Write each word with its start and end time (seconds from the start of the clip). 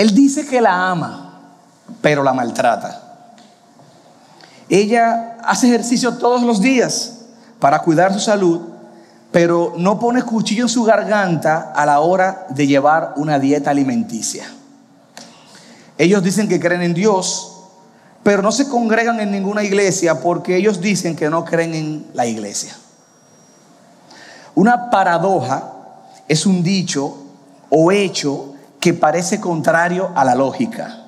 Él 0.00 0.14
dice 0.14 0.46
que 0.46 0.62
la 0.62 0.88
ama, 0.90 1.42
pero 2.00 2.22
la 2.22 2.32
maltrata. 2.32 3.02
Ella 4.70 5.36
hace 5.44 5.66
ejercicio 5.66 6.14
todos 6.14 6.40
los 6.40 6.62
días 6.62 7.18
para 7.58 7.80
cuidar 7.80 8.10
su 8.14 8.18
salud, 8.18 8.62
pero 9.30 9.74
no 9.76 9.98
pone 9.98 10.22
cuchillo 10.22 10.62
en 10.62 10.68
su 10.70 10.84
garganta 10.84 11.74
a 11.76 11.84
la 11.84 12.00
hora 12.00 12.46
de 12.48 12.66
llevar 12.66 13.12
una 13.16 13.38
dieta 13.38 13.72
alimenticia. 13.72 14.50
Ellos 15.98 16.22
dicen 16.22 16.48
que 16.48 16.58
creen 16.58 16.80
en 16.80 16.94
Dios, 16.94 17.58
pero 18.22 18.40
no 18.40 18.52
se 18.52 18.70
congregan 18.70 19.20
en 19.20 19.30
ninguna 19.30 19.64
iglesia 19.64 20.22
porque 20.22 20.56
ellos 20.56 20.80
dicen 20.80 21.14
que 21.14 21.28
no 21.28 21.44
creen 21.44 21.74
en 21.74 22.06
la 22.14 22.24
iglesia. 22.24 22.74
Una 24.54 24.88
paradoja 24.88 25.72
es 26.26 26.46
un 26.46 26.62
dicho 26.62 27.18
o 27.68 27.92
hecho 27.92 28.49
que 28.80 28.94
parece 28.94 29.40
contrario 29.40 30.10
a 30.14 30.24
la 30.24 30.34
lógica. 30.34 31.04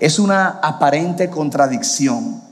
Es 0.00 0.18
una 0.18 0.48
aparente 0.48 1.30
contradicción. 1.30 2.42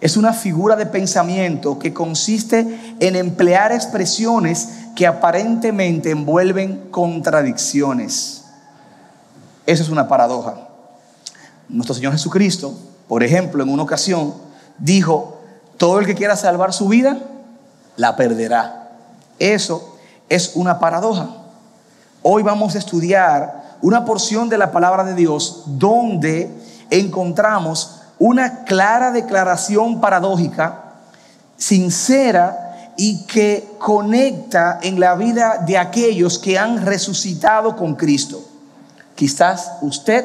Es 0.00 0.16
una 0.16 0.32
figura 0.32 0.76
de 0.76 0.86
pensamiento 0.86 1.78
que 1.78 1.92
consiste 1.92 2.96
en 2.98 3.16
emplear 3.16 3.72
expresiones 3.72 4.68
que 4.96 5.06
aparentemente 5.06 6.10
envuelven 6.10 6.88
contradicciones. 6.90 8.44
Eso 9.66 9.82
es 9.82 9.88
una 9.88 10.08
paradoja. 10.08 10.68
Nuestro 11.68 11.94
Señor 11.94 12.12
Jesucristo, 12.12 12.74
por 13.08 13.22
ejemplo, 13.22 13.62
en 13.62 13.68
una 13.68 13.82
ocasión 13.82 14.34
dijo, 14.78 15.40
todo 15.76 16.00
el 16.00 16.06
que 16.06 16.14
quiera 16.14 16.36
salvar 16.36 16.72
su 16.72 16.88
vida, 16.88 17.18
la 17.96 18.16
perderá. 18.16 18.90
Eso 19.38 19.96
es 20.28 20.52
una 20.54 20.78
paradoja. 20.78 21.28
Hoy 22.22 22.42
vamos 22.42 22.74
a 22.74 22.78
estudiar 22.78 23.61
una 23.82 24.04
porción 24.04 24.48
de 24.48 24.58
la 24.58 24.70
palabra 24.72 25.04
de 25.04 25.14
Dios 25.14 25.64
donde 25.66 26.50
encontramos 26.90 28.00
una 28.18 28.64
clara 28.64 29.10
declaración 29.10 30.00
paradójica, 30.00 30.94
sincera 31.56 32.92
y 32.96 33.24
que 33.24 33.68
conecta 33.78 34.78
en 34.82 35.00
la 35.00 35.16
vida 35.16 35.64
de 35.66 35.76
aquellos 35.76 36.38
que 36.38 36.58
han 36.58 36.86
resucitado 36.86 37.76
con 37.76 37.96
Cristo. 37.96 38.42
Quizás 39.16 39.72
usted 39.82 40.24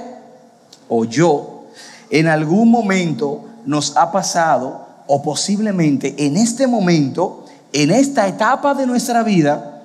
o 0.88 1.06
yo 1.06 1.66
en 2.12 2.28
algún 2.28 2.70
momento 2.70 3.46
nos 3.66 3.98
ha 3.98 4.12
pasado 4.12 4.86
o 5.08 5.24
posiblemente 5.24 6.14
en 6.18 6.38
este 6.38 6.68
momento, 6.68 7.46
en 7.74 7.92
esta 7.92 8.28
etapa 8.28 8.76
de 8.76 8.86
nuestra 8.86 9.24
vida, 9.24 9.82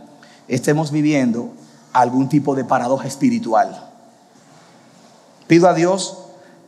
estemos 0.49 0.91
viviendo 0.91 1.51
algún 1.93 2.29
tipo 2.29 2.55
de 2.55 2.65
paradoja 2.65 3.07
espiritual. 3.07 3.91
Pido 5.47 5.69
a 5.69 5.75
Dios 5.75 6.19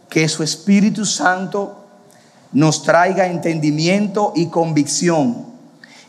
que 0.08 0.28
su 0.28 0.42
Espíritu 0.42 1.04
Santo 1.04 1.84
nos 2.52 2.82
traiga 2.82 3.26
entendimiento 3.26 4.32
y 4.36 4.46
convicción 4.46 5.46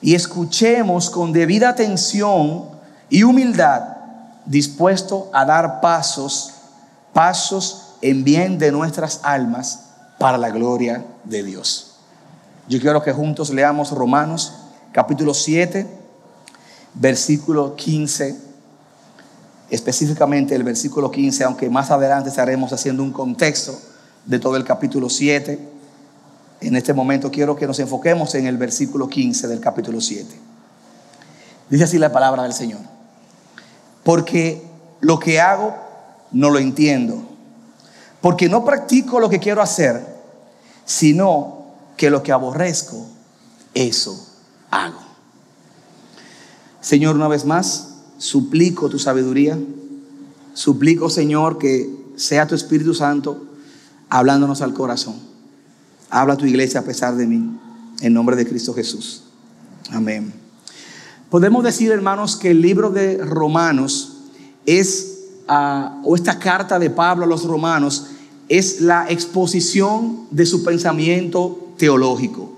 y 0.02 0.14
escuchemos 0.14 1.10
con 1.10 1.34
debida 1.34 1.70
atención 1.70 2.66
y 3.10 3.24
humildad, 3.24 3.82
dispuesto 4.46 5.30
a 5.34 5.46
dar 5.46 5.82
pasos, 5.82 6.52
pasos 7.14 7.96
en 8.02 8.24
bien 8.24 8.60
de 8.60 8.72
nuestras 8.72 9.22
almas 9.24 9.86
para 10.20 10.38
la 10.38 10.52
gloria 10.52 11.04
de 11.24 11.42
Dios. 11.42 11.96
Yo 12.68 12.80
quiero 12.80 13.02
que 13.02 13.14
juntos 13.14 13.50
leamos 13.50 13.92
Romanos 13.92 14.54
capítulo 14.92 15.34
7, 15.34 15.88
versículo 16.94 17.76
15 17.76 18.45
específicamente 19.76 20.56
el 20.56 20.64
versículo 20.64 21.12
15, 21.12 21.44
aunque 21.44 21.70
más 21.70 21.92
adelante 21.92 22.30
estaremos 22.30 22.74
haciendo 22.74 23.04
un 23.04 23.12
contexto 23.12 23.78
de 24.26 24.40
todo 24.40 24.56
el 24.56 24.64
capítulo 24.64 25.10
7. 25.10 25.60
En 26.62 26.76
este 26.76 26.94
momento 26.94 27.30
quiero 27.30 27.56
que 27.56 27.68
nos 27.68 27.80
enfoquemos 27.80 28.34
en 28.36 28.48
el 28.48 28.58
versículo 28.58 29.08
15 29.08 29.48
del 29.48 29.60
capítulo 29.60 30.02
7. 30.02 30.34
Dice 31.70 31.84
así 31.84 31.98
la 31.98 32.12
palabra 32.12 32.44
del 32.44 32.54
Señor. 32.54 32.80
Porque 34.04 34.64
lo 35.02 35.20
que 35.20 35.40
hago 35.40 35.76
no 36.32 36.50
lo 36.50 36.60
entiendo. 36.60 37.24
Porque 38.22 38.50
no 38.50 38.66
practico 38.66 39.20
lo 39.20 39.30
que 39.30 39.40
quiero 39.40 39.62
hacer, 39.62 40.04
sino 40.86 41.66
que 41.98 42.10
lo 42.10 42.24
que 42.24 42.32
aborrezco, 42.32 43.06
eso 43.74 44.28
hago. 44.72 45.00
Señor, 46.82 47.16
una 47.16 47.28
vez 47.28 47.46
más, 47.46 47.95
suplico 48.18 48.90
tu 48.90 49.00
sabiduría. 49.00 49.58
Suplico, 50.54 51.10
Señor, 51.10 51.58
que 51.58 51.90
sea 52.16 52.48
tu 52.48 52.56
Espíritu 52.56 52.94
Santo 52.94 53.46
hablándonos 54.10 54.62
al 54.62 54.74
corazón. 54.74 55.16
Habla 56.10 56.38
tu 56.38 56.46
iglesia 56.46 56.80
a 56.80 56.84
pesar 56.84 57.16
de 57.16 57.28
mí, 57.28 57.50
en 58.02 58.14
nombre 58.14 58.36
de 58.36 58.48
Cristo 58.48 58.74
Jesús. 58.74 59.24
Amén. 59.92 60.34
Podemos 61.30 61.64
decir, 61.64 61.92
hermanos, 61.92 62.36
que 62.36 62.52
el 62.52 62.62
libro 62.62 62.92
de 62.92 63.18
Romanos 63.18 64.18
es, 64.66 65.20
ah, 65.48 66.00
o 66.04 66.16
esta 66.16 66.40
carta 66.40 66.80
de 66.80 66.90
Pablo 66.90 67.26
a 67.26 67.28
los 67.28 67.44
romanos, 67.44 68.08
es 68.48 68.82
la 68.82 69.10
exposición 69.10 70.28
de 70.32 70.46
su 70.46 70.64
pensamiento 70.64 71.74
teológico. 71.78 72.54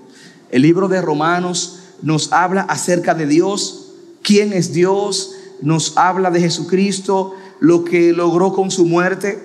El 0.50 0.62
libro 0.62 0.88
de 0.88 1.00
Romanos 1.00 1.80
nos 2.02 2.32
habla 2.32 2.62
acerca 2.62 3.14
de 3.14 3.26
Dios, 3.26 3.88
quién 4.22 4.52
es 4.52 4.72
Dios, 4.72 5.32
nos 5.62 5.96
habla 5.96 6.30
de 6.30 6.40
Jesucristo, 6.40 7.34
lo 7.60 7.84
que 7.84 8.12
logró 8.12 8.52
con 8.52 8.70
su 8.70 8.84
muerte. 8.84 9.42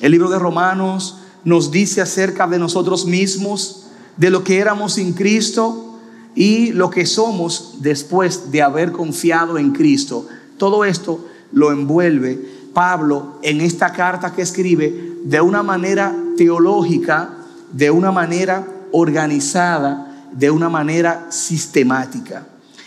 El 0.00 0.12
libro 0.12 0.30
de 0.30 0.38
Romanos 0.38 1.18
nos 1.44 1.70
dice 1.70 2.00
acerca 2.00 2.46
de 2.46 2.58
nosotros 2.58 3.06
mismos, 3.06 3.86
de 4.16 4.30
lo 4.30 4.44
que 4.44 4.58
éramos 4.58 4.94
sin 4.94 5.12
Cristo 5.12 5.98
y 6.34 6.72
lo 6.72 6.90
que 6.90 7.06
somos 7.06 7.76
después 7.80 8.50
de 8.50 8.62
haber 8.62 8.92
confiado 8.92 9.58
en 9.58 9.72
Cristo. 9.72 10.26
Todo 10.58 10.84
esto 10.84 11.24
lo 11.52 11.72
envuelve 11.72 12.62
Pablo 12.72 13.38
en 13.42 13.60
esta 13.60 13.92
carta 13.92 14.34
que 14.34 14.42
escribe 14.42 15.18
de 15.24 15.40
una 15.40 15.62
manera 15.62 16.14
teológica, 16.36 17.30
de 17.72 17.90
una 17.90 18.10
manera 18.10 18.66
organizada, 18.92 20.28
de 20.32 20.50
una 20.50 20.68
manera 20.68 21.26
sistemática. 21.30 22.46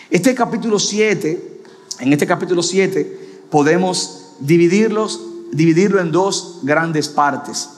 Este 0.09 0.33
capítulo 0.33 0.79
7, 0.79 1.54
en 1.99 2.13
este 2.13 2.27
capítulo 2.27 2.61
7 2.61 3.45
podemos 3.49 4.33
dividirlos, 4.39 5.21
dividirlo 5.51 6.01
en 6.01 6.11
dos 6.11 6.59
grandes 6.63 7.07
partes. 7.07 7.69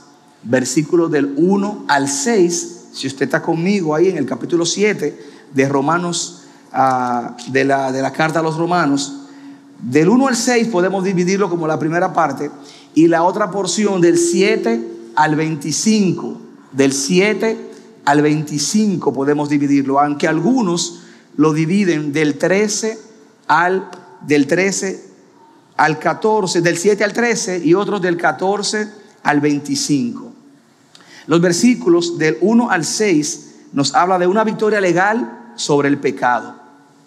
Versículos 0.43 1.11
del 1.11 1.33
1 1.37 1.85
al 1.87 2.07
6, 2.07 2.87
si 2.93 3.07
usted 3.07 3.25
está 3.25 3.41
conmigo 3.41 3.93
ahí 3.93 4.09
en 4.09 4.17
el 4.17 4.25
capítulo 4.25 4.65
7 4.65 5.17
de 5.53 5.69
Romanos, 5.69 6.43
ah, 6.71 7.35
de, 7.47 7.65
la, 7.65 7.91
de 7.91 8.01
la 8.01 8.11
carta 8.11 8.39
a 8.39 8.43
los 8.43 8.57
romanos, 8.57 9.13
del 9.79 10.09
1 10.09 10.27
al 10.27 10.35
6 10.35 10.69
podemos 10.69 11.03
dividirlo 11.03 11.49
como 11.49 11.67
la 11.67 11.77
primera 11.77 12.13
parte 12.13 12.49
y 12.95 13.07
la 13.07 13.23
otra 13.23 13.51
porción 13.51 14.01
del 14.01 14.17
7 14.17 15.11
al 15.15 15.35
25, 15.35 16.37
del 16.71 16.93
7 16.93 17.57
al 18.05 18.21
25 18.21 19.13
podemos 19.13 19.49
dividirlo, 19.49 19.99
aunque 19.99 20.27
algunos 20.27 21.01
lo 21.35 21.53
dividen 21.53 22.13
del 22.13 22.37
13 22.37 22.97
al 23.47 23.89
del 24.21 24.47
13 24.47 25.07
al 25.77 25.99
14, 25.99 26.61
del 26.61 26.77
7 26.77 27.03
al 27.03 27.13
13 27.13 27.61
y 27.63 27.73
otros 27.73 28.01
del 28.01 28.17
14 28.17 28.91
al 29.23 29.41
25. 29.41 30.31
Los 31.27 31.41
versículos 31.41 32.17
del 32.17 32.37
1 32.41 32.71
al 32.71 32.85
6 32.85 33.47
nos 33.73 33.93
habla 33.93 34.17
de 34.17 34.27
una 34.27 34.43
victoria 34.43 34.81
legal 34.81 35.51
sobre 35.55 35.89
el 35.89 35.97
pecado. 35.99 36.55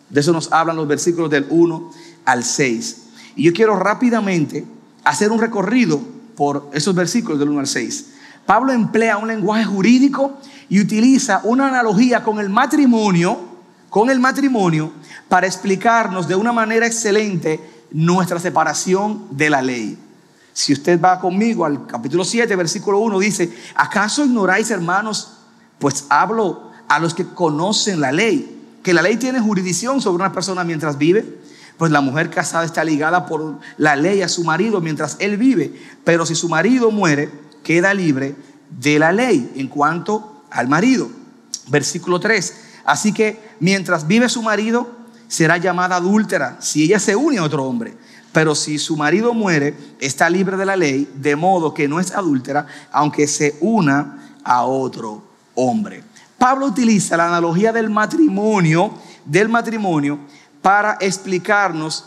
De 0.08 0.20
eso 0.20 0.32
nos 0.32 0.52
hablan 0.52 0.76
los 0.76 0.86
versículos 0.86 1.30
del 1.30 1.46
1 1.48 1.90
al 2.24 2.44
6. 2.44 3.02
Y 3.36 3.44
yo 3.44 3.52
quiero 3.52 3.76
rápidamente 3.78 4.64
hacer 5.04 5.30
un 5.32 5.40
recorrido 5.40 6.00
por 6.36 6.68
esos 6.72 6.94
versículos 6.94 7.38
del 7.38 7.48
1 7.48 7.60
al 7.60 7.66
6. 7.66 8.06
Pablo 8.46 8.72
emplea 8.72 9.16
un 9.16 9.28
lenguaje 9.28 9.64
jurídico 9.64 10.38
y 10.68 10.80
utiliza 10.80 11.40
una 11.44 11.68
analogía 11.68 12.22
con 12.22 12.40
el 12.40 12.48
matrimonio, 12.48 13.38
con 13.90 14.08
el 14.08 14.20
matrimonio, 14.20 14.92
para 15.28 15.46
explicarnos 15.46 16.26
de 16.26 16.36
una 16.36 16.52
manera 16.52 16.86
excelente 16.86 17.60
nuestra 17.90 18.38
separación 18.38 19.26
de 19.30 19.50
la 19.50 19.60
ley. 19.60 19.98
Si 20.52 20.72
usted 20.72 21.00
va 21.00 21.20
conmigo 21.20 21.64
al 21.64 21.86
capítulo 21.86 22.24
7, 22.24 22.54
versículo 22.56 22.98
1, 23.00 23.18
dice, 23.18 23.52
¿acaso 23.74 24.24
ignoráis, 24.24 24.70
hermanos? 24.70 25.32
Pues 25.78 26.06
hablo 26.08 26.70
a 26.88 26.98
los 26.98 27.14
que 27.14 27.26
conocen 27.26 28.00
la 28.00 28.12
ley, 28.12 28.78
que 28.82 28.94
la 28.94 29.02
ley 29.02 29.16
tiene 29.16 29.40
jurisdicción 29.40 30.00
sobre 30.00 30.22
una 30.22 30.32
persona 30.32 30.64
mientras 30.64 30.98
vive. 30.98 31.40
Pues 31.78 31.90
la 31.90 32.00
mujer 32.00 32.28
casada 32.30 32.64
está 32.64 32.84
ligada 32.84 33.26
por 33.26 33.58
la 33.78 33.96
ley 33.96 34.22
a 34.22 34.28
su 34.28 34.44
marido 34.44 34.80
mientras 34.80 35.16
él 35.18 35.36
vive. 35.36 35.72
Pero 36.04 36.26
si 36.26 36.34
su 36.34 36.48
marido 36.48 36.90
muere, 36.90 37.30
queda 37.62 37.94
libre 37.94 38.34
de 38.78 38.98
la 38.98 39.12
ley 39.12 39.52
en 39.56 39.68
cuanto 39.68 40.42
al 40.50 40.68
marido. 40.68 41.08
Versículo 41.68 42.20
3. 42.20 42.69
Así 42.90 43.12
que 43.12 43.38
mientras 43.60 44.08
vive 44.08 44.28
su 44.28 44.42
marido, 44.42 44.90
será 45.28 45.58
llamada 45.58 45.94
adúltera 45.94 46.56
si 46.58 46.82
ella 46.82 46.98
se 46.98 47.14
une 47.14 47.38
a 47.38 47.44
otro 47.44 47.64
hombre. 47.64 47.96
Pero 48.32 48.56
si 48.56 48.80
su 48.80 48.96
marido 48.96 49.32
muere, 49.32 49.76
está 50.00 50.28
libre 50.28 50.56
de 50.56 50.66
la 50.66 50.74
ley, 50.74 51.08
de 51.14 51.36
modo 51.36 51.72
que 51.72 51.86
no 51.86 52.00
es 52.00 52.10
adúltera, 52.10 52.66
aunque 52.90 53.28
se 53.28 53.54
una 53.60 54.34
a 54.42 54.64
otro 54.64 55.22
hombre. 55.54 56.02
Pablo 56.36 56.66
utiliza 56.66 57.16
la 57.16 57.28
analogía 57.28 57.72
del 57.72 57.90
matrimonio, 57.90 58.92
del 59.24 59.48
matrimonio, 59.48 60.18
para 60.60 60.96
explicarnos 61.00 62.06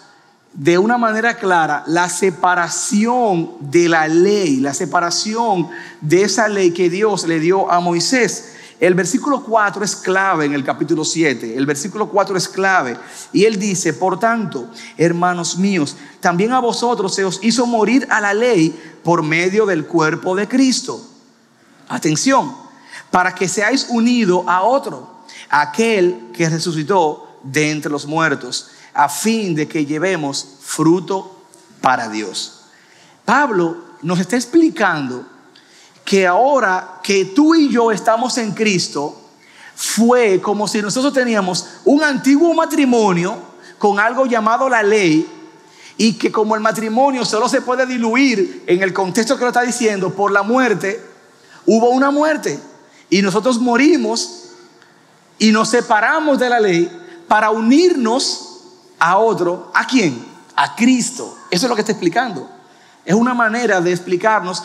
de 0.52 0.78
una 0.78 0.98
manera 0.98 1.38
clara 1.38 1.86
la 1.88 2.10
separación 2.10 3.52
de 3.62 3.88
la 3.88 4.10
ley, 4.10 4.58
la 4.58 4.74
separación 4.74 5.70
de 6.02 6.24
esa 6.24 6.50
ley 6.50 6.72
que 6.72 6.90
Dios 6.90 7.26
le 7.26 7.40
dio 7.40 7.72
a 7.72 7.80
Moisés. 7.80 8.53
El 8.84 8.96
versículo 8.96 9.42
4 9.46 9.86
es 9.86 9.96
clave 9.96 10.44
en 10.44 10.54
el 10.54 10.62
capítulo 10.66 11.06
7. 11.06 11.56
El 11.56 11.66
versículo 11.66 12.10
4 12.10 12.36
es 12.36 12.50
clave. 12.50 12.98
Y 13.32 13.46
él 13.46 13.58
dice, 13.58 13.94
por 13.94 14.20
tanto, 14.20 14.68
hermanos 14.98 15.58
míos, 15.58 15.96
también 16.20 16.52
a 16.52 16.60
vosotros 16.60 17.16
se 17.16 17.24
os 17.24 17.40
hizo 17.42 17.66
morir 17.66 18.06
a 18.10 18.20
la 18.20 18.34
ley 18.34 18.78
por 19.02 19.24
medio 19.24 19.66
del 19.66 19.86
cuerpo 19.86 20.36
de 20.36 20.50
Cristo. 20.50 21.02
Atención, 21.88 22.54
para 23.10 23.34
que 23.34 23.48
seáis 23.48 23.88
unidos 23.88 24.44
a 24.50 24.64
otro, 24.64 25.10
aquel 25.50 26.32
que 26.34 26.50
resucitó 26.50 27.40
de 27.42 27.72
entre 27.72 27.90
los 27.90 28.06
muertos 28.06 28.72
a 28.94 29.08
fin 29.08 29.56
de 29.56 29.66
que 29.66 29.86
llevemos 29.86 30.46
fruto 30.60 31.42
para 31.80 32.10
Dios. 32.10 32.66
Pablo 33.24 33.78
nos 34.02 34.20
está 34.20 34.36
explicando 34.36 35.26
que 36.04 36.28
ahora 36.28 37.00
que 37.04 37.26
tú 37.26 37.56
y 37.56 37.70
yo 37.70 37.92
estamos 37.92 38.38
en 38.38 38.52
Cristo, 38.52 39.20
fue 39.76 40.40
como 40.42 40.68
si 40.68 40.82
nosotros 40.82 41.14
teníamos 41.14 41.68
un 41.86 42.04
antiguo 42.04 42.54
matrimonio 42.54 43.38
con 43.78 44.00
algo 44.00 44.26
llamado 44.26 44.70
la 44.70 44.84
ley 44.84 45.28
y 45.98 46.14
que 46.14 46.32
como 46.32 46.56
el 46.56 46.62
matrimonio 46.62 47.26
solo 47.26 47.50
se 47.50 47.62
puede 47.62 47.86
diluir 47.86 48.64
en 48.68 48.82
el 48.82 48.94
contexto 48.94 49.36
que 49.36 49.44
lo 49.44 49.50
está 49.50 49.62
diciendo 49.62 50.12
por 50.12 50.32
la 50.32 50.44
muerte, 50.44 51.04
hubo 51.66 51.90
una 51.90 52.12
muerte 52.12 52.60
y 53.10 53.22
nosotros 53.22 53.60
morimos 53.60 54.44
y 55.38 55.52
nos 55.52 55.70
separamos 55.70 56.40
de 56.40 56.50
la 56.50 56.60
ley 56.60 56.90
para 57.28 57.50
unirnos 57.50 58.62
a 59.00 59.18
otro, 59.18 59.72
¿a 59.74 59.86
quién? 59.86 60.26
A 60.56 60.76
Cristo. 60.76 61.38
Eso 61.50 61.66
es 61.66 61.70
lo 61.70 61.76
que 61.76 61.82
está 61.82 61.92
explicando. 61.92 62.50
Es 63.04 63.14
una 63.14 63.34
manera 63.34 63.82
de 63.82 63.92
explicarnos, 63.92 64.64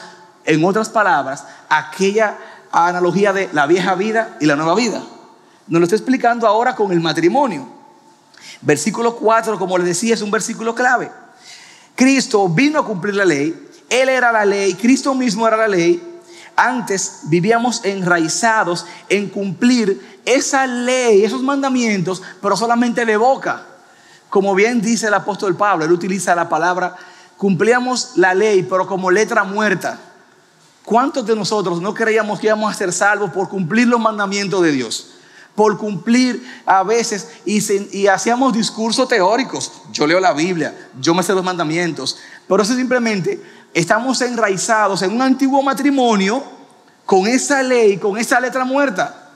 en 0.49 0.65
otras 0.65 0.89
palabras, 0.89 1.45
aquella 1.69 2.39
analogía 2.73 3.35
de 3.35 3.50
la 3.53 3.67
vieja 3.67 3.95
vida 3.95 4.37
y 4.41 4.47
la 4.47 4.56
nueva 4.56 4.75
vida. 4.75 5.03
Nos 5.67 5.79
lo 5.79 5.85
está 5.85 5.95
explicando 5.95 6.47
ahora 6.47 6.75
con 6.75 6.91
el 6.91 7.00
matrimonio. 7.00 7.69
Versículo 8.62 9.15
4, 9.17 9.59
como 9.59 9.77
les 9.77 9.87
decía, 9.87 10.15
es 10.15 10.23
un 10.23 10.31
versículo 10.31 10.75
clave. 10.75 11.11
Cristo 11.95 12.49
vino 12.49 12.81
a 12.81 12.85
cumplir 12.87 13.15
la 13.15 13.27
ley, 13.27 13.69
Él 13.91 14.09
era 14.09 14.33
la 14.33 14.47
ley, 14.47 14.73
Cristo 14.75 15.15
mismo 15.15 15.47
era 15.47 15.59
la 15.59 15.69
ley. 15.69 16.03
Antes 16.56 17.21
vivíamos 17.25 17.85
enraizados 17.85 18.87
en 19.11 19.29
cumplir 19.29 20.21
esa 20.25 20.67
ley, 20.67 21.25
esos 21.25 21.43
mandamientos, 21.43 22.23
pero 22.41 22.56
solamente 22.56 23.05
de 23.05 23.17
boca. 23.19 23.67
Como 24.31 24.55
bien 24.55 24.81
dice 24.81 25.09
el 25.09 25.15
apóstol 25.15 25.56
Pablo, 25.56 25.85
él 25.85 25.93
utiliza 25.93 26.35
la 26.35 26.49
palabra, 26.49 26.97
cumplíamos 27.37 28.12
la 28.17 28.33
ley, 28.35 28.62
pero 28.62 28.87
como 28.87 29.11
letra 29.11 29.44
muerta. 29.44 29.99
¿Cuántos 30.88 31.26
de 31.26 31.37
nosotros 31.37 31.82
no 31.82 31.93
creíamos 31.93 32.40
que 32.40 32.46
íbamos 32.46 32.73
a 32.73 32.75
ser 32.75 32.94
salvos 32.94 33.31
por 33.31 33.50
cumplir 33.50 33.87
los 33.87 34.00
mandamientos 34.00 34.62
de 34.62 34.73
Dios? 34.73 35.11
Por 35.55 35.76
cumplir 35.76 36.43
a 36.64 36.82
veces 36.82 37.29
y, 37.44 38.06
hacíamos 38.06 38.55
discursos 38.55 39.06
teóricos. 39.06 39.70
Yo 39.93 40.06
leo 40.06 40.19
la 40.19 40.32
Biblia, 40.32 40.88
yo 40.99 41.12
me 41.12 41.23
sé 41.23 41.35
los 41.35 41.44
mandamientos, 41.44 42.17
pero 42.49 42.62
eso 42.62 42.75
simplemente 42.75 43.38
estamos 43.75 44.23
enraizados 44.23 45.02
en 45.02 45.14
un 45.14 45.20
antiguo 45.20 45.62
matrimonio 45.62 46.43
con 47.05 47.26
esa 47.26 47.62
ley, 47.62 47.99
con 47.99 48.17
esa 48.17 48.41
letra 48.41 48.64
muerta. 48.64 49.29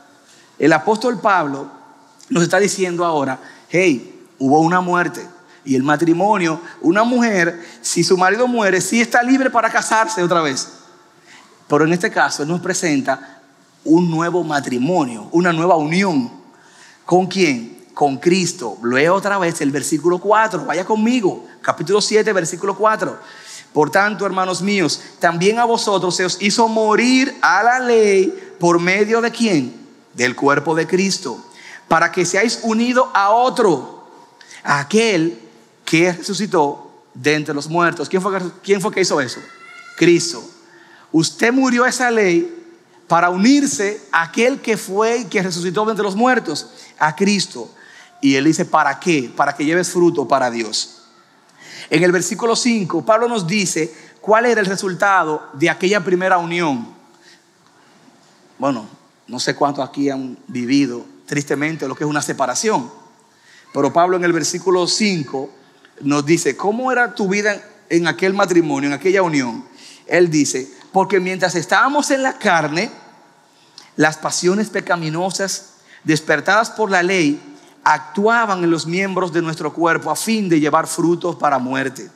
El 0.58 0.72
apóstol 0.72 1.20
Pablo 1.20 1.66
nos 2.31 2.44
está 2.44 2.60
diciendo 2.60 3.05
ahora, 3.05 3.38
hey, 3.69 4.26
hubo 4.38 4.58
una 4.60 4.81
muerte. 4.81 5.28
Y 5.66 5.76
el 5.76 5.82
matrimonio, 5.82 6.62
una 6.81 7.05
mujer, 7.05 7.62
si 7.82 8.02
su 8.02 8.16
marido 8.16 8.48
muere, 8.48 8.81
sí 8.81 9.02
está 9.02 9.22
libre 9.22 9.50
para 9.50 9.69
casarse 9.69 10.22
otra 10.22 10.40
vez. 10.40 10.78
Pero 11.72 11.86
en 11.86 11.94
este 11.94 12.10
caso, 12.10 12.42
Él 12.42 12.50
nos 12.50 12.60
presenta 12.60 13.40
un 13.86 14.10
nuevo 14.10 14.44
matrimonio, 14.44 15.30
una 15.32 15.54
nueva 15.54 15.74
unión. 15.76 16.30
¿Con 17.06 17.26
quién? 17.26 17.86
Con 17.94 18.19
Cristo. 18.19 18.76
Leo 18.84 19.14
otra 19.14 19.38
vez 19.38 19.58
el 19.62 19.70
versículo 19.70 20.19
4. 20.19 20.66
Vaya 20.66 20.84
conmigo. 20.84 21.46
Capítulo 21.62 22.02
7, 22.02 22.30
versículo 22.34 22.76
4. 22.76 23.19
Por 23.72 23.90
tanto, 23.90 24.26
hermanos 24.26 24.60
míos, 24.60 25.00
también 25.19 25.58
a 25.58 25.64
vosotros 25.64 26.14
se 26.14 26.26
os 26.26 26.42
hizo 26.42 26.69
morir 26.69 27.34
a 27.40 27.62
la 27.62 27.78
ley 27.78 28.54
por 28.60 28.78
medio 28.78 29.22
de 29.22 29.30
quién? 29.30 29.74
Del 30.12 30.36
cuerpo 30.36 30.74
de 30.74 30.86
Cristo. 30.86 31.42
Para 31.88 32.12
que 32.12 32.26
seáis 32.26 32.60
unidos 32.64 33.08
a 33.14 33.30
otro 33.30 34.10
aquel 34.62 35.40
que 35.86 36.12
resucitó 36.12 36.92
de 37.14 37.32
entre 37.32 37.54
los 37.54 37.66
muertos. 37.66 38.10
¿Quién 38.10 38.20
fue, 38.20 38.38
¿Quién 38.62 38.82
fue 38.82 38.92
que 38.92 39.00
hizo 39.00 39.22
eso? 39.22 39.40
Cristo. 39.96 40.51
Usted 41.12 41.53
murió 41.53 41.87
esa 41.87 42.11
ley 42.11 42.62
para 43.06 43.29
unirse 43.29 44.00
a 44.11 44.23
aquel 44.23 44.61
que 44.61 44.76
fue 44.76 45.19
y 45.19 45.25
que 45.26 45.43
resucitó 45.43 45.88
entre 45.88 46.03
los 46.03 46.17
muertos, 46.17 46.70
a 46.99 47.14
Cristo. 47.14 47.70
Y 48.23 48.37
él 48.37 48.44
dice, 48.44 48.64
¿para 48.64 48.99
qué? 48.99 49.31
Para 49.37 49.55
que 49.55 49.64
lleves 49.64 49.91
fruto 49.91 50.26
para 50.26 50.50
Dios. 50.50 51.03
En 51.91 52.03
el 52.03 52.12
versículo 52.12 52.56
5, 52.56 53.05
Pablo 53.05 53.29
nos 53.29 53.47
dice 53.47 53.94
cuál 54.20 54.47
era 54.47 54.61
el 54.61 54.67
resultado 54.67 55.50
de 55.53 55.69
aquella 55.69 56.03
primera 56.03 56.38
unión. 56.38 56.88
Bueno, 58.58 58.88
no 59.26 59.38
sé 59.38 59.55
cuántos 59.55 59.87
aquí 59.87 60.08
han 60.08 60.38
vivido 60.47 61.05
tristemente 61.26 61.87
lo 61.88 61.94
que 61.94 62.05
es 62.05 62.11
una 62.11 62.23
separación. 62.23 62.91
Pero 63.75 63.93
Pablo 63.93 64.17
en 64.17 64.25
el 64.25 64.32
versículo 64.32 64.87
5 64.87 65.50
nos 66.03 66.25
dice, 66.25 66.56
¿cómo 66.56 66.93
era 66.93 67.15
tu 67.15 67.29
vida 67.29 67.62
en 67.88 68.06
aquel 68.06 68.35
matrimonio, 68.35 68.88
en 68.88 68.94
aquella 68.94 69.23
unión? 69.23 69.65
Él 70.06 70.31
dice, 70.31 70.70
porque 70.93 71.21
mientras 71.21 71.55
estábamos 71.55 72.11
en 72.11 72.23
la 72.23 72.39
carne, 72.39 72.91
las 73.97 74.17
pasiones 74.17 74.69
pecaminosas 74.71 75.75
despertadas 76.05 76.70
por 76.70 76.91
la 76.91 77.03
ley 77.03 77.41
actuaban 77.84 78.63
en 78.63 78.70
los 78.70 78.87
miembros 78.87 79.32
de 79.32 79.43
nuestro 79.43 79.72
cuerpo 79.72 80.11
a 80.11 80.17
fin 80.17 80.49
de 80.49 80.61
llevar 80.61 80.87
frutos 80.87 81.37
para 81.37 81.58
muerte. 81.58 82.11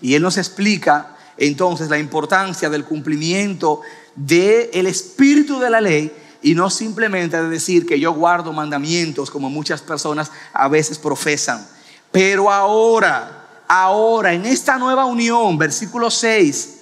Y 0.00 0.14
él 0.14 0.22
nos 0.22 0.36
explica 0.36 1.16
entonces 1.36 1.88
la 1.88 1.98
importancia 1.98 2.68
del 2.70 2.84
cumplimiento 2.84 3.80
del 4.14 4.86
espíritu 4.86 5.58
de 5.58 5.70
la 5.70 5.80
ley 5.80 6.12
y 6.42 6.54
no 6.54 6.70
simplemente 6.70 7.42
de 7.42 7.48
decir 7.48 7.86
que 7.86 8.00
yo 8.00 8.12
guardo 8.12 8.52
mandamientos 8.52 9.30
como 9.30 9.50
muchas 9.50 9.82
personas 9.82 10.30
a 10.52 10.68
veces 10.68 10.98
profesan. 10.98 11.66
Pero 12.10 12.50
ahora, 12.50 13.64
ahora, 13.68 14.32
en 14.32 14.46
esta 14.46 14.78
nueva 14.78 15.04
unión, 15.04 15.58
versículo 15.58 16.10
6, 16.10 16.79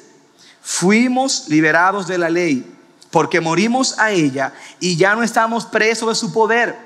fuimos 0.62 1.48
liberados 1.48 2.06
de 2.06 2.18
la 2.18 2.30
ley 2.30 2.78
porque 3.10 3.40
morimos 3.40 3.98
a 3.98 4.10
ella 4.10 4.52
y 4.80 4.96
ya 4.96 5.14
no 5.14 5.22
estamos 5.22 5.66
presos 5.66 6.08
de 6.08 6.14
su 6.14 6.32
poder. 6.32 6.76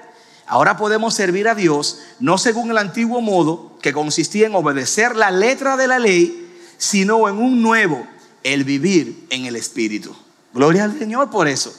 Ahora 0.46 0.76
podemos 0.76 1.14
servir 1.14 1.48
a 1.48 1.54
Dios 1.54 1.98
no 2.20 2.38
según 2.38 2.70
el 2.70 2.78
antiguo 2.78 3.20
modo 3.20 3.78
que 3.80 3.92
consistía 3.92 4.46
en 4.46 4.54
obedecer 4.54 5.16
la 5.16 5.30
letra 5.30 5.76
de 5.76 5.88
la 5.88 5.98
ley, 5.98 6.50
sino 6.78 7.28
en 7.28 7.36
un 7.36 7.62
nuevo, 7.62 8.06
el 8.42 8.64
vivir 8.64 9.26
en 9.30 9.46
el 9.46 9.56
Espíritu. 9.56 10.14
Gloria 10.52 10.84
al 10.84 10.98
Señor 10.98 11.30
por 11.30 11.48
eso. 11.48 11.72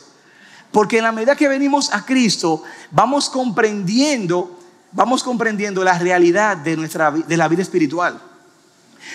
Porque 0.72 0.98
en 0.98 1.04
la 1.04 1.12
medida 1.12 1.36
que 1.36 1.48
venimos 1.48 1.94
a 1.94 2.04
Cristo, 2.04 2.64
vamos 2.90 3.30
comprendiendo, 3.30 4.60
vamos 4.92 5.24
comprendiendo 5.24 5.84
la 5.84 6.00
realidad 6.00 6.58
de, 6.58 6.76
nuestra, 6.76 7.12
de 7.12 7.38
la 7.38 7.48
vida 7.48 7.62
espiritual. 7.62 8.20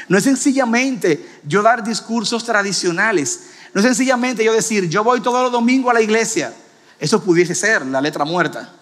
No 0.09 0.19
es 0.19 0.25
sencillamente 0.25 1.27
yo 1.45 1.63
dar 1.63 1.85
discursos 1.85 2.45
tradicionales. 2.45 3.41
No 3.75 3.81
es 3.81 3.87
sencillamente 3.87 4.45
yo 4.45 4.53
decir, 4.53 4.89
yo 4.89 5.05
voy 5.05 5.21
todos 5.21 5.43
los 5.43 5.53
domingos 5.53 5.91
a 5.91 5.95
la 5.95 6.01
iglesia. 6.01 6.53
Eso 6.99 7.23
pudiese 7.23 7.55
ser 7.55 7.87
la 7.87 8.01
letra 8.01 8.25
muerta. 8.25 8.73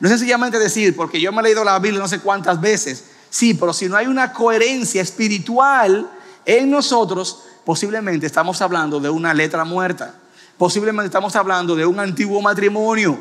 No 0.00 0.08
es 0.08 0.12
sencillamente 0.12 0.58
decir, 0.58 0.94
porque 0.94 1.20
yo 1.20 1.32
me 1.32 1.40
he 1.40 1.44
leído 1.44 1.64
la 1.64 1.78
Biblia 1.78 2.00
no 2.00 2.08
sé 2.08 2.20
cuántas 2.20 2.60
veces. 2.60 3.04
Sí, 3.30 3.54
pero 3.54 3.72
si 3.72 3.88
no 3.88 3.96
hay 3.96 4.06
una 4.06 4.32
coherencia 4.32 5.02
espiritual 5.02 6.08
en 6.44 6.70
nosotros, 6.70 7.42
posiblemente 7.64 8.26
estamos 8.26 8.62
hablando 8.62 9.00
de 9.00 9.10
una 9.10 9.34
letra 9.34 9.64
muerta. 9.64 10.14
Posiblemente 10.56 11.06
estamos 11.06 11.36
hablando 11.36 11.76
de 11.76 11.84
un 11.84 12.00
antiguo 12.00 12.40
matrimonio. 12.40 13.18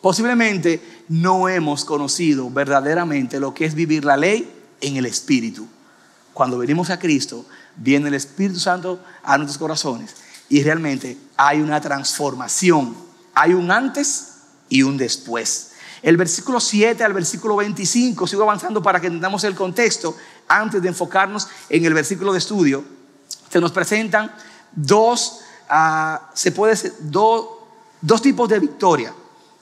Posiblemente 0.00 1.02
no 1.08 1.48
hemos 1.48 1.84
conocido 1.84 2.48
verdaderamente 2.50 3.40
lo 3.40 3.52
que 3.52 3.64
es 3.64 3.74
vivir 3.74 4.04
la 4.04 4.16
ley 4.16 4.48
en 4.80 4.96
el 4.96 5.06
Espíritu. 5.06 5.66
Cuando 6.38 6.56
venimos 6.56 6.88
a 6.90 7.00
Cristo, 7.00 7.44
viene 7.74 8.06
el 8.06 8.14
Espíritu 8.14 8.60
Santo 8.60 9.00
a 9.24 9.36
nuestros 9.38 9.58
corazones 9.58 10.14
y 10.48 10.62
realmente 10.62 11.18
hay 11.36 11.60
una 11.60 11.80
transformación. 11.80 12.94
Hay 13.34 13.54
un 13.54 13.72
antes 13.72 14.34
y 14.68 14.84
un 14.84 14.96
después. 14.96 15.72
El 16.00 16.16
versículo 16.16 16.60
7 16.60 17.02
al 17.02 17.12
versículo 17.12 17.56
25, 17.56 18.28
sigo 18.28 18.44
avanzando 18.44 18.80
para 18.80 19.00
que 19.00 19.08
entendamos 19.08 19.42
el 19.42 19.56
contexto 19.56 20.16
antes 20.46 20.80
de 20.80 20.86
enfocarnos 20.86 21.48
en 21.68 21.84
el 21.84 21.92
versículo 21.92 22.32
de 22.32 22.38
estudio. 22.38 22.84
Se 23.50 23.60
nos 23.60 23.72
presentan 23.72 24.32
dos, 24.70 25.40
ah, 25.68 26.30
se 26.34 26.52
puede 26.52 26.76
dos 27.00 28.22
tipos 28.22 28.48
de 28.48 28.60
victoria. 28.60 29.12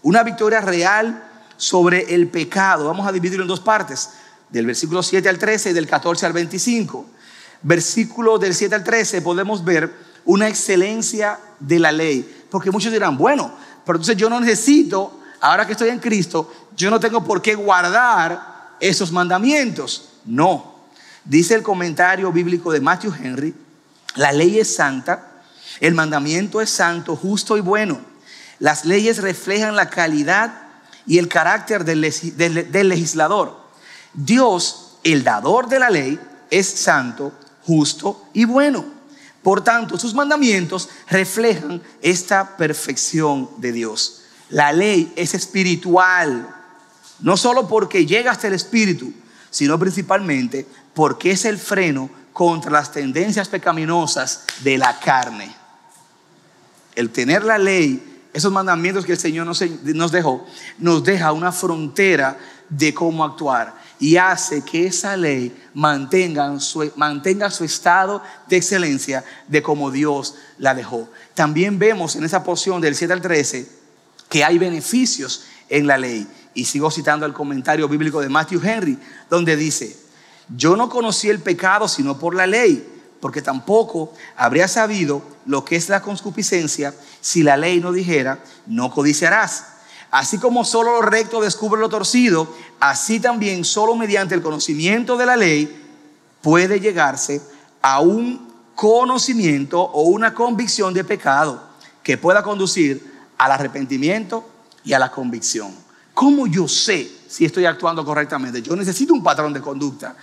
Una 0.02 0.22
victoria 0.22 0.60
real 0.60 1.26
sobre 1.56 2.14
el 2.14 2.28
pecado. 2.28 2.84
Vamos 2.84 3.08
a 3.08 3.12
dividirlo 3.12 3.44
en 3.44 3.48
dos 3.48 3.60
partes, 3.60 4.10
del 4.50 4.66
versículo 4.66 5.02
7 5.02 5.28
al 5.28 5.38
13 5.38 5.70
y 5.70 5.72
del 5.72 5.86
14 5.86 6.26
al 6.26 6.32
25. 6.32 7.06
Versículo 7.62 8.38
del 8.38 8.54
7 8.54 8.74
al 8.74 8.84
13 8.84 9.22
podemos 9.22 9.64
ver 9.64 9.92
una 10.24 10.48
excelencia 10.48 11.38
de 11.58 11.78
la 11.78 11.92
ley. 11.92 12.46
Porque 12.50 12.70
muchos 12.70 12.92
dirán, 12.92 13.16
bueno, 13.16 13.52
pero 13.84 13.96
entonces 13.96 14.16
yo 14.16 14.28
no 14.28 14.40
necesito, 14.40 15.20
ahora 15.40 15.66
que 15.66 15.72
estoy 15.72 15.90
en 15.90 15.98
Cristo, 15.98 16.52
yo 16.76 16.90
no 16.90 17.00
tengo 17.00 17.24
por 17.24 17.40
qué 17.40 17.54
guardar 17.54 18.74
esos 18.80 19.12
mandamientos. 19.12 20.10
No. 20.24 20.76
Dice 21.24 21.54
el 21.54 21.62
comentario 21.62 22.30
bíblico 22.32 22.72
de 22.72 22.80
Matthew 22.80 23.14
Henry, 23.20 23.54
la 24.14 24.32
ley 24.32 24.58
es 24.58 24.74
santa, 24.74 25.42
el 25.80 25.94
mandamiento 25.94 26.60
es 26.60 26.70
santo, 26.70 27.16
justo 27.16 27.56
y 27.56 27.60
bueno. 27.60 28.00
Las 28.58 28.84
leyes 28.84 29.18
reflejan 29.18 29.76
la 29.76 29.90
calidad 29.90 30.62
y 31.06 31.18
el 31.18 31.28
carácter 31.28 31.84
del, 31.84 32.00
legislador. 32.00 33.65
Dios, 34.16 34.96
el 35.04 35.22
dador 35.22 35.68
de 35.68 35.78
la 35.78 35.90
ley, 35.90 36.18
es 36.50 36.66
santo, 36.66 37.32
justo 37.64 38.24
y 38.32 38.44
bueno. 38.44 38.84
Por 39.42 39.62
tanto, 39.62 39.96
sus 39.96 40.14
mandamientos 40.14 40.88
reflejan 41.08 41.80
esta 42.02 42.56
perfección 42.56 43.48
de 43.58 43.70
Dios. 43.70 44.22
La 44.50 44.72
ley 44.72 45.12
es 45.14 45.34
espiritual, 45.34 46.52
no 47.20 47.36
solo 47.36 47.68
porque 47.68 48.06
llega 48.06 48.32
hasta 48.32 48.48
el 48.48 48.54
espíritu, 48.54 49.12
sino 49.50 49.78
principalmente 49.78 50.66
porque 50.94 51.30
es 51.30 51.44
el 51.44 51.58
freno 51.58 52.10
contra 52.32 52.72
las 52.72 52.90
tendencias 52.90 53.48
pecaminosas 53.48 54.44
de 54.64 54.78
la 54.78 54.98
carne. 54.98 55.54
El 56.96 57.10
tener 57.10 57.44
la 57.44 57.58
ley 57.58 58.16
esos 58.36 58.52
mandamientos 58.52 59.06
que 59.06 59.12
el 59.12 59.18
Señor 59.18 59.46
nos, 59.46 60.12
dejó, 60.12 60.46
nos 60.78 61.02
deja 61.02 61.32
una 61.32 61.52
frontera 61.52 62.36
de 62.68 62.92
cómo 62.92 63.24
actuar 63.24 63.74
y 63.98 64.16
hace 64.16 64.62
que 64.62 64.86
esa 64.86 65.16
ley 65.16 65.56
mantenga 65.74 66.58
su, 66.60 66.90
mantenga 66.96 67.50
su 67.50 67.64
estado 67.64 68.22
de 68.48 68.56
excelencia 68.56 69.24
de 69.48 69.62
como 69.62 69.90
Dios 69.90 70.34
la 70.58 70.74
dejó. 70.74 71.08
También 71.34 71.78
vemos 71.78 72.16
en 72.16 72.24
esa 72.24 72.44
porción 72.44 72.80
del 72.80 72.94
7 72.94 73.12
al 73.12 73.22
13 73.22 73.68
que 74.28 74.44
hay 74.44 74.58
beneficios 74.58 75.44
en 75.68 75.86
la 75.86 75.98
ley. 75.98 76.26
Y 76.54 76.64
sigo 76.64 76.90
citando 76.90 77.26
el 77.26 77.32
comentario 77.32 77.88
bíblico 77.88 78.20
de 78.20 78.28
Matthew 78.28 78.60
Henry, 78.64 78.98
donde 79.28 79.56
dice, 79.56 79.96
yo 80.56 80.76
no 80.76 80.88
conocí 80.88 81.28
el 81.28 81.40
pecado 81.40 81.88
sino 81.88 82.18
por 82.18 82.34
la 82.34 82.46
ley 82.46 82.92
porque 83.20 83.42
tampoco 83.42 84.12
habría 84.36 84.68
sabido 84.68 85.22
lo 85.46 85.64
que 85.64 85.76
es 85.76 85.88
la 85.88 86.02
concupiscencia 86.02 86.94
si 87.20 87.42
la 87.42 87.56
ley 87.56 87.80
no 87.80 87.92
dijera, 87.92 88.38
no 88.66 88.90
codiciarás. 88.90 89.66
Así 90.10 90.38
como 90.38 90.64
solo 90.64 91.00
lo 91.00 91.02
recto 91.02 91.40
descubre 91.40 91.80
lo 91.80 91.88
torcido, 91.88 92.48
así 92.80 93.20
también 93.20 93.64
solo 93.64 93.96
mediante 93.96 94.34
el 94.34 94.42
conocimiento 94.42 95.16
de 95.16 95.26
la 95.26 95.36
ley 95.36 95.84
puede 96.42 96.80
llegarse 96.80 97.42
a 97.82 98.00
un 98.00 98.52
conocimiento 98.74 99.80
o 99.80 100.02
una 100.02 100.32
convicción 100.34 100.94
de 100.94 101.02
pecado 101.02 101.62
que 102.02 102.18
pueda 102.18 102.42
conducir 102.42 103.14
al 103.38 103.50
arrepentimiento 103.50 104.48
y 104.84 104.92
a 104.92 104.98
la 104.98 105.10
convicción. 105.10 105.74
¿Cómo 106.14 106.46
yo 106.46 106.68
sé 106.68 107.10
si 107.28 107.44
estoy 107.44 107.66
actuando 107.66 108.04
correctamente? 108.04 108.62
Yo 108.62 108.76
necesito 108.76 109.12
un 109.12 109.22
patrón 109.22 109.52
de 109.52 109.60
conducta. 109.60 110.16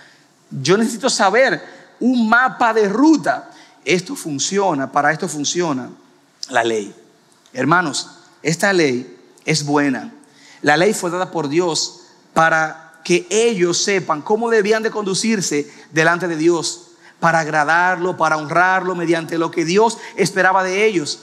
Yo 0.50 0.76
necesito 0.76 1.10
saber 1.10 1.62
un 2.00 2.28
mapa 2.28 2.72
de 2.72 2.88
ruta. 2.88 3.50
Esto 3.84 4.16
funciona, 4.16 4.90
para 4.90 5.12
esto 5.12 5.28
funciona 5.28 5.90
la 6.48 6.64
ley. 6.64 6.94
Hermanos, 7.52 8.10
esta 8.42 8.72
ley 8.72 9.13
es 9.44 9.64
buena. 9.64 10.12
La 10.62 10.76
ley 10.76 10.94
fue 10.94 11.10
dada 11.10 11.30
por 11.30 11.48
Dios 11.48 12.02
para 12.32 13.00
que 13.04 13.26
ellos 13.30 13.82
sepan 13.82 14.22
cómo 14.22 14.50
debían 14.50 14.82
de 14.82 14.90
conducirse 14.90 15.70
delante 15.92 16.26
de 16.26 16.36
Dios, 16.36 16.88
para 17.20 17.40
agradarlo, 17.40 18.16
para 18.16 18.36
honrarlo 18.36 18.94
mediante 18.94 19.38
lo 19.38 19.50
que 19.50 19.64
Dios 19.64 19.98
esperaba 20.16 20.64
de 20.64 20.84
ellos. 20.84 21.20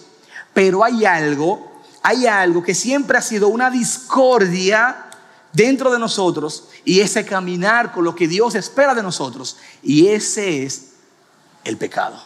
Pero 0.54 0.84
hay 0.84 1.06
algo, 1.06 1.82
hay 2.04 2.28
algo 2.28 2.63
que 2.63 2.75
siempre 2.75 3.18
ha 3.18 3.22
sido 3.22 3.48
una 3.48 3.70
discordia 3.70 5.06
dentro 5.54 5.92
de 5.92 6.00
nosotros 6.00 6.66
y 6.86 7.01
ese 7.01 7.25
caminar 7.25 7.92
con 7.92 8.04
lo 8.04 8.16
que 8.16 8.28
Dios 8.28 8.56
espera 8.56 8.96
de 8.96 9.04
nosotros. 9.04 9.58
Y 9.84 10.08
ese 10.08 10.63
es 10.63 10.92
el 11.63 11.78
pecado. 11.78 12.22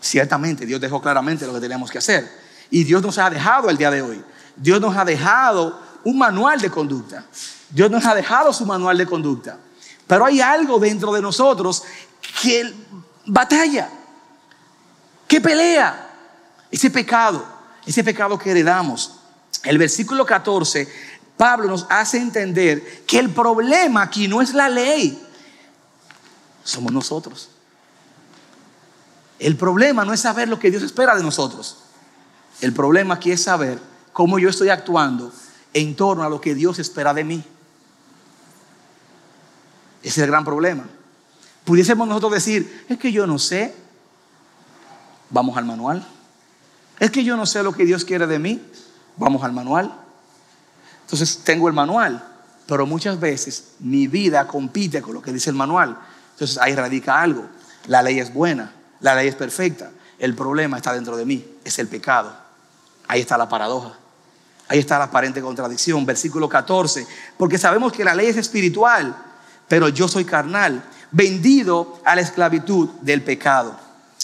Ciertamente, 0.00 0.66
Dios 0.66 0.80
dejó 0.80 1.00
claramente 1.00 1.46
lo 1.46 1.54
que 1.54 1.60
tenemos 1.60 1.90
que 1.90 1.98
hacer. 1.98 2.28
Y 2.70 2.84
Dios 2.84 3.02
nos 3.02 3.18
ha 3.18 3.30
dejado 3.30 3.70
el 3.70 3.76
día 3.76 3.90
de 3.90 4.02
hoy. 4.02 4.22
Dios 4.56 4.80
nos 4.80 4.96
ha 4.96 5.04
dejado 5.04 5.78
un 6.04 6.18
manual 6.18 6.60
de 6.60 6.70
conducta. 6.70 7.24
Dios 7.70 7.90
nos 7.90 8.04
ha 8.04 8.14
dejado 8.14 8.52
su 8.52 8.66
manual 8.66 8.98
de 8.98 9.06
conducta. 9.06 9.58
Pero 10.06 10.24
hay 10.24 10.40
algo 10.40 10.78
dentro 10.78 11.12
de 11.12 11.22
nosotros 11.22 11.82
que 12.42 12.74
batalla, 13.26 13.88
que 15.26 15.40
pelea. 15.40 16.10
Ese 16.70 16.90
pecado, 16.90 17.44
ese 17.86 18.02
pecado 18.02 18.38
que 18.38 18.50
heredamos. 18.50 19.18
El 19.64 19.78
versículo 19.78 20.24
14 20.24 20.88
Pablo 21.42 21.66
nos 21.66 21.86
hace 21.88 22.18
entender 22.18 23.04
que 23.04 23.18
el 23.18 23.30
problema 23.30 24.02
aquí 24.02 24.28
no 24.28 24.42
es 24.42 24.54
la 24.54 24.68
ley, 24.68 25.20
somos 26.62 26.92
nosotros. 26.92 27.48
El 29.40 29.56
problema 29.56 30.04
no 30.04 30.12
es 30.12 30.20
saber 30.20 30.48
lo 30.48 30.60
que 30.60 30.70
Dios 30.70 30.84
espera 30.84 31.16
de 31.16 31.22
nosotros. 31.24 31.78
El 32.60 32.72
problema 32.72 33.14
aquí 33.14 33.32
es 33.32 33.42
saber 33.42 33.80
cómo 34.12 34.38
yo 34.38 34.48
estoy 34.48 34.68
actuando 34.68 35.32
en 35.74 35.96
torno 35.96 36.22
a 36.22 36.28
lo 36.28 36.40
que 36.40 36.54
Dios 36.54 36.78
espera 36.78 37.14
de 37.14 37.24
mí. 37.24 37.44
Ese 40.02 40.08
es 40.08 40.18
el 40.18 40.26
gran 40.28 40.44
problema. 40.44 40.84
Pudiésemos 41.64 42.08
nosotros 42.08 42.32
decir, 42.32 42.84
es 42.88 42.98
que 42.98 43.12
yo 43.12 43.26
no 43.26 43.38
sé. 43.38 43.74
Vamos 45.30 45.56
al 45.56 45.64
manual. 45.64 46.06
Es 46.98 47.10
que 47.10 47.24
yo 47.24 47.36
no 47.36 47.46
sé 47.46 47.62
lo 47.62 47.72
que 47.72 47.84
Dios 47.84 48.04
quiere 48.04 48.26
de 48.26 48.38
mí. 48.38 48.60
Vamos 49.16 49.42
al 49.44 49.52
manual. 49.52 49.92
Entonces 51.12 51.44
tengo 51.44 51.68
el 51.68 51.74
manual, 51.74 52.24
pero 52.66 52.86
muchas 52.86 53.20
veces 53.20 53.74
mi 53.80 54.06
vida 54.06 54.46
compite 54.46 55.02
con 55.02 55.14
lo 55.14 55.22
que 55.22 55.32
dice 55.32 55.50
el 55.50 55.56
manual. 55.56 55.98
Entonces 56.32 56.58
ahí 56.58 56.74
radica 56.74 57.20
algo. 57.20 57.46
La 57.86 58.02
ley 58.02 58.18
es 58.18 58.32
buena, 58.32 58.72
la 59.00 59.14
ley 59.14 59.28
es 59.28 59.34
perfecta. 59.34 59.90
El 60.18 60.34
problema 60.34 60.78
está 60.78 60.94
dentro 60.94 61.16
de 61.16 61.26
mí, 61.26 61.44
es 61.64 61.78
el 61.78 61.88
pecado. 61.88 62.34
Ahí 63.08 63.20
está 63.20 63.36
la 63.36 63.48
paradoja. 63.48 63.98
Ahí 64.72 64.78
está 64.78 64.96
la 64.96 65.04
aparente 65.04 65.42
contradicción. 65.42 66.06
Versículo 66.06 66.48
14. 66.48 67.06
Porque 67.36 67.58
sabemos 67.58 67.92
que 67.92 68.04
la 68.04 68.14
ley 68.14 68.28
es 68.28 68.38
espiritual, 68.38 69.14
pero 69.68 69.90
yo 69.90 70.08
soy 70.08 70.24
carnal, 70.24 70.82
vendido 71.10 72.00
a 72.06 72.14
la 72.14 72.22
esclavitud 72.22 72.88
del 73.02 73.22
pecado. 73.22 73.78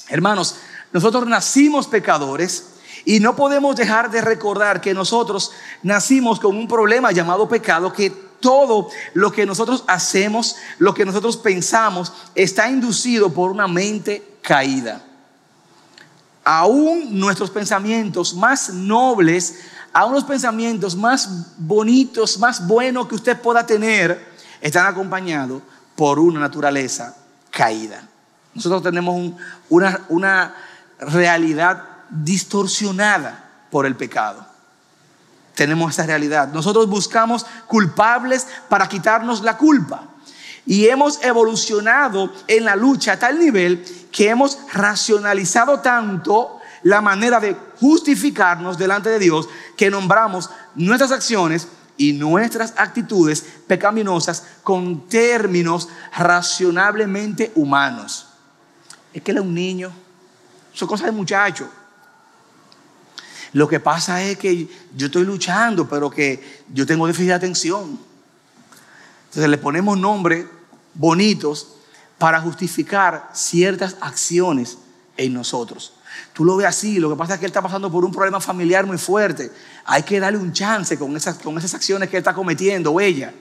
Hermanos, 0.08 0.56
nosotros 0.90 1.26
nacimos 1.26 1.86
pecadores 1.86 2.64
y 3.04 3.20
no 3.20 3.36
podemos 3.36 3.76
dejar 3.76 4.10
de 4.10 4.22
recordar 4.22 4.80
que 4.80 4.94
nosotros 4.94 5.52
nacimos 5.82 6.40
con 6.40 6.56
un 6.56 6.66
problema 6.66 7.12
llamado 7.12 7.46
pecado, 7.46 7.92
que 7.92 8.08
todo 8.08 8.88
lo 9.12 9.30
que 9.30 9.44
nosotros 9.44 9.84
hacemos, 9.86 10.56
lo 10.78 10.94
que 10.94 11.04
nosotros 11.04 11.36
pensamos, 11.36 12.10
está 12.34 12.70
inducido 12.70 13.34
por 13.34 13.50
una 13.50 13.68
mente 13.68 14.38
caída. 14.40 15.04
Aún 16.42 17.20
nuestros 17.20 17.50
pensamientos 17.50 18.32
más 18.32 18.70
nobles, 18.70 19.56
aún 19.98 20.14
los 20.14 20.22
pensamientos 20.22 20.94
más 20.94 21.56
bonitos, 21.56 22.38
más 22.38 22.64
buenos 22.64 23.08
que 23.08 23.16
usted 23.16 23.36
pueda 23.40 23.66
tener, 23.66 24.28
están 24.60 24.86
acompañados 24.86 25.60
por 25.96 26.20
una 26.20 26.38
naturaleza 26.38 27.16
caída. 27.50 28.06
Nosotros 28.54 28.84
tenemos 28.84 29.32
una, 29.68 30.00
una 30.08 30.54
realidad 31.00 31.82
distorsionada 32.10 33.44
por 33.72 33.86
el 33.86 33.96
pecado. 33.96 34.46
Tenemos 35.56 35.94
esa 35.94 36.06
realidad. 36.06 36.52
Nosotros 36.52 36.88
buscamos 36.88 37.44
culpables 37.66 38.46
para 38.68 38.88
quitarnos 38.88 39.42
la 39.42 39.56
culpa. 39.56 40.04
Y 40.64 40.86
hemos 40.86 41.20
evolucionado 41.24 42.32
en 42.46 42.64
la 42.64 42.76
lucha 42.76 43.14
a 43.14 43.18
tal 43.18 43.36
nivel 43.36 43.84
que 44.12 44.28
hemos 44.28 44.58
racionalizado 44.72 45.80
tanto 45.80 46.57
la 46.82 47.00
manera 47.00 47.40
de 47.40 47.56
justificarnos 47.80 48.78
delante 48.78 49.10
de 49.10 49.18
Dios 49.18 49.48
que 49.76 49.90
nombramos 49.90 50.50
nuestras 50.74 51.12
acciones 51.12 51.68
y 51.96 52.12
nuestras 52.12 52.74
actitudes 52.76 53.44
pecaminosas 53.66 54.44
con 54.62 55.08
términos 55.08 55.88
razonablemente 56.16 57.52
humanos. 57.54 58.28
Es 59.12 59.22
que 59.22 59.32
él 59.32 59.38
es 59.38 59.42
un 59.42 59.54
niño, 59.54 59.92
son 60.72 60.88
cosas 60.88 61.06
de 61.06 61.12
muchacho. 61.12 61.68
Lo 63.52 63.66
que 63.66 63.80
pasa 63.80 64.22
es 64.22 64.38
que 64.38 64.68
yo 64.94 65.06
estoy 65.06 65.24
luchando, 65.24 65.88
pero 65.88 66.10
que 66.10 66.62
yo 66.72 66.86
tengo 66.86 67.06
déficit 67.06 67.28
de 67.28 67.34
atención. 67.34 67.98
Entonces 69.24 69.50
le 69.50 69.58
ponemos 69.58 69.98
nombres 69.98 70.46
bonitos 70.94 71.74
para 72.18 72.40
justificar 72.40 73.30
ciertas 73.32 73.96
acciones 74.00 74.78
en 75.16 75.34
nosotros. 75.34 75.94
Tú 76.38 76.44
lo 76.44 76.54
ves 76.54 76.68
así, 76.68 77.00
lo 77.00 77.10
que 77.10 77.16
pasa 77.16 77.34
es 77.34 77.40
que 77.40 77.46
él 77.46 77.50
está 77.50 77.60
pasando 77.60 77.90
por 77.90 78.04
un 78.04 78.12
problema 78.12 78.40
familiar 78.40 78.86
muy 78.86 78.96
fuerte. 78.96 79.50
Hay 79.84 80.04
que 80.04 80.20
darle 80.20 80.38
un 80.38 80.52
chance 80.52 80.96
con 80.96 81.16
esas, 81.16 81.36
con 81.36 81.58
esas 81.58 81.74
acciones 81.74 82.08
que 82.08 82.16
él 82.16 82.20
está 82.20 82.32
cometiendo 82.32 82.92
o 82.92 83.00
ella. 83.00 83.34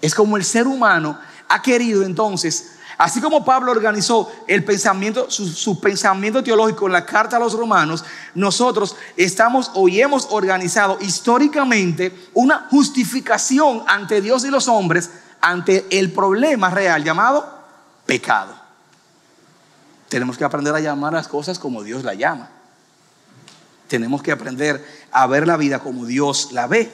Es 0.00 0.14
como 0.14 0.36
el 0.36 0.44
ser 0.44 0.68
humano 0.68 1.18
ha 1.48 1.60
querido 1.60 2.04
entonces, 2.04 2.74
así 2.96 3.20
como 3.20 3.44
Pablo 3.44 3.72
organizó 3.72 4.30
el 4.46 4.62
pensamiento, 4.62 5.28
su, 5.32 5.80
pensamiento 5.80 6.44
teológico 6.44 6.86
en 6.86 6.92
la 6.92 7.04
carta 7.04 7.38
a 7.38 7.40
los 7.40 7.54
romanos, 7.54 8.04
nosotros 8.36 8.94
estamos 9.16 9.72
hoy 9.74 10.00
hemos 10.00 10.28
organizado 10.30 10.96
históricamente 11.00 12.28
una 12.34 12.68
justificación 12.70 13.82
ante 13.88 14.20
Dios 14.20 14.44
y 14.44 14.50
los 14.50 14.68
hombres 14.68 15.10
ante 15.40 15.88
el 15.90 16.12
problema 16.12 16.70
real 16.70 17.02
llamado 17.02 17.52
pecado. 18.06 18.57
Tenemos 20.08 20.38
que 20.38 20.44
aprender 20.44 20.74
a 20.74 20.80
llamar 20.80 21.12
las 21.12 21.28
cosas 21.28 21.58
como 21.58 21.82
Dios 21.82 22.04
la 22.04 22.14
llama. 22.14 22.50
Tenemos 23.88 24.22
que 24.22 24.32
aprender 24.32 24.84
a 25.10 25.26
ver 25.26 25.46
la 25.46 25.56
vida 25.56 25.78
como 25.78 26.06
Dios 26.06 26.52
la 26.52 26.66
ve. 26.66 26.90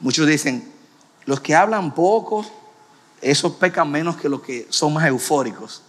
Muchos 0.00 0.26
dicen, 0.26 0.72
los 1.26 1.40
que 1.40 1.54
hablan 1.54 1.94
poco, 1.94 2.44
esos 3.20 3.52
pecan 3.52 3.90
menos 3.90 4.16
que 4.16 4.28
los 4.28 4.42
que 4.42 4.66
son 4.70 4.92
más 4.92 5.06
eufóricos. 5.06 5.82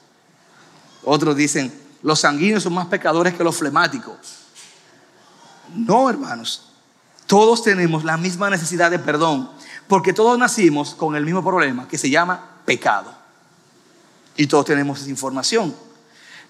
Otros 1.04 1.36
dicen, 1.36 1.74
los 2.02 2.20
sanguíneos 2.20 2.64
son 2.64 2.74
más 2.74 2.88
pecadores 2.88 3.34
que 3.34 3.44
los 3.44 3.56
flemáticos. 3.56 4.16
No, 5.74 6.10
hermanos. 6.10 6.70
Todos 7.26 7.64
tenemos 7.64 8.04
la 8.04 8.18
misma 8.18 8.50
necesidad 8.50 8.92
de 8.92 9.00
perdón, 9.00 9.50
porque 9.88 10.14
todos 10.14 10.38
nacimos 10.38 10.94
con 10.94 11.16
el 11.16 11.26
mismo 11.26 11.44
problema 11.44 11.88
que 11.88 11.98
se 11.98 12.10
llama 12.10 12.60
pecado. 12.66 13.14
Y 14.36 14.48
todos 14.48 14.66
tenemos 14.66 15.02
esa 15.02 15.10
información. 15.10 15.74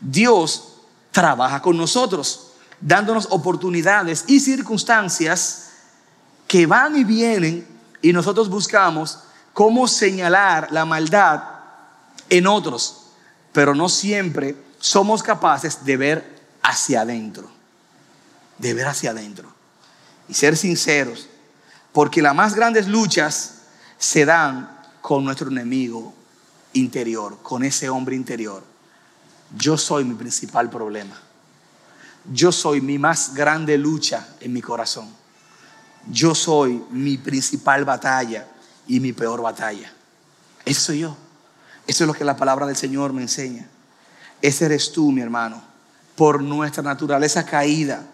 Dios 0.03 0.75
trabaja 1.11 1.61
con 1.61 1.77
nosotros, 1.77 2.51
dándonos 2.81 3.27
oportunidades 3.29 4.25
y 4.27 4.39
circunstancias 4.39 5.69
que 6.47 6.65
van 6.65 6.97
y 6.97 7.03
vienen 7.03 7.65
y 8.01 8.11
nosotros 8.11 8.49
buscamos 8.49 9.19
cómo 9.53 9.87
señalar 9.87 10.67
la 10.71 10.83
maldad 10.85 11.43
en 12.29 12.47
otros, 12.47 13.05
pero 13.53 13.73
no 13.73 13.87
siempre 13.87 14.55
somos 14.79 15.23
capaces 15.23 15.85
de 15.85 15.97
ver 15.97 16.41
hacia 16.61 17.01
adentro, 17.01 17.49
de 18.57 18.73
ver 18.73 18.87
hacia 18.87 19.11
adentro 19.11 19.49
y 20.27 20.33
ser 20.33 20.57
sinceros, 20.57 21.27
porque 21.93 22.21
las 22.21 22.35
más 22.35 22.55
grandes 22.55 22.87
luchas 22.87 23.61
se 23.97 24.25
dan 24.25 24.81
con 25.01 25.23
nuestro 25.23 25.49
enemigo 25.49 26.13
interior, 26.73 27.37
con 27.41 27.63
ese 27.63 27.89
hombre 27.89 28.15
interior. 28.15 28.72
Yo 29.57 29.77
soy 29.77 30.03
mi 30.03 30.15
principal 30.15 30.69
problema. 30.69 31.15
Yo 32.31 32.51
soy 32.51 32.81
mi 32.81 32.97
más 32.97 33.33
grande 33.33 33.77
lucha 33.77 34.27
en 34.39 34.53
mi 34.53 34.61
corazón 34.61 35.23
yo 36.11 36.35
soy 36.35 36.83
mi 36.91 37.17
principal 37.17 37.85
batalla 37.85 38.47
y 38.87 38.99
mi 38.99 39.13
peor 39.13 39.41
batalla. 39.41 39.91
Eso 40.65 40.81
soy 40.81 40.99
yo. 40.99 41.17
Eso 41.87 42.03
es 42.03 42.07
lo 42.07 42.13
que 42.13 42.25
la 42.25 42.37
palabra 42.37 42.65
del 42.65 42.75
Señor 42.75 43.13
me 43.13 43.21
enseña. 43.21 43.67
Ese 44.41 44.65
eres 44.65 44.91
tú, 44.91 45.11
mi 45.11 45.21
hermano, 45.21 45.61
por 46.15 46.41
nuestra 46.41 46.83
naturaleza 46.83 47.45
caída. 47.45 48.05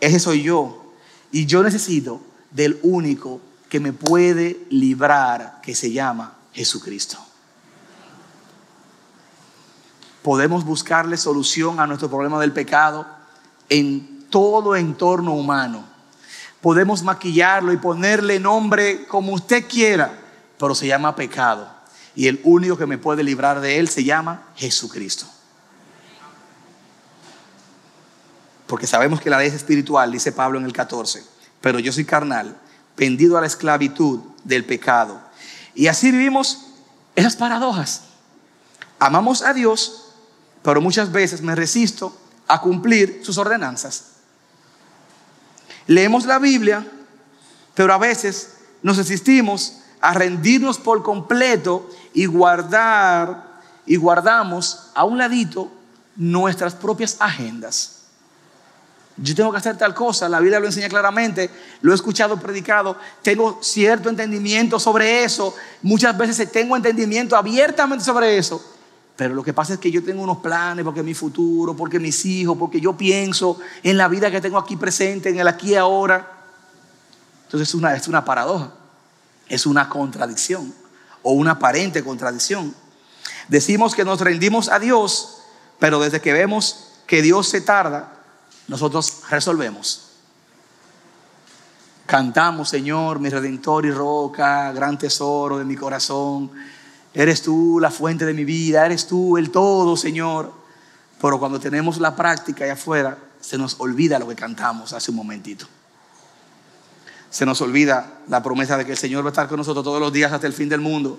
Ese 0.00 0.18
soy 0.18 0.42
yo. 0.42 0.92
Y 1.30 1.46
yo 1.46 1.62
necesito 1.62 2.20
del 2.50 2.78
único 2.82 3.40
que 3.68 3.78
me 3.78 3.92
puede 3.92 4.66
librar, 4.70 5.60
que 5.62 5.74
se 5.74 5.92
llama 5.92 6.36
Jesucristo. 6.52 7.18
Podemos 10.22 10.64
buscarle 10.64 11.16
solución 11.16 11.80
a 11.80 11.86
nuestro 11.86 12.08
problema 12.08 12.40
del 12.40 12.52
pecado 12.52 13.06
en 13.68 14.26
todo 14.30 14.76
entorno 14.76 15.34
humano 15.34 15.90
Podemos 16.60 17.02
maquillarlo 17.02 17.72
y 17.72 17.78
ponerle 17.78 18.38
nombre 18.38 19.06
como 19.06 19.32
usted 19.32 19.66
quiera, 19.66 20.18
pero 20.58 20.74
se 20.74 20.86
llama 20.86 21.16
pecado. 21.16 21.68
Y 22.14 22.26
el 22.26 22.40
único 22.44 22.76
que 22.76 22.86
me 22.86 22.98
puede 22.98 23.22
librar 23.22 23.60
de 23.60 23.78
él 23.78 23.88
se 23.88 24.04
llama 24.04 24.42
Jesucristo. 24.56 25.26
Porque 28.66 28.86
sabemos 28.86 29.20
que 29.20 29.30
la 29.30 29.38
ley 29.38 29.48
es 29.48 29.54
espiritual, 29.54 30.12
dice 30.12 30.32
Pablo 30.32 30.58
en 30.58 30.64
el 30.66 30.72
14, 30.72 31.24
pero 31.60 31.78
yo 31.78 31.92
soy 31.92 32.04
carnal, 32.04 32.56
pendido 32.94 33.38
a 33.38 33.40
la 33.40 33.46
esclavitud 33.46 34.20
del 34.44 34.64
pecado. 34.64 35.18
Y 35.74 35.86
así 35.86 36.10
vivimos 36.10 36.66
esas 37.16 37.36
paradojas. 37.36 38.02
Amamos 38.98 39.42
a 39.42 39.54
Dios, 39.54 40.09
pero 40.62 40.80
muchas 40.80 41.10
veces 41.10 41.42
me 41.42 41.54
resisto 41.54 42.16
a 42.46 42.60
cumplir 42.60 43.20
sus 43.22 43.38
ordenanzas. 43.38 44.04
Leemos 45.86 46.26
la 46.26 46.38
Biblia, 46.38 46.86
pero 47.74 47.92
a 47.92 47.98
veces 47.98 48.54
nos 48.82 48.96
resistimos 48.96 49.78
a 50.00 50.14
rendirnos 50.14 50.78
por 50.78 51.02
completo 51.02 51.88
y 52.14 52.26
guardar 52.26 53.60
y 53.86 53.96
guardamos 53.96 54.90
a 54.94 55.04
un 55.04 55.18
ladito 55.18 55.70
nuestras 56.16 56.74
propias 56.74 57.16
agendas. 57.18 57.96
Yo 59.16 59.34
tengo 59.34 59.50
que 59.52 59.58
hacer 59.58 59.76
tal 59.76 59.94
cosa, 59.94 60.28
la 60.28 60.40
Biblia 60.40 60.60
lo 60.60 60.66
enseña 60.66 60.88
claramente, 60.88 61.50
lo 61.82 61.92
he 61.92 61.94
escuchado 61.94 62.38
predicado, 62.38 62.96
tengo 63.22 63.58
cierto 63.62 64.08
entendimiento 64.08 64.78
sobre 64.78 65.24
eso, 65.24 65.54
muchas 65.82 66.16
veces 66.16 66.50
tengo 66.50 66.74
entendimiento 66.74 67.36
abiertamente 67.36 68.04
sobre 68.04 68.38
eso, 68.38 68.64
pero 69.20 69.34
lo 69.34 69.44
que 69.44 69.52
pasa 69.52 69.74
es 69.74 69.78
que 69.78 69.90
yo 69.90 70.02
tengo 70.02 70.22
unos 70.22 70.38
planes 70.38 70.82
porque 70.82 71.02
mi 71.02 71.12
futuro, 71.12 71.76
porque 71.76 72.00
mis 72.00 72.24
hijos, 72.24 72.56
porque 72.56 72.80
yo 72.80 72.96
pienso 72.96 73.58
en 73.82 73.98
la 73.98 74.08
vida 74.08 74.30
que 74.30 74.40
tengo 74.40 74.56
aquí 74.56 74.78
presente, 74.78 75.28
en 75.28 75.38
el 75.38 75.46
aquí 75.46 75.72
y 75.72 75.74
ahora. 75.74 76.26
Entonces 77.44 77.68
es 77.68 77.74
una, 77.74 77.94
es 77.94 78.08
una 78.08 78.24
paradoja, 78.24 78.72
es 79.46 79.66
una 79.66 79.90
contradicción 79.90 80.72
o 81.20 81.32
una 81.32 81.50
aparente 81.50 82.02
contradicción. 82.02 82.74
Decimos 83.46 83.94
que 83.94 84.06
nos 84.06 84.22
rendimos 84.22 84.70
a 84.70 84.78
Dios, 84.78 85.42
pero 85.78 86.00
desde 86.00 86.22
que 86.22 86.32
vemos 86.32 86.86
que 87.06 87.20
Dios 87.20 87.46
se 87.46 87.60
tarda, 87.60 88.14
nosotros 88.68 89.24
resolvemos. 89.28 90.12
Cantamos, 92.06 92.70
Señor, 92.70 93.18
mi 93.18 93.28
redentor 93.28 93.84
y 93.84 93.90
roca, 93.90 94.72
gran 94.72 94.96
tesoro 94.96 95.58
de 95.58 95.66
mi 95.66 95.76
corazón 95.76 96.50
Eres 97.12 97.42
tú 97.42 97.78
la 97.80 97.90
fuente 97.90 98.24
de 98.24 98.34
mi 98.34 98.44
vida, 98.44 98.86
eres 98.86 99.06
tú 99.06 99.36
el 99.36 99.50
todo, 99.50 99.96
Señor. 99.96 100.52
Pero 101.20 101.38
cuando 101.38 101.58
tenemos 101.58 101.98
la 101.98 102.14
práctica 102.14 102.64
allá 102.64 102.74
afuera, 102.74 103.18
se 103.40 103.58
nos 103.58 103.76
olvida 103.78 104.18
lo 104.18 104.28
que 104.28 104.36
cantamos 104.36 104.92
hace 104.92 105.10
un 105.10 105.16
momentito. 105.16 105.66
Se 107.30 107.46
nos 107.46 107.60
olvida 107.60 108.20
la 108.28 108.42
promesa 108.42 108.76
de 108.76 108.84
que 108.84 108.92
el 108.92 108.98
Señor 108.98 109.24
va 109.24 109.28
a 109.28 109.32
estar 109.32 109.48
con 109.48 109.56
nosotros 109.56 109.84
todos 109.84 110.00
los 110.00 110.12
días 110.12 110.32
hasta 110.32 110.46
el 110.46 110.52
fin 110.52 110.68
del 110.68 110.80
mundo. 110.80 111.18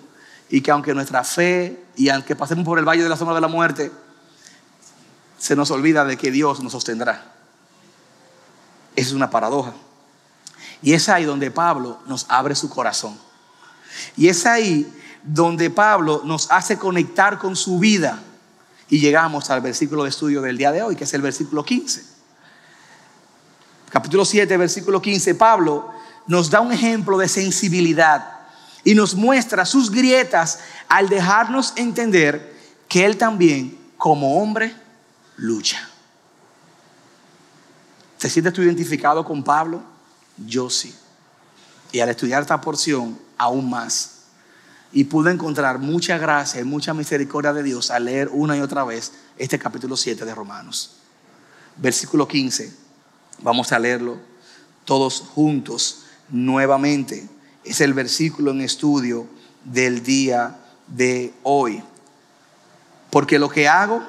Y 0.49 0.61
que 0.61 0.71
aunque 0.71 0.93
nuestra 0.93 1.23
fe 1.23 1.83
y 1.95 2.09
aunque 2.09 2.35
pasemos 2.35 2.65
por 2.65 2.77
el 2.77 2.85
valle 2.85 3.03
de 3.03 3.09
la 3.09 3.15
sombra 3.15 3.35
de 3.35 3.41
la 3.41 3.47
muerte, 3.47 3.91
se 5.37 5.55
nos 5.55 5.71
olvida 5.71 6.03
de 6.03 6.17
que 6.17 6.31
Dios 6.31 6.61
nos 6.61 6.73
sostendrá. 6.73 7.33
Esa 8.95 9.09
es 9.09 9.13
una 9.13 9.29
paradoja. 9.29 9.73
Y 10.81 10.93
es 10.93 11.09
ahí 11.09 11.25
donde 11.25 11.51
Pablo 11.51 11.99
nos 12.07 12.25
abre 12.27 12.55
su 12.55 12.69
corazón. 12.69 13.17
Y 14.17 14.27
es 14.27 14.45
ahí 14.45 14.91
donde 15.23 15.69
Pablo 15.69 16.21
nos 16.25 16.49
hace 16.51 16.77
conectar 16.77 17.37
con 17.37 17.55
su 17.55 17.79
vida. 17.79 18.21
Y 18.89 18.99
llegamos 18.99 19.49
al 19.49 19.61
versículo 19.61 20.03
de 20.03 20.09
estudio 20.09 20.41
del 20.41 20.57
día 20.57 20.71
de 20.71 20.81
hoy, 20.81 20.95
que 20.95 21.05
es 21.05 21.13
el 21.13 21.21
versículo 21.21 21.63
15. 21.63 22.03
Capítulo 23.89 24.23
7, 24.23 24.55
versículo 24.57 25.01
15, 25.01 25.35
Pablo 25.35 25.91
nos 26.27 26.49
da 26.49 26.61
un 26.61 26.71
ejemplo 26.71 27.17
de 27.17 27.27
sensibilidad 27.27 28.39
y 28.83 28.95
nos 28.95 29.15
muestra 29.15 29.65
sus 29.65 29.91
grietas 29.91 30.59
al 30.87 31.09
dejarnos 31.09 31.73
entender 31.75 32.55
que 32.87 33.05
él 33.05 33.17
también, 33.17 33.77
como 33.97 34.41
hombre, 34.41 34.73
lucha. 35.35 35.89
¿Te 38.17 38.29
sientes 38.29 38.53
tú 38.53 38.61
identificado 38.61 39.25
con 39.25 39.43
Pablo? 39.43 39.81
Yo 40.37 40.69
sí. 40.69 40.95
Y 41.91 41.99
al 41.99 42.09
estudiar 42.09 42.41
esta 42.41 42.61
porción, 42.61 43.19
aún 43.37 43.69
más. 43.69 44.20
Y 44.91 45.05
pude 45.05 45.31
encontrar 45.31 45.79
mucha 45.79 46.17
gracia 46.17 46.61
y 46.61 46.65
mucha 46.65 46.93
misericordia 46.93 47.53
de 47.53 47.63
Dios 47.63 47.91
al 47.91 48.05
leer 48.05 48.29
una 48.31 48.57
y 48.57 48.61
otra 48.61 48.83
vez 48.83 49.13
este 49.37 49.57
capítulo 49.57 49.95
7 49.95 50.25
de 50.25 50.35
Romanos. 50.35 50.97
Versículo 51.77 52.27
15. 52.27 52.73
Vamos 53.39 53.71
a 53.71 53.79
leerlo 53.79 54.17
todos 54.83 55.21
juntos 55.21 56.03
nuevamente. 56.29 57.27
Es 57.63 57.79
el 57.81 57.93
versículo 57.93 58.51
en 58.51 58.61
estudio 58.61 59.27
del 59.63 60.03
día 60.03 60.59
de 60.87 61.33
hoy. 61.43 61.81
Porque 63.09 63.39
lo 63.39 63.49
que 63.49 63.67
hago 63.67 64.03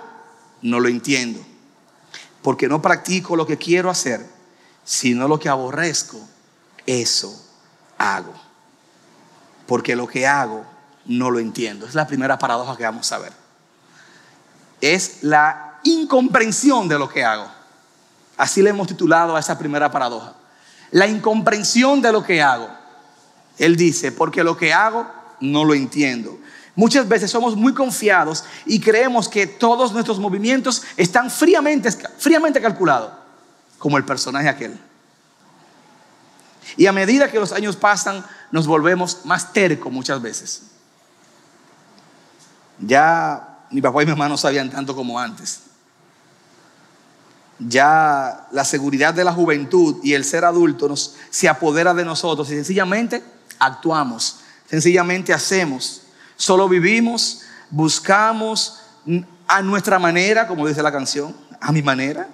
no 0.63 0.81
lo 0.81 0.89
entiendo. 0.89 1.41
Porque 2.43 2.67
no 2.67 2.83
practico 2.83 3.37
lo 3.37 3.47
que 3.47 3.57
quiero 3.57 3.89
hacer 3.89 4.33
sino 4.85 5.29
lo 5.29 5.39
que 5.39 5.49
aborrezco, 5.49 6.19
eso 6.87 7.45
hago. 7.99 8.35
Porque 9.67 9.97
lo 9.97 10.07
que 10.07 10.27
hago 10.27 10.65
no 11.07 11.31
lo 11.31 11.39
entiendo. 11.39 11.87
Es 11.87 11.95
la 11.95 12.07
primera 12.07 12.39
paradoja 12.39 12.77
que 12.77 12.85
vamos 12.85 13.11
a 13.13 13.19
ver. 13.19 13.33
Es 14.81 15.23
la 15.23 15.79
incomprensión 15.85 16.89
de 16.89 16.99
lo 16.99 17.09
que 17.09 17.25
hago. 17.25 17.47
Así 18.37 18.63
le 18.63 18.71
hemos 18.71 18.89
titulado 18.89 19.37
a 19.37 19.41
esa 19.41 19.59
primera 19.59 19.91
paradoja. 19.91 20.35
La 20.91 21.07
incomprensión 21.07 22.01
de 22.03 22.13
lo 22.13 22.23
que 22.23 22.43
hago. 22.43 22.69
Él 23.59 23.77
dice, 23.77 24.13
porque 24.13 24.43
lo 24.43 24.57
que 24.57 24.73
hago 24.73 25.07
no 25.41 25.65
lo 25.65 25.75
entiendo. 25.75 26.39
Muchas 26.75 27.07
veces 27.07 27.31
somos 27.31 27.55
muy 27.55 27.75
confiados 27.75 28.45
y 28.65 28.81
creemos 28.81 29.29
que 29.29 29.47
todos 29.47 29.93
nuestros 29.93 30.19
movimientos 30.19 30.83
están 30.97 31.31
fríamente, 31.31 31.91
fríamente 31.93 32.63
calculados, 32.63 33.13
como 33.79 33.99
el 33.99 34.05
personaje 34.05 34.49
aquel. 34.49 34.79
Y 36.77 36.87
a 36.87 36.93
medida 36.93 37.31
que 37.31 37.39
los 37.39 37.53
años 37.53 37.77
pasan, 37.77 38.25
nos 38.51 38.67
volvemos 38.67 39.21
más 39.25 39.53
tercos 39.53 39.93
muchas 39.93 40.23
veces. 40.23 40.63
Ya 42.83 43.67
mi 43.71 43.81
papá 43.81 44.03
y 44.03 44.07
mi 44.07 44.13
mamá 44.13 44.29
no 44.29 44.37
sabían 44.37 44.71
tanto 44.71 44.95
como 44.95 45.19
antes. 45.19 45.61
Ya 47.59 48.49
la 48.51 48.65
seguridad 48.65 49.15
de 49.15 49.25
la 49.25 49.33
juventud 49.33 50.01
y 50.03 50.15
el 50.15 50.25
ser 50.25 50.45
adulto 50.45 50.89
nos, 50.89 51.17
se 51.31 51.49
apodera 51.49 51.95
de 51.95 52.05
nosotros 52.05 52.51
y 52.51 52.55
sencillamente 52.55 53.23
actuamos, 53.59 54.41
sencillamente 54.69 55.33
hacemos, 55.33 56.03
solo 56.37 56.69
vivimos, 56.69 57.43
buscamos 57.71 58.81
a 59.47 59.63
nuestra 59.63 59.99
manera, 59.99 60.47
como 60.49 60.67
dice 60.67 60.83
la 60.83 60.91
canción, 60.91 61.37
a 61.61 61.71
mi 61.71 61.83
manera. 61.83 62.29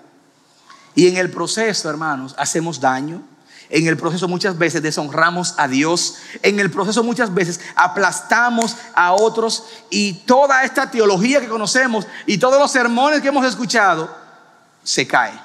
Y 0.94 1.06
en 1.08 1.16
el 1.16 1.30
proceso, 1.30 1.90
hermanos, 1.90 2.34
hacemos 2.38 2.80
daño, 2.80 3.22
en 3.70 3.87
el 3.87 3.96
proceso 3.96 4.28
muchas 4.28 4.57
veces 4.57 4.83
deshonramos 4.83 5.54
a 5.59 5.68
Dios. 5.68 6.16
En 6.42 6.59
el 6.59 6.70
proceso 6.70 7.04
muchas 7.04 7.35
veces 7.35 7.61
aplastamos 7.74 8.76
a 8.94 9.12
otros. 9.12 9.64
Y 9.90 10.14
toda 10.24 10.64
esta 10.64 10.90
teología 10.90 11.40
que 11.40 11.48
conocemos 11.48 12.07
y 12.26 12.38
todos 12.38 12.59
los 12.59 12.70
sermones 12.70 13.20
que 13.20 13.28
hemos 13.28 13.44
escuchado 13.44 14.14
se 14.83 15.07
cae. 15.07 15.38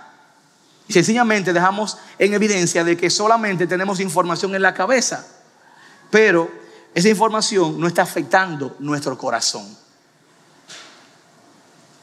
Y 0.88 0.94
sencillamente 0.94 1.52
dejamos 1.52 1.98
en 2.18 2.34
evidencia 2.34 2.84
de 2.84 2.96
que 2.96 3.10
solamente 3.10 3.68
tenemos 3.68 4.00
información 4.00 4.56
en 4.56 4.62
la 4.62 4.74
cabeza. 4.74 5.26
Pero 6.10 6.50
esa 6.94 7.10
información 7.10 7.80
no 7.80 7.88
está 7.88 8.04
afectando 8.04 8.76
nuestro 8.80 9.18
corazón. 9.18 9.66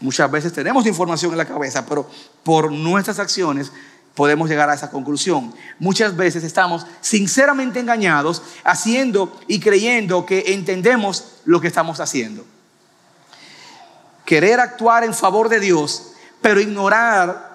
Muchas 0.00 0.30
veces 0.30 0.52
tenemos 0.52 0.86
información 0.86 1.32
en 1.32 1.38
la 1.38 1.44
cabeza, 1.44 1.84
pero 1.86 2.08
por 2.42 2.72
nuestras 2.72 3.18
acciones 3.18 3.70
podemos 4.14 4.48
llegar 4.48 4.68
a 4.70 4.74
esa 4.74 4.90
conclusión. 4.90 5.54
Muchas 5.78 6.16
veces 6.16 6.44
estamos 6.44 6.86
sinceramente 7.00 7.80
engañados 7.80 8.42
haciendo 8.64 9.40
y 9.46 9.60
creyendo 9.60 10.26
que 10.26 10.52
entendemos 10.54 11.36
lo 11.44 11.60
que 11.60 11.68
estamos 11.68 12.00
haciendo. 12.00 12.44
Querer 14.24 14.60
actuar 14.60 15.04
en 15.04 15.14
favor 15.14 15.48
de 15.48 15.60
Dios, 15.60 16.12
pero 16.40 16.60
ignorar 16.60 17.50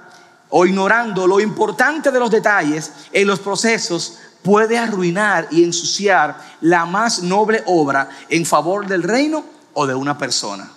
o 0.50 0.66
ignorando 0.66 1.28
lo 1.28 1.40
importante 1.40 2.12
de 2.12 2.20
los 2.20 2.32
detalles 2.32 2.92
en 3.12 3.28
los 3.28 3.40
procesos 3.40 4.20
puede 4.44 4.78
arruinar 4.78 5.48
y 5.52 5.64
ensuciar 5.64 6.38
la 6.62 6.86
más 6.86 7.24
noble 7.24 7.64
obra 7.66 8.10
en 8.30 8.46
favor 8.46 8.86
del 8.86 9.04
reino 9.04 9.44
o 9.74 9.88
de 9.88 9.96
una 9.96 10.18
persona. 10.18 10.70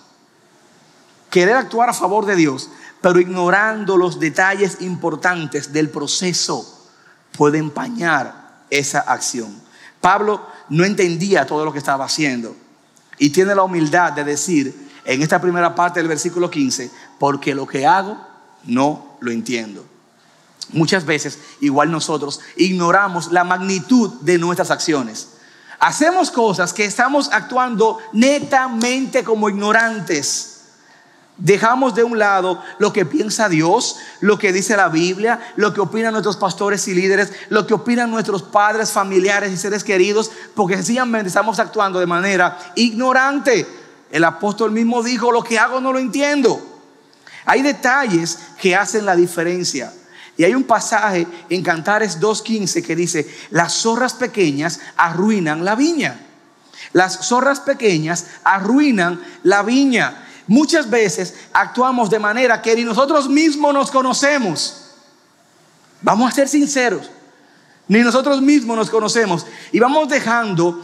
Querer 1.29 1.55
actuar 1.55 1.89
a 1.89 1.93
favor 1.93 2.25
de 2.25 2.35
Dios, 2.35 2.69
pero 3.01 3.19
ignorando 3.19 3.97
los 3.97 4.19
detalles 4.19 4.81
importantes 4.81 5.71
del 5.71 5.89
proceso, 5.89 6.87
puede 7.37 7.57
empañar 7.57 8.63
esa 8.69 8.99
acción. 8.99 9.61
Pablo 10.01 10.45
no 10.69 10.85
entendía 10.85 11.45
todo 11.45 11.65
lo 11.65 11.71
que 11.71 11.79
estaba 11.79 12.05
haciendo 12.05 12.55
y 13.17 13.29
tiene 13.29 13.55
la 13.55 13.63
humildad 13.63 14.13
de 14.13 14.23
decir 14.23 14.89
en 15.05 15.21
esta 15.21 15.41
primera 15.41 15.75
parte 15.75 15.99
del 15.99 16.07
versículo 16.07 16.49
15, 16.49 16.91
porque 17.17 17.55
lo 17.55 17.65
que 17.65 17.85
hago 17.85 18.17
no 18.65 19.17
lo 19.19 19.31
entiendo. 19.31 19.85
Muchas 20.71 21.05
veces, 21.05 21.39
igual 21.61 21.89
nosotros, 21.89 22.39
ignoramos 22.55 23.31
la 23.31 23.43
magnitud 23.43 24.21
de 24.21 24.37
nuestras 24.37 24.69
acciones. 24.69 25.29
Hacemos 25.79 26.29
cosas 26.29 26.73
que 26.73 26.85
estamos 26.85 27.29
actuando 27.31 27.97
netamente 28.13 29.23
como 29.23 29.49
ignorantes. 29.49 30.58
Dejamos 31.39 31.95
de 31.95 32.03
un 32.03 32.19
lado 32.19 32.61
lo 32.79 32.91
que 32.91 33.05
piensa 33.05 33.47
Dios, 33.47 33.95
lo 34.19 34.37
que 34.37 34.51
dice 34.51 34.75
la 34.75 34.89
Biblia, 34.89 35.39
lo 35.55 35.73
que 35.73 35.79
opinan 35.79 36.11
nuestros 36.11 36.35
pastores 36.35 36.85
y 36.89 36.93
líderes, 36.93 37.31
lo 37.47 37.65
que 37.65 37.73
opinan 37.73 38.11
nuestros 38.11 38.43
padres, 38.43 38.91
familiares 38.91 39.51
y 39.53 39.57
seres 39.57 39.85
queridos, 39.85 40.31
porque 40.53 40.75
sencillamente 40.75 41.29
estamos 41.29 41.59
actuando 41.59 41.99
de 41.99 42.05
manera 42.05 42.59
ignorante. 42.75 43.65
El 44.11 44.25
apóstol 44.25 44.71
mismo 44.71 45.01
dijo, 45.01 45.31
lo 45.31 45.41
que 45.41 45.57
hago 45.57 45.79
no 45.79 45.93
lo 45.93 45.99
entiendo. 45.99 46.61
Hay 47.45 47.61
detalles 47.61 48.37
que 48.61 48.75
hacen 48.75 49.05
la 49.05 49.15
diferencia. 49.15 49.93
Y 50.35 50.43
hay 50.43 50.55
un 50.55 50.63
pasaje 50.63 51.25
en 51.49 51.63
Cantares 51.63 52.19
2.15 52.19 52.85
que 52.85 52.95
dice, 52.95 53.29
las 53.49 53.73
zorras 53.73 54.13
pequeñas 54.13 54.79
arruinan 54.97 55.63
la 55.63 55.75
viña. 55.75 56.19
Las 56.93 57.27
zorras 57.27 57.59
pequeñas 57.59 58.25
arruinan 58.43 59.21
la 59.43 59.63
viña. 59.63 60.25
Muchas 60.49 60.89
veces 60.89 61.35
actuamos 61.53 62.09
de 62.09 62.17
manera 62.17 62.59
que 62.59 62.75
ni 62.75 62.83
nosotros 62.83 63.29
mismos 63.29 63.71
nos 63.71 63.91
conocemos. 63.91 64.95
Vamos 66.01 66.31
a 66.31 66.35
ser 66.35 66.47
sinceros. 66.47 67.07
Ni 67.87 67.99
nosotros 67.99 68.41
mismos 68.41 68.75
nos 68.75 68.89
conocemos. 68.89 69.45
Y 69.71 69.79
vamos 69.79 70.09
dejando 70.09 70.83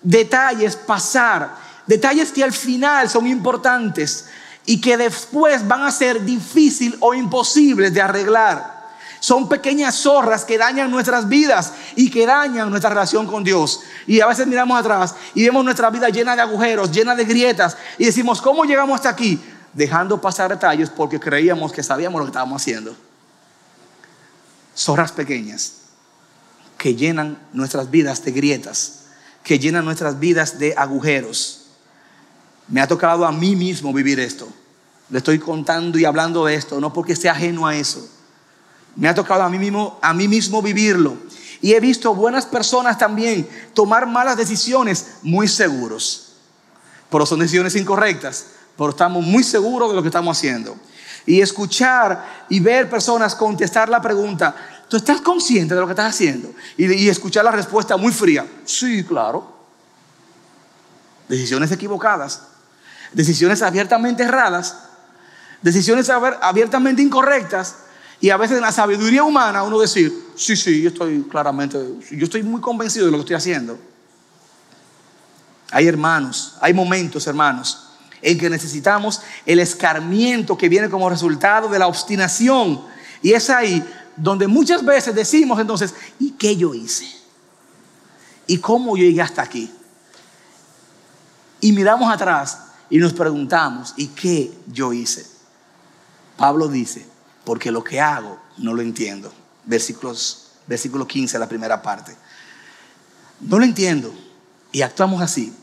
detalles 0.00 0.76
pasar. 0.76 1.56
Detalles 1.86 2.32
que 2.32 2.42
al 2.42 2.54
final 2.54 3.10
son 3.10 3.26
importantes 3.26 4.28
y 4.64 4.80
que 4.80 4.96
después 4.96 5.68
van 5.68 5.82
a 5.82 5.92
ser 5.92 6.24
difícil 6.24 6.96
o 7.00 7.12
imposibles 7.12 7.92
de 7.92 8.00
arreglar. 8.00 8.75
Son 9.20 9.48
pequeñas 9.48 9.94
zorras 9.94 10.44
que 10.44 10.58
dañan 10.58 10.90
nuestras 10.90 11.28
vidas 11.28 11.72
y 11.94 12.10
que 12.10 12.26
dañan 12.26 12.70
nuestra 12.70 12.90
relación 12.90 13.26
con 13.26 13.42
Dios. 13.42 13.80
Y 14.06 14.20
a 14.20 14.26
veces 14.26 14.46
miramos 14.46 14.78
atrás 14.78 15.14
y 15.34 15.44
vemos 15.44 15.64
nuestra 15.64 15.90
vida 15.90 16.08
llena 16.08 16.36
de 16.36 16.42
agujeros, 16.42 16.92
llena 16.92 17.14
de 17.14 17.24
grietas 17.24 17.76
y 17.98 18.04
decimos, 18.04 18.42
¿cómo 18.42 18.64
llegamos 18.64 18.96
hasta 18.96 19.08
aquí? 19.08 19.40
Dejando 19.72 20.20
pasar 20.20 20.50
detalles 20.50 20.90
porque 20.90 21.18
creíamos 21.18 21.72
que 21.72 21.82
sabíamos 21.82 22.18
lo 22.18 22.26
que 22.26 22.30
estábamos 22.30 22.62
haciendo. 22.62 22.94
Zorras 24.76 25.12
pequeñas 25.12 25.72
que 26.76 26.94
llenan 26.94 27.38
nuestras 27.52 27.90
vidas 27.90 28.22
de 28.22 28.32
grietas, 28.32 29.06
que 29.42 29.58
llenan 29.58 29.84
nuestras 29.84 30.18
vidas 30.18 30.58
de 30.58 30.74
agujeros. 30.76 31.68
Me 32.68 32.82
ha 32.82 32.86
tocado 32.86 33.24
a 33.24 33.32
mí 33.32 33.56
mismo 33.56 33.92
vivir 33.94 34.20
esto. 34.20 34.46
Le 35.08 35.18
estoy 35.18 35.38
contando 35.38 35.98
y 35.98 36.04
hablando 36.04 36.44
de 36.44 36.54
esto, 36.54 36.80
no 36.80 36.92
porque 36.92 37.16
sea 37.16 37.32
ajeno 37.32 37.66
a 37.66 37.74
eso 37.74 38.10
me 38.96 39.08
ha 39.08 39.14
tocado 39.14 39.42
a 39.42 39.48
mí 39.48 39.58
mismo, 39.58 39.98
a 40.02 40.12
mí 40.14 40.26
mismo 40.26 40.62
vivirlo. 40.62 41.16
Y 41.60 41.74
he 41.74 41.80
visto 41.80 42.14
buenas 42.14 42.46
personas 42.46 42.98
también 42.98 43.48
tomar 43.74 44.06
malas 44.06 44.36
decisiones 44.36 45.18
muy 45.22 45.48
seguros. 45.48 46.32
Pero 47.10 47.24
son 47.24 47.38
decisiones 47.38 47.76
incorrectas, 47.76 48.46
pero 48.76 48.90
estamos 48.90 49.24
muy 49.24 49.42
seguros 49.44 49.90
de 49.90 49.96
lo 49.96 50.02
que 50.02 50.08
estamos 50.08 50.36
haciendo. 50.36 50.76
Y 51.24 51.40
escuchar 51.40 52.46
y 52.48 52.60
ver 52.60 52.88
personas 52.88 53.34
contestar 53.34 53.88
la 53.88 54.00
pregunta, 54.00 54.54
¿tú 54.88 54.96
estás 54.96 55.20
consciente 55.20 55.74
de 55.74 55.80
lo 55.80 55.86
que 55.86 55.92
estás 55.92 56.14
haciendo? 56.14 56.52
Y, 56.76 56.92
y 56.92 57.08
escuchar 57.08 57.44
la 57.44 57.50
respuesta 57.50 57.96
muy 57.96 58.12
fría, 58.12 58.46
sí, 58.64 59.04
claro. 59.04 59.54
Decisiones 61.28 61.72
equivocadas, 61.72 62.42
decisiones 63.12 63.60
abiertamente 63.62 64.22
erradas, 64.22 64.76
decisiones 65.62 66.08
abiertamente 66.08 67.02
incorrectas 67.02 67.74
y 68.20 68.30
a 68.30 68.36
veces 68.36 68.56
en 68.56 68.62
la 68.62 68.72
sabiduría 68.72 69.22
humana 69.22 69.62
uno 69.62 69.78
decir, 69.78 70.12
sí, 70.36 70.56
sí, 70.56 70.82
yo 70.82 70.88
estoy 70.88 71.22
claramente, 71.30 71.78
yo 72.10 72.24
estoy 72.24 72.42
muy 72.42 72.60
convencido 72.60 73.06
de 73.06 73.12
lo 73.12 73.18
que 73.18 73.22
estoy 73.22 73.36
haciendo. 73.36 73.78
Hay 75.70 75.86
hermanos, 75.86 76.56
hay 76.60 76.72
momentos, 76.72 77.26
hermanos, 77.26 77.88
en 78.22 78.38
que 78.38 78.48
necesitamos 78.48 79.20
el 79.44 79.58
escarmiento 79.58 80.56
que 80.56 80.68
viene 80.68 80.88
como 80.88 81.10
resultado 81.10 81.68
de 81.68 81.78
la 81.78 81.86
obstinación. 81.86 82.80
Y 83.20 83.32
es 83.32 83.50
ahí 83.50 83.84
donde 84.16 84.46
muchas 84.46 84.84
veces 84.84 85.14
decimos 85.14 85.60
entonces, 85.60 85.94
¿y 86.18 86.32
qué 86.32 86.56
yo 86.56 86.72
hice? 86.72 87.06
¿Y 88.46 88.58
cómo 88.58 88.96
yo 88.96 89.04
llegué 89.04 89.20
hasta 89.20 89.42
aquí? 89.42 89.70
Y 91.60 91.72
miramos 91.72 92.10
atrás 92.12 92.60
y 92.88 92.98
nos 92.98 93.12
preguntamos, 93.12 93.92
¿y 93.96 94.08
qué 94.08 94.52
yo 94.68 94.92
hice? 94.92 95.26
Pablo 96.36 96.68
dice, 96.68 97.06
porque 97.46 97.70
lo 97.70 97.84
que 97.84 98.00
hago 98.00 98.40
no 98.58 98.74
lo 98.74 98.82
entiendo. 98.82 99.32
Versículos, 99.64 100.48
versículo 100.66 101.06
15, 101.06 101.38
la 101.38 101.48
primera 101.48 101.80
parte. 101.80 102.14
No 103.40 103.60
lo 103.60 103.64
entiendo. 103.64 104.12
Y 104.72 104.82
actuamos 104.82 105.22
así 105.22 105.54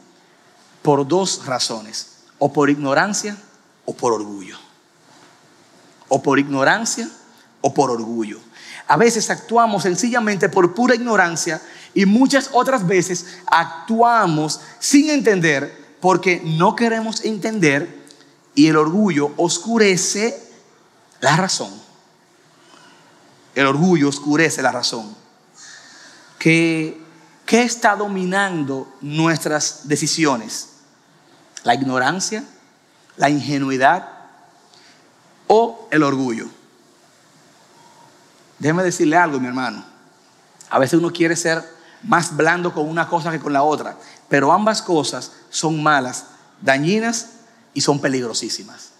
por 0.81 1.05
dos 1.05 1.45
razones. 1.45 2.19
O 2.39 2.53
por 2.53 2.69
ignorancia 2.69 3.35
o 3.83 3.93
por 3.93 4.13
orgullo. 4.13 4.57
O 6.07 6.23
por 6.23 6.39
ignorancia 6.39 7.09
o 7.59 7.73
por 7.73 7.91
orgullo. 7.91 8.39
A 8.87 8.95
veces 8.95 9.29
actuamos 9.29 9.83
sencillamente 9.83 10.47
por 10.47 10.73
pura 10.73 10.95
ignorancia 10.95 11.61
y 11.93 12.05
muchas 12.05 12.49
otras 12.53 12.87
veces 12.87 13.39
actuamos 13.45 14.61
sin 14.79 15.09
entender 15.09 15.95
porque 15.99 16.41
no 16.45 16.77
queremos 16.77 17.25
entender 17.25 18.03
y 18.55 18.67
el 18.67 18.77
orgullo 18.77 19.33
oscurece 19.35 20.52
la 21.23 21.38
razón. 21.38 21.71
El 23.55 23.65
orgullo 23.65 24.09
oscurece 24.09 24.62
la 24.62 24.73
razón. 24.73 25.15
¿Qué, 26.38 27.01
¿Qué 27.45 27.63
está 27.63 27.95
dominando 27.95 28.93
nuestras 28.99 29.88
decisiones? 29.88 30.71
¿La 31.63 31.75
ignorancia? 31.75 32.43
¿La 33.15 33.29
ingenuidad? 33.29 34.09
¿O 35.47 35.88
el 35.91 36.03
orgullo? 36.03 36.47
Déjeme 38.59 38.83
decirle 38.83 39.15
algo, 39.15 39.39
mi 39.39 39.47
hermano. 39.47 39.81
A 40.69 40.77
veces 40.77 40.99
uno 40.99 41.13
quiere 41.13 41.38
ser 41.38 41.63
más 42.01 42.36
blando 42.36 42.73
con 42.73 42.89
una 42.89 43.07
cosa 43.07 43.31
que 43.31 43.39
con 43.39 43.53
la 43.53 43.63
otra, 43.63 43.95
pero 44.27 44.51
ambas 44.51 44.81
cosas 44.81 45.31
son 45.49 45.81
malas, 45.81 46.25
dañinas 46.59 47.29
y 47.73 47.79
son 47.79 48.01
peligrosísimas. 48.01 48.92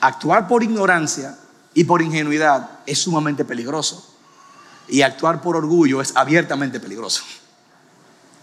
Actuar 0.00 0.48
por 0.48 0.62
ignorancia 0.62 1.36
y 1.74 1.84
por 1.84 2.02
ingenuidad 2.02 2.70
es 2.86 2.98
sumamente 2.98 3.44
peligroso. 3.44 4.06
Y 4.88 5.02
actuar 5.02 5.40
por 5.40 5.56
orgullo 5.56 6.00
es 6.00 6.12
abiertamente 6.16 6.80
peligroso. 6.80 7.22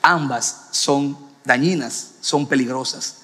Ambas 0.02 0.68
son 0.72 1.18
dañinas, 1.44 2.12
son 2.22 2.48
peligrosas. 2.48 3.18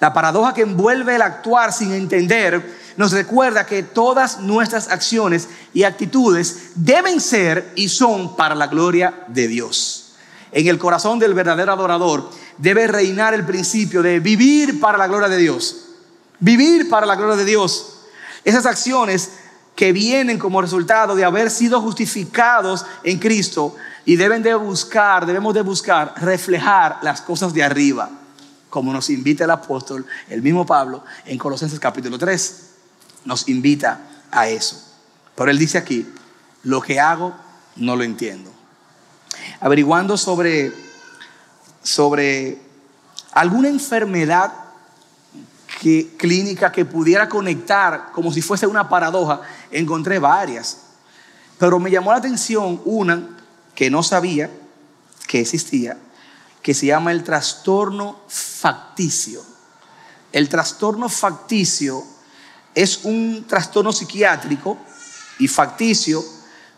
La 0.00 0.12
paradoja 0.12 0.54
que 0.54 0.62
envuelve 0.62 1.16
el 1.16 1.22
actuar 1.22 1.72
sin 1.72 1.92
entender 1.92 2.78
nos 2.96 3.12
recuerda 3.12 3.66
que 3.66 3.82
todas 3.82 4.40
nuestras 4.40 4.88
acciones 4.88 5.48
y 5.74 5.82
actitudes 5.82 6.70
deben 6.76 7.20
ser 7.20 7.72
y 7.74 7.88
son 7.88 8.36
para 8.36 8.54
la 8.54 8.68
gloria 8.68 9.24
de 9.28 9.48
Dios. 9.48 10.12
En 10.52 10.66
el 10.66 10.78
corazón 10.78 11.18
del 11.18 11.34
verdadero 11.34 11.72
adorador 11.72 12.30
debe 12.58 12.86
reinar 12.86 13.34
el 13.34 13.44
principio 13.44 14.02
de 14.02 14.20
vivir 14.20 14.80
para 14.80 14.98
la 14.98 15.08
gloria 15.08 15.28
de 15.28 15.36
Dios. 15.36 15.87
Vivir 16.40 16.88
para 16.88 17.06
la 17.06 17.16
gloria 17.16 17.36
de 17.36 17.44
Dios. 17.44 18.00
Esas 18.44 18.66
acciones 18.66 19.32
que 19.74 19.92
vienen 19.92 20.38
como 20.38 20.60
resultado 20.60 21.14
de 21.14 21.24
haber 21.24 21.50
sido 21.50 21.80
justificados 21.80 22.84
en 23.04 23.18
Cristo 23.18 23.76
y 24.04 24.16
deben 24.16 24.42
de 24.42 24.54
buscar, 24.54 25.24
debemos 25.26 25.54
de 25.54 25.62
buscar 25.62 26.14
reflejar 26.16 26.98
las 27.02 27.20
cosas 27.20 27.54
de 27.54 27.62
arriba, 27.62 28.10
como 28.70 28.92
nos 28.92 29.08
invita 29.10 29.44
el 29.44 29.50
apóstol, 29.50 30.04
el 30.28 30.42
mismo 30.42 30.66
Pablo, 30.66 31.04
en 31.24 31.38
Colosenses 31.38 31.78
capítulo 31.78 32.18
3, 32.18 32.64
nos 33.24 33.48
invita 33.48 34.00
a 34.30 34.48
eso. 34.48 34.82
Pero 35.34 35.50
él 35.50 35.58
dice 35.58 35.78
aquí, 35.78 36.12
lo 36.64 36.80
que 36.80 36.98
hago 36.98 37.34
no 37.76 37.94
lo 37.94 38.02
entiendo. 38.02 38.50
Averiguando 39.60 40.16
sobre, 40.16 40.72
sobre 41.82 42.60
alguna 43.32 43.68
enfermedad 43.68 44.52
que, 45.78 46.16
clínica 46.16 46.72
que 46.72 46.84
pudiera 46.84 47.28
conectar 47.28 48.10
como 48.12 48.32
si 48.32 48.42
fuese 48.42 48.66
una 48.66 48.88
paradoja, 48.88 49.40
encontré 49.70 50.18
varias. 50.18 50.78
Pero 51.58 51.78
me 51.78 51.90
llamó 51.90 52.10
la 52.10 52.18
atención 52.18 52.80
una 52.84 53.36
que 53.74 53.90
no 53.90 54.02
sabía 54.02 54.50
que 55.26 55.40
existía, 55.40 55.96
que 56.62 56.74
se 56.74 56.86
llama 56.86 57.12
el 57.12 57.22
trastorno 57.22 58.20
facticio. 58.26 59.42
El 60.32 60.48
trastorno 60.48 61.08
facticio 61.08 62.02
es 62.74 63.04
un 63.04 63.44
trastorno 63.46 63.92
psiquiátrico 63.92 64.78
y 65.38 65.48
facticio 65.48 66.24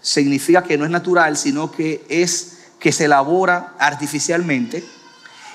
significa 0.03 0.63
que 0.63 0.77
no 0.77 0.85
es 0.85 0.91
natural, 0.91 1.37
sino 1.37 1.71
que 1.71 2.05
es 2.09 2.59
que 2.79 2.93
se 2.93 3.07
elabora 3.07 3.75
artificialmente. 3.79 4.85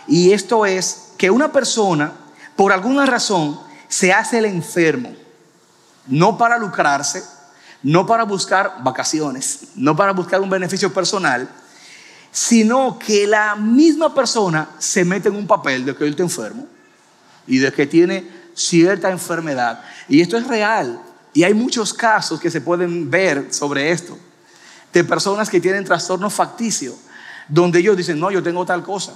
Y 0.08 0.31
esto 0.31 0.65
es 0.65 1.12
que 1.17 1.29
una 1.29 1.51
persona, 1.51 2.13
por 2.55 2.71
alguna 2.71 3.05
razón, 3.05 3.59
se 3.87 4.13
hace 4.13 4.39
el 4.39 4.45
enfermo, 4.45 5.13
no 6.07 6.37
para 6.37 6.57
lucrarse, 6.57 7.23
no 7.83 8.05
para 8.05 8.23
buscar 8.23 8.77
vacaciones, 8.83 9.69
no 9.75 9.95
para 9.95 10.11
buscar 10.11 10.41
un 10.41 10.49
beneficio 10.49 10.93
personal, 10.93 11.47
sino 12.31 12.99
que 12.99 13.27
la 13.27 13.55
misma 13.55 14.13
persona 14.13 14.69
se 14.79 15.05
mete 15.05 15.29
en 15.29 15.35
un 15.35 15.47
papel 15.47 15.85
de 15.85 15.95
que 15.95 16.03
él 16.03 16.09
está 16.11 16.23
enfermo 16.23 16.67
y 17.47 17.59
de 17.59 17.71
que 17.71 17.85
tiene 17.87 18.27
cierta 18.53 19.11
enfermedad. 19.11 19.81
Y 20.09 20.21
esto 20.21 20.37
es 20.37 20.47
real. 20.47 21.01
Y 21.33 21.43
hay 21.43 21.53
muchos 21.53 21.93
casos 21.93 22.39
que 22.39 22.49
se 22.49 22.61
pueden 22.61 23.11
ver 23.11 23.53
sobre 23.53 23.91
esto, 23.91 24.17
de 24.91 25.03
personas 25.03 25.49
que 25.49 25.61
tienen 25.61 25.83
trastorno 25.83 26.29
facticio, 26.29 26.95
donde 27.47 27.79
ellos 27.79 27.97
dicen, 27.97 28.19
no, 28.19 28.31
yo 28.31 28.41
tengo 28.41 28.65
tal 28.65 28.83
cosa, 28.83 29.13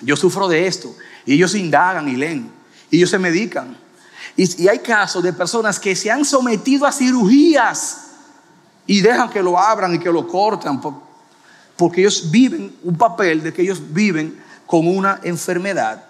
yo 0.00 0.16
sufro 0.16 0.48
de 0.48 0.66
esto. 0.66 0.94
Y 1.26 1.34
ellos 1.34 1.54
indagan 1.54 2.08
y 2.08 2.16
leen, 2.16 2.57
y 2.90 2.96
ellos 2.98 3.10
se 3.10 3.18
medican. 3.18 3.76
Y, 4.36 4.68
hay 4.68 4.78
casos 4.78 5.22
de 5.22 5.32
personas 5.32 5.80
que 5.80 5.96
se 5.96 6.10
han 6.10 6.24
sometido 6.24 6.86
a 6.86 6.92
cirugías 6.92 8.06
y 8.86 9.00
dejan 9.00 9.30
que 9.30 9.42
lo 9.42 9.58
abran 9.58 9.94
y 9.94 9.98
que 9.98 10.10
lo 10.10 10.26
cortan, 10.26 10.80
porque 11.76 12.00
ellos 12.00 12.30
viven 12.30 12.74
un 12.82 12.96
papel 12.96 13.42
de 13.42 13.52
que 13.52 13.62
ellos 13.62 13.80
viven 13.92 14.40
con 14.66 14.86
una 14.86 15.20
enfermedad. 15.22 16.04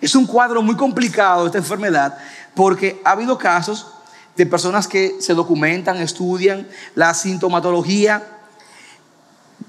Es 0.00 0.14
un 0.14 0.26
cuadro 0.26 0.62
muy 0.62 0.76
complicado 0.76 1.46
esta 1.46 1.58
enfermedad 1.58 2.18
porque 2.54 3.00
ha 3.04 3.12
habido 3.12 3.38
casos 3.38 3.86
de 4.36 4.46
personas 4.46 4.88
que 4.88 5.16
se 5.20 5.34
documentan, 5.34 5.98
estudian 5.98 6.66
la 6.94 7.14
sintomatología 7.14 8.22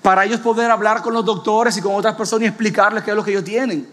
para 0.02 0.26
ellos 0.26 0.40
poder 0.40 0.72
hablar 0.72 1.02
con 1.02 1.14
los 1.14 1.24
doctores 1.24 1.78
y 1.78 1.82
con 1.82 1.96
otras 1.96 2.16
personas 2.16 2.44
y 2.44 2.48
explicarles 2.48 3.04
qué 3.04 3.12
es 3.12 3.16
lo 3.16 3.24
que 3.24 3.32
ellos 3.32 3.44
tienen. 3.44 3.88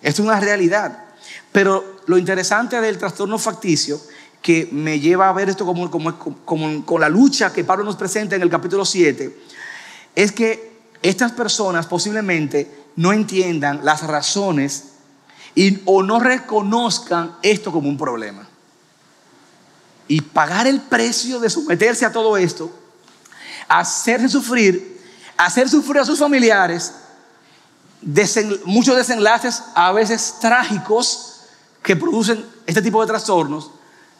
Es 0.00 0.18
una 0.18 0.38
realidad. 0.38 1.09
Pero 1.52 2.02
lo 2.06 2.18
interesante 2.18 2.80
del 2.80 2.98
trastorno 2.98 3.38
facticio, 3.38 4.00
que 4.42 4.68
me 4.72 5.00
lleva 5.00 5.28
a 5.28 5.32
ver 5.32 5.50
esto 5.50 5.66
como, 5.66 5.90
como, 5.90 6.86
con 6.86 7.00
la 7.00 7.08
lucha 7.08 7.52
que 7.52 7.64
Pablo 7.64 7.84
nos 7.84 7.96
presenta 7.96 8.36
en 8.36 8.42
el 8.42 8.50
capítulo 8.50 8.84
7, 8.84 9.38
es 10.14 10.32
que 10.32 10.70
estas 11.02 11.32
personas 11.32 11.86
posiblemente 11.86 12.70
no 12.96 13.12
entiendan 13.12 13.84
las 13.84 14.02
razones 14.02 14.84
y, 15.54 15.80
o 15.84 16.02
no 16.02 16.20
reconozcan 16.20 17.36
esto 17.42 17.72
como 17.72 17.88
un 17.88 17.98
problema. 17.98 18.46
Y 20.08 20.20
pagar 20.20 20.66
el 20.66 20.80
precio 20.80 21.38
de 21.38 21.50
someterse 21.50 22.04
a 22.04 22.12
todo 22.12 22.36
esto, 22.36 22.70
hacerse 23.68 24.28
sufrir, 24.28 25.00
hacer 25.36 25.68
sufrir 25.68 26.00
a 26.00 26.04
sus 26.04 26.18
familiares, 26.18 26.94
muchos 28.64 28.96
desenlaces 28.96 29.62
a 29.74 29.92
veces 29.92 30.36
trágicos 30.40 31.42
que 31.82 31.96
producen 31.96 32.44
este 32.66 32.82
tipo 32.82 33.00
de 33.00 33.06
trastornos 33.06 33.70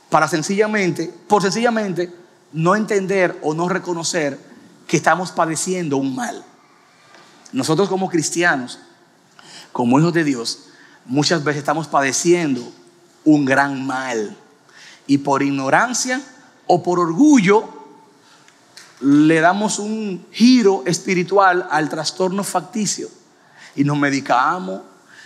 para 0.09 0.29
sencillamente, 0.29 1.13
por 1.29 1.43
sencillamente 1.43 2.13
no 2.53 2.75
entender 2.75 3.39
o 3.43 3.55
no 3.55 3.69
reconocer 3.69 4.39
que 4.87 4.97
estamos 4.97 5.31
padeciendo 5.31 5.97
un 5.97 6.15
mal. 6.15 6.45
Nosotros 7.53 7.89
como 7.89 8.09
cristianos, 8.09 8.79
como 9.73 9.99
hijos 9.99 10.13
de 10.13 10.25
Dios, 10.25 10.67
muchas 11.05 11.45
veces 11.45 11.61
estamos 11.61 11.87
padeciendo 11.87 12.73
un 13.25 13.45
gran 13.45 13.87
mal. 13.87 14.37
Y 15.07 15.19
por 15.19 15.43
ignorancia 15.43 16.21
o 16.67 16.83
por 16.83 16.99
orgullo 16.99 17.69
le 19.01 19.41
damos 19.41 19.79
un 19.79 20.27
giro 20.31 20.83
espiritual 20.87 21.67
al 21.71 21.89
trastorno 21.89 22.45
facticio. 22.45 23.09
Y 23.77 23.85
nos 23.85 23.99
medicamos 23.99 24.83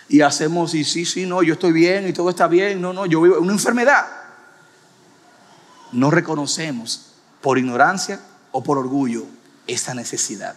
y 0.09 0.21
hacemos, 0.21 0.75
y 0.75 0.85
sí, 0.85 1.05
sí, 1.05 1.27
no, 1.27 1.43
yo 1.43 1.55
estoy 1.55 1.73
bien 1.73 2.09
y 2.09 2.13
todo 2.13 2.31
está 2.31 2.47
bien. 2.47 2.81
No, 2.81 2.93
no, 2.93 3.07
yo 3.07 3.21
vivo 3.23 3.39
una 3.39 3.53
enfermedad. 3.53 4.07
No 5.93 6.11
reconocemos 6.11 7.13
por 7.41 7.59
ignorancia 7.59 8.21
o 8.53 8.63
por 8.63 8.79
orgullo 8.79 9.25
esta 9.67 9.95
necesidad. 9.95 10.57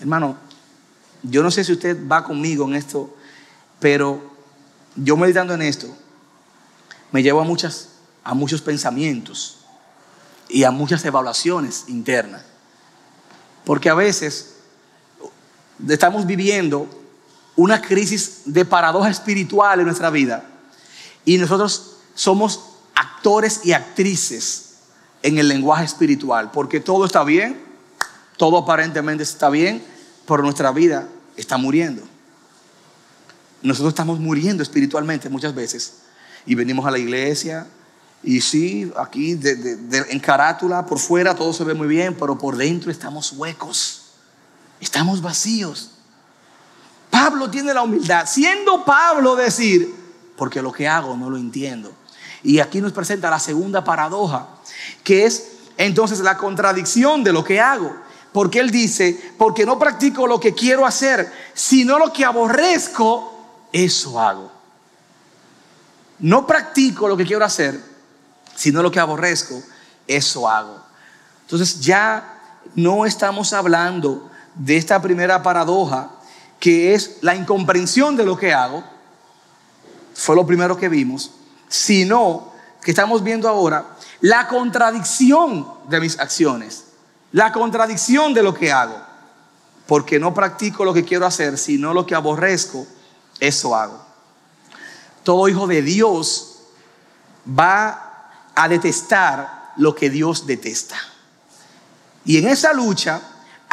Hermano, 0.00 0.36
yo 1.22 1.42
no 1.42 1.50
sé 1.50 1.64
si 1.64 1.72
usted 1.72 1.96
va 2.08 2.24
conmigo 2.24 2.66
en 2.66 2.74
esto 2.74 3.14
pero 3.84 4.22
yo 4.96 5.14
meditando 5.14 5.52
en 5.52 5.60
esto, 5.60 5.94
me 7.12 7.22
llevo 7.22 7.42
a, 7.42 7.44
muchas, 7.44 7.90
a 8.24 8.32
muchos 8.32 8.62
pensamientos 8.62 9.58
y 10.48 10.64
a 10.64 10.70
muchas 10.70 11.04
evaluaciones 11.04 11.84
internas. 11.88 12.44
Porque 13.66 13.90
a 13.90 13.94
veces 13.94 14.53
estamos 15.88 16.26
viviendo 16.26 16.88
una 17.56 17.80
crisis 17.80 18.42
de 18.46 18.64
paradoja 18.64 19.10
espiritual 19.10 19.80
en 19.80 19.86
nuestra 19.86 20.10
vida. 20.10 20.44
Y 21.24 21.38
nosotros 21.38 21.96
somos 22.14 22.60
actores 22.94 23.60
y 23.64 23.72
actrices 23.72 24.74
en 25.22 25.38
el 25.38 25.48
lenguaje 25.48 25.84
espiritual, 25.84 26.50
porque 26.50 26.80
todo 26.80 27.06
está 27.06 27.24
bien, 27.24 27.58
todo 28.36 28.58
aparentemente 28.58 29.22
está 29.22 29.48
bien, 29.48 29.82
pero 30.26 30.42
nuestra 30.42 30.70
vida 30.72 31.08
está 31.36 31.56
muriendo. 31.56 32.02
Nosotros 33.62 33.92
estamos 33.92 34.20
muriendo 34.20 34.62
espiritualmente 34.62 35.28
muchas 35.30 35.54
veces. 35.54 35.94
Y 36.46 36.54
venimos 36.54 36.84
a 36.84 36.90
la 36.90 36.98
iglesia 36.98 37.66
Y 38.22 38.40
sí, 38.40 38.90
aquí 38.96 39.38
en 39.42 40.20
carátula, 40.20 40.86
por 40.86 40.98
fuera 40.98 41.34
todo 41.34 41.52
se 41.52 41.64
ve 41.64 41.74
muy 41.74 41.86
bien, 41.86 42.14
pero 42.18 42.38
por 42.38 42.56
dentro 42.56 42.90
estamos 42.90 43.32
huecos, 43.32 44.03
estamos 44.80 45.20
vacíos. 45.20 45.90
Pablo 47.10 47.48
tiene 47.50 47.72
la 47.72 47.82
humildad, 47.82 48.26
siendo 48.26 48.84
Pablo 48.84 49.36
decir, 49.36 49.94
porque 50.36 50.60
lo 50.60 50.72
que 50.72 50.88
hago 50.88 51.16
no 51.16 51.30
lo 51.30 51.36
entiendo. 51.36 51.92
Y 52.42 52.58
aquí 52.58 52.80
nos 52.80 52.92
presenta 52.92 53.30
la 53.30 53.38
segunda 53.38 53.84
paradoja, 53.84 54.48
que 55.02 55.24
es 55.24 55.52
entonces 55.76 56.20
la 56.20 56.36
contradicción 56.36 57.24
de 57.24 57.32
lo 57.32 57.44
que 57.44 57.60
hago. 57.60 57.94
Porque 58.32 58.58
él 58.58 58.70
dice, 58.70 59.34
porque 59.38 59.64
no 59.64 59.78
practico 59.78 60.26
lo 60.26 60.40
que 60.40 60.54
quiero 60.54 60.84
hacer, 60.84 61.32
sino 61.54 61.98
lo 61.98 62.12
que 62.12 62.24
aborrezco, 62.24 63.32
eso 63.72 64.20
hago. 64.20 64.50
No 66.18 66.46
practico 66.46 67.06
lo 67.06 67.16
que 67.16 67.26
quiero 67.26 67.44
hacer, 67.44 67.80
sino 68.56 68.82
lo 68.82 68.90
que 68.90 68.98
aborrezco, 68.98 69.62
eso 70.06 70.48
hago. 70.48 70.82
Entonces 71.42 71.80
ya 71.80 72.58
no 72.74 73.06
estamos 73.06 73.52
hablando 73.52 74.30
de 74.54 74.76
esta 74.76 75.00
primera 75.02 75.42
paradoja, 75.42 76.10
que 76.60 76.94
es 76.94 77.18
la 77.20 77.34
incomprensión 77.34 78.16
de 78.16 78.24
lo 78.24 78.36
que 78.36 78.54
hago, 78.54 78.82
fue 80.14 80.36
lo 80.36 80.46
primero 80.46 80.76
que 80.76 80.88
vimos, 80.88 81.32
sino 81.68 82.52
que 82.82 82.92
estamos 82.92 83.22
viendo 83.22 83.48
ahora 83.48 83.96
la 84.20 84.48
contradicción 84.48 85.66
de 85.88 86.00
mis 86.00 86.18
acciones, 86.18 86.84
la 87.32 87.52
contradicción 87.52 88.32
de 88.32 88.42
lo 88.42 88.54
que 88.54 88.72
hago, 88.72 88.96
porque 89.86 90.18
no 90.20 90.32
practico 90.32 90.84
lo 90.84 90.94
que 90.94 91.04
quiero 91.04 91.26
hacer, 91.26 91.58
sino 91.58 91.92
lo 91.92 92.06
que 92.06 92.14
aborrezco, 92.14 92.86
eso 93.40 93.74
hago. 93.74 94.00
Todo 95.24 95.48
hijo 95.48 95.66
de 95.66 95.82
Dios 95.82 96.60
va 97.46 98.30
a 98.54 98.68
detestar 98.68 99.72
lo 99.76 99.94
que 99.94 100.10
Dios 100.10 100.46
detesta. 100.46 100.96
Y 102.24 102.38
en 102.38 102.48
esa 102.48 102.72
lucha 102.72 103.20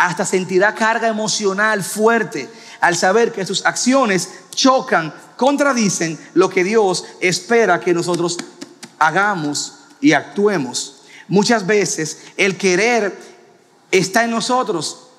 hasta 0.02 0.26
sentirá 0.26 0.74
carga 0.74 1.08
emocional 1.08 1.84
fuerte 1.84 2.50
al 2.80 2.96
saber 2.96 3.32
que 3.32 3.46
sus 3.46 3.64
acciones 3.64 4.30
chocan, 4.50 5.14
contradicen 5.38 6.18
lo 6.34 6.50
que 6.50 6.64
Dios 6.64 7.06
espera 7.20 7.80
que 7.80 7.94
nosotros 7.94 8.40
hagamos 8.98 9.76
y 10.00 10.14
actuemos. 10.14 11.04
Muchas 11.28 11.68
veces 11.68 12.24
el 12.36 12.58
querer 12.58 13.16
está 13.92 14.24
en 14.24 14.32
nosotros 14.32 15.10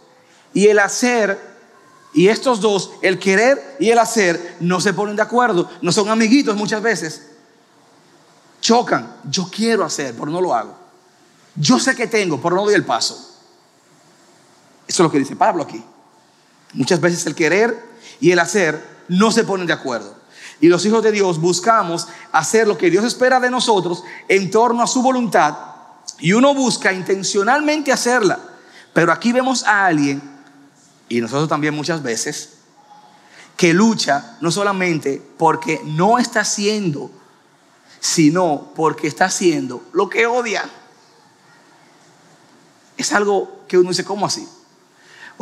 y 0.53 0.67
el 0.67 0.81
hacer 0.81 1.39
y 2.13 2.27
estos 2.27 2.61
dos, 2.61 2.91
el 3.03 3.21
querer 3.21 3.77
y 3.79 3.91
el 3.91 4.01
hacer, 4.01 4.57
no 4.59 4.81
se 4.81 4.95
ponen 4.95 5.15
de 5.15 5.23
acuerdo, 5.23 5.71
no 5.81 5.93
son 5.93 6.09
amiguitos 6.09 6.57
muchas 6.57 6.83
veces 6.83 7.29
chocan. 8.61 9.15
Yo 9.31 9.49
quiero 9.49 9.85
hacer, 9.85 10.13
pero 10.15 10.27
no 10.27 10.41
lo 10.41 10.53
hago. 10.53 10.77
Yo 11.55 11.79
sé 11.79 11.95
que 11.95 12.09
tengo, 12.09 12.43
pero 12.43 12.57
no 12.57 12.65
doy 12.65 12.75
el 12.75 12.85
paso. 12.85 13.32
Eso 14.93 15.03
es 15.03 15.07
lo 15.07 15.11
que 15.11 15.21
dice 15.21 15.37
Pablo 15.37 15.63
aquí. 15.63 15.83
Muchas 16.75 17.01
veces 17.01 17.25
el 17.25 17.35
querer 17.35 17.83
y 18.21 18.31
el 18.31 18.39
hacer 18.39 18.79
no 19.09 19.31
se 19.33 19.43
ponen 19.43 19.67
de 19.67 19.73
acuerdo. 19.73 20.15
Y 20.61 20.69
los 20.69 20.85
hijos 20.85 21.03
de 21.03 21.11
Dios 21.11 21.41
buscamos 21.41 22.09
hacer 22.31 22.69
lo 22.69 22.77
que 22.77 22.91
Dios 22.91 23.03
espera 23.03 23.41
de 23.41 23.49
nosotros 23.49 24.05
en 24.29 24.51
torno 24.51 24.83
a 24.83 24.87
su 24.87 25.01
voluntad. 25.01 25.57
Y 26.19 26.35
uno 26.35 26.55
busca 26.55 26.93
intencionalmente 26.93 27.91
hacerla. 27.91 28.39
Pero 28.93 29.13
aquí 29.13 29.33
vemos 29.33 29.65
a 29.65 29.87
alguien, 29.87 30.21
y 31.09 31.23
nosotros 31.23 31.49
también 31.49 31.75
muchas 31.75 32.03
veces, 32.03 32.59
que 33.57 33.73
lucha 33.73 34.37
no 34.43 34.51
solamente 34.51 35.23
porque 35.39 35.81
no 35.87 36.19
está 36.19 36.41
haciendo 36.41 37.11
sino 37.99 38.73
porque 38.75 39.07
está 39.07 39.25
haciendo 39.25 39.85
lo 39.95 40.11
que 40.11 40.27
odia. 40.27 40.69
Es 42.99 43.11
algo 43.15 43.65
que 43.67 43.79
uno 43.79 43.89
dice, 43.89 44.05
¿cómo 44.05 44.27
así? 44.27 44.47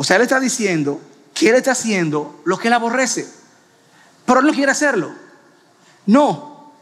O 0.01 0.03
sea, 0.03 0.15
él 0.15 0.23
está 0.23 0.39
diciendo 0.39 0.99
que 1.31 1.49
él 1.49 1.55
está 1.57 1.73
haciendo 1.73 2.41
lo 2.43 2.57
que 2.57 2.69
él 2.69 2.73
aborrece, 2.73 3.31
pero 4.25 4.39
él 4.39 4.47
no 4.47 4.51
quiere 4.51 4.71
hacerlo. 4.71 5.11
No. 6.07 6.73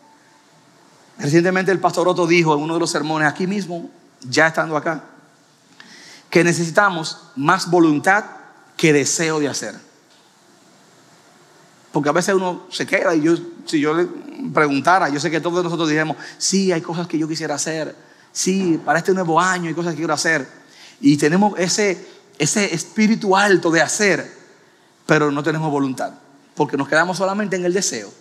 Recientemente 1.18 1.70
el 1.70 1.82
pastor 1.82 2.08
Otto 2.08 2.26
dijo 2.26 2.56
en 2.56 2.62
uno 2.62 2.76
de 2.76 2.80
los 2.80 2.90
sermones, 2.90 3.28
aquí 3.28 3.46
mismo, 3.46 3.90
ya 4.22 4.48
estando 4.48 4.78
acá, 4.78 5.04
que 6.30 6.46
necesitamos 6.46 7.32
más 7.36 7.70
voluntad 7.70 8.24
que 8.78 8.94
deseo 8.94 9.42
de 9.42 9.50
hacer. 9.50 9.76
Porque 11.92 12.08
a 12.08 12.14
veces 12.14 12.36
uno 12.36 12.68
se 12.72 12.88
queda 12.88 13.14
y 13.16 13.22
yo, 13.22 13.36
si 13.66 13.82
yo 13.82 13.96
le 13.96 14.08
preguntara, 14.54 15.10
yo 15.10 15.20
sé 15.20 15.30
que 15.30 15.42
todos 15.42 15.62
nosotros 15.62 15.90
dijimos, 15.90 16.16
sí, 16.38 16.72
hay 16.72 16.80
cosas 16.80 17.06
que 17.06 17.18
yo 17.20 17.28
quisiera 17.28 17.56
hacer, 17.56 17.94
sí, 18.32 18.80
para 18.86 19.00
este 19.00 19.14
nuevo 19.14 19.42
año 19.42 19.68
hay 19.68 19.76
cosas 19.76 19.92
que 19.92 19.98
quiero 19.98 20.14
hacer. 20.14 20.48
Y 21.02 21.18
tenemos 21.18 21.60
ese, 21.60 22.19
ese 22.40 22.74
espíritu 22.74 23.38
alto 23.38 23.70
de 23.70 23.82
hacer, 23.82 24.36
pero 25.06 25.32
no 25.32 25.44
tenemos 25.44 25.70
voluntad, 25.72 26.14
porque 26.56 26.78
nos 26.78 26.88
quedamos 26.88 27.18
solamente 27.18 27.56
en 27.56 27.66
el 27.66 27.74
deseo. 27.74 28.12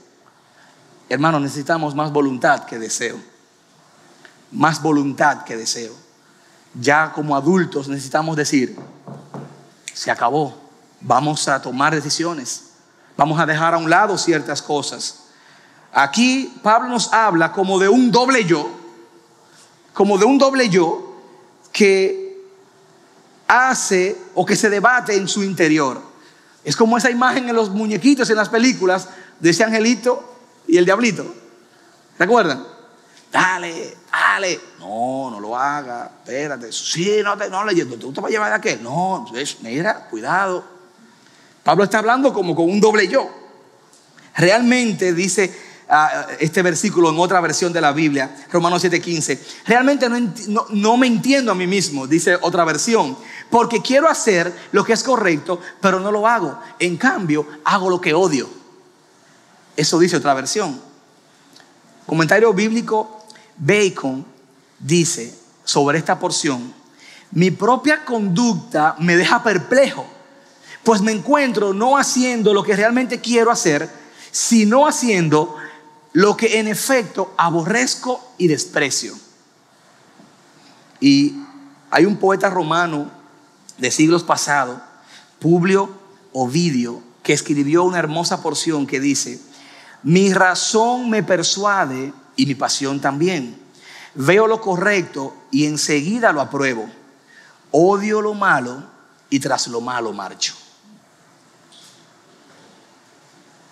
Hermanos, 1.08 1.40
necesitamos 1.40 1.94
más 1.94 2.12
voluntad 2.12 2.64
que 2.64 2.78
deseo. 2.78 3.18
Más 4.52 4.82
voluntad 4.82 5.44
que 5.44 5.56
deseo. 5.56 5.94
Ya 6.74 7.12
como 7.14 7.34
adultos 7.34 7.88
necesitamos 7.88 8.36
decir, 8.36 8.76
se 9.94 10.10
acabó, 10.10 10.54
vamos 11.00 11.48
a 11.48 11.62
tomar 11.62 11.94
decisiones 11.94 12.68
Vamos 13.18 13.40
a 13.40 13.46
dejar 13.46 13.74
a 13.74 13.78
un 13.78 13.90
lado 13.90 14.16
ciertas 14.16 14.62
cosas. 14.62 15.24
Aquí 15.92 16.54
Pablo 16.62 16.88
nos 16.88 17.12
habla 17.12 17.50
como 17.50 17.80
de 17.80 17.88
un 17.88 18.12
doble 18.12 18.44
yo, 18.44 18.70
como 19.92 20.18
de 20.18 20.24
un 20.24 20.38
doble 20.38 20.68
yo 20.68 21.16
que 21.72 22.27
hace 23.48 24.16
o 24.34 24.46
que 24.46 24.54
se 24.54 24.70
debate 24.70 25.16
en 25.16 25.26
su 25.26 25.42
interior. 25.42 26.00
Es 26.64 26.76
como 26.76 26.98
esa 26.98 27.10
imagen 27.10 27.48
en 27.48 27.56
los 27.56 27.70
muñequitos 27.70 28.28
en 28.30 28.36
las 28.36 28.48
películas 28.48 29.08
de 29.40 29.50
ese 29.50 29.64
angelito 29.64 30.36
y 30.66 30.76
el 30.76 30.84
diablito. 30.84 31.34
¿Recuerdan? 32.18 32.64
Dale, 33.32 33.96
dale. 34.10 34.60
No, 34.78 35.30
no 35.30 35.40
lo 35.40 35.56
haga. 35.56 36.10
Espérate. 36.24 36.72
Sí, 36.72 37.20
no 37.22 37.36
te, 37.36 37.48
no 37.48 37.64
leyendo. 37.64 37.96
¿Tú 37.96 38.12
te 38.12 38.20
vas 38.20 38.28
a 38.28 38.32
llevar 38.32 38.50
de 38.50 38.56
aquel? 38.56 38.82
No, 38.82 39.26
mira, 39.62 40.06
cuidado. 40.08 40.64
Pablo 41.62 41.84
está 41.84 41.98
hablando 41.98 42.32
como 42.32 42.54
con 42.54 42.68
un 42.68 42.80
doble 42.80 43.08
yo. 43.08 43.28
Realmente 44.36 45.12
dice 45.12 45.52
ah, 45.88 46.26
este 46.38 46.62
versículo 46.62 47.10
en 47.10 47.18
otra 47.18 47.40
versión 47.40 47.72
de 47.72 47.80
la 47.80 47.92
Biblia, 47.92 48.36
Romanos 48.50 48.84
7:15, 48.84 49.38
realmente 49.66 50.08
no, 50.48 50.66
no 50.70 50.96
me 50.96 51.08
entiendo 51.08 51.52
a 51.52 51.54
mí 51.54 51.66
mismo, 51.66 52.06
dice 52.06 52.38
otra 52.40 52.64
versión, 52.64 53.18
porque 53.50 53.80
quiero 53.80 54.08
hacer 54.08 54.52
lo 54.72 54.84
que 54.84 54.92
es 54.92 55.02
correcto, 55.02 55.60
pero 55.80 56.00
no 56.00 56.12
lo 56.12 56.26
hago. 56.26 56.58
En 56.78 56.96
cambio, 56.96 57.46
hago 57.64 57.90
lo 57.90 58.00
que 58.00 58.14
odio. 58.14 58.48
Eso 59.76 59.98
dice 59.98 60.16
otra 60.16 60.34
versión. 60.34 60.80
Comentario 62.06 62.52
bíblico, 62.52 63.24
Bacon 63.56 64.24
dice 64.78 65.34
sobre 65.64 65.98
esta 65.98 66.18
porción, 66.18 66.72
mi 67.32 67.50
propia 67.50 68.04
conducta 68.04 68.96
me 68.98 69.16
deja 69.16 69.42
perplejo 69.42 70.18
pues 70.88 71.02
me 71.02 71.12
encuentro 71.12 71.74
no 71.74 71.98
haciendo 71.98 72.54
lo 72.54 72.62
que 72.62 72.74
realmente 72.74 73.20
quiero 73.20 73.50
hacer, 73.50 73.90
sino 74.30 74.86
haciendo 74.86 75.54
lo 76.14 76.34
que 76.34 76.60
en 76.60 76.66
efecto 76.66 77.34
aborrezco 77.36 78.32
y 78.38 78.48
desprecio. 78.48 79.14
Y 80.98 81.34
hay 81.90 82.06
un 82.06 82.16
poeta 82.16 82.48
romano 82.48 83.10
de 83.78 83.90
siglos 83.90 84.24
pasados, 84.24 84.80
Publio 85.38 85.90
Ovidio, 86.32 87.02
que 87.22 87.32
escribió 87.32 87.84
una 87.84 87.98
hermosa 87.98 88.42
porción 88.42 88.86
que 88.86 89.00
dice, 89.00 89.40
mi 90.02 90.32
razón 90.32 91.10
me 91.10 91.22
persuade 91.22 92.12
y 92.36 92.46
mi 92.46 92.54
pasión 92.54 93.00
también. 93.00 93.58
Veo 94.14 94.46
lo 94.46 94.60
correcto 94.60 95.34
y 95.50 95.66
enseguida 95.66 96.32
lo 96.32 96.40
apruebo. 96.40 96.88
Odio 97.70 98.20
lo 98.20 98.34
malo 98.34 98.84
y 99.30 99.40
tras 99.40 99.68
lo 99.68 99.80
malo 99.80 100.12
marcho. 100.12 100.54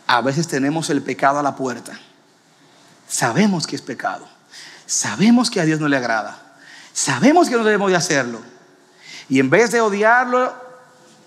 a 0.06 0.20
veces 0.20 0.46
tenemos 0.46 0.88
el 0.90 1.02
pecado 1.02 1.38
a 1.38 1.42
la 1.42 1.56
puerta. 1.56 1.98
Sabemos 3.08 3.66
que 3.66 3.76
es 3.76 3.82
pecado. 3.82 4.26
Sabemos 4.86 5.50
que 5.50 5.60
a 5.60 5.64
Dios 5.64 5.80
no 5.80 5.88
le 5.88 5.96
agrada. 5.96 6.56
Sabemos 6.92 7.48
que 7.48 7.56
no 7.56 7.64
debemos 7.64 7.90
de 7.90 7.96
hacerlo. 7.96 8.40
Y 9.28 9.40
en 9.40 9.50
vez 9.50 9.70
de 9.70 9.80
odiarlo, 9.80 10.54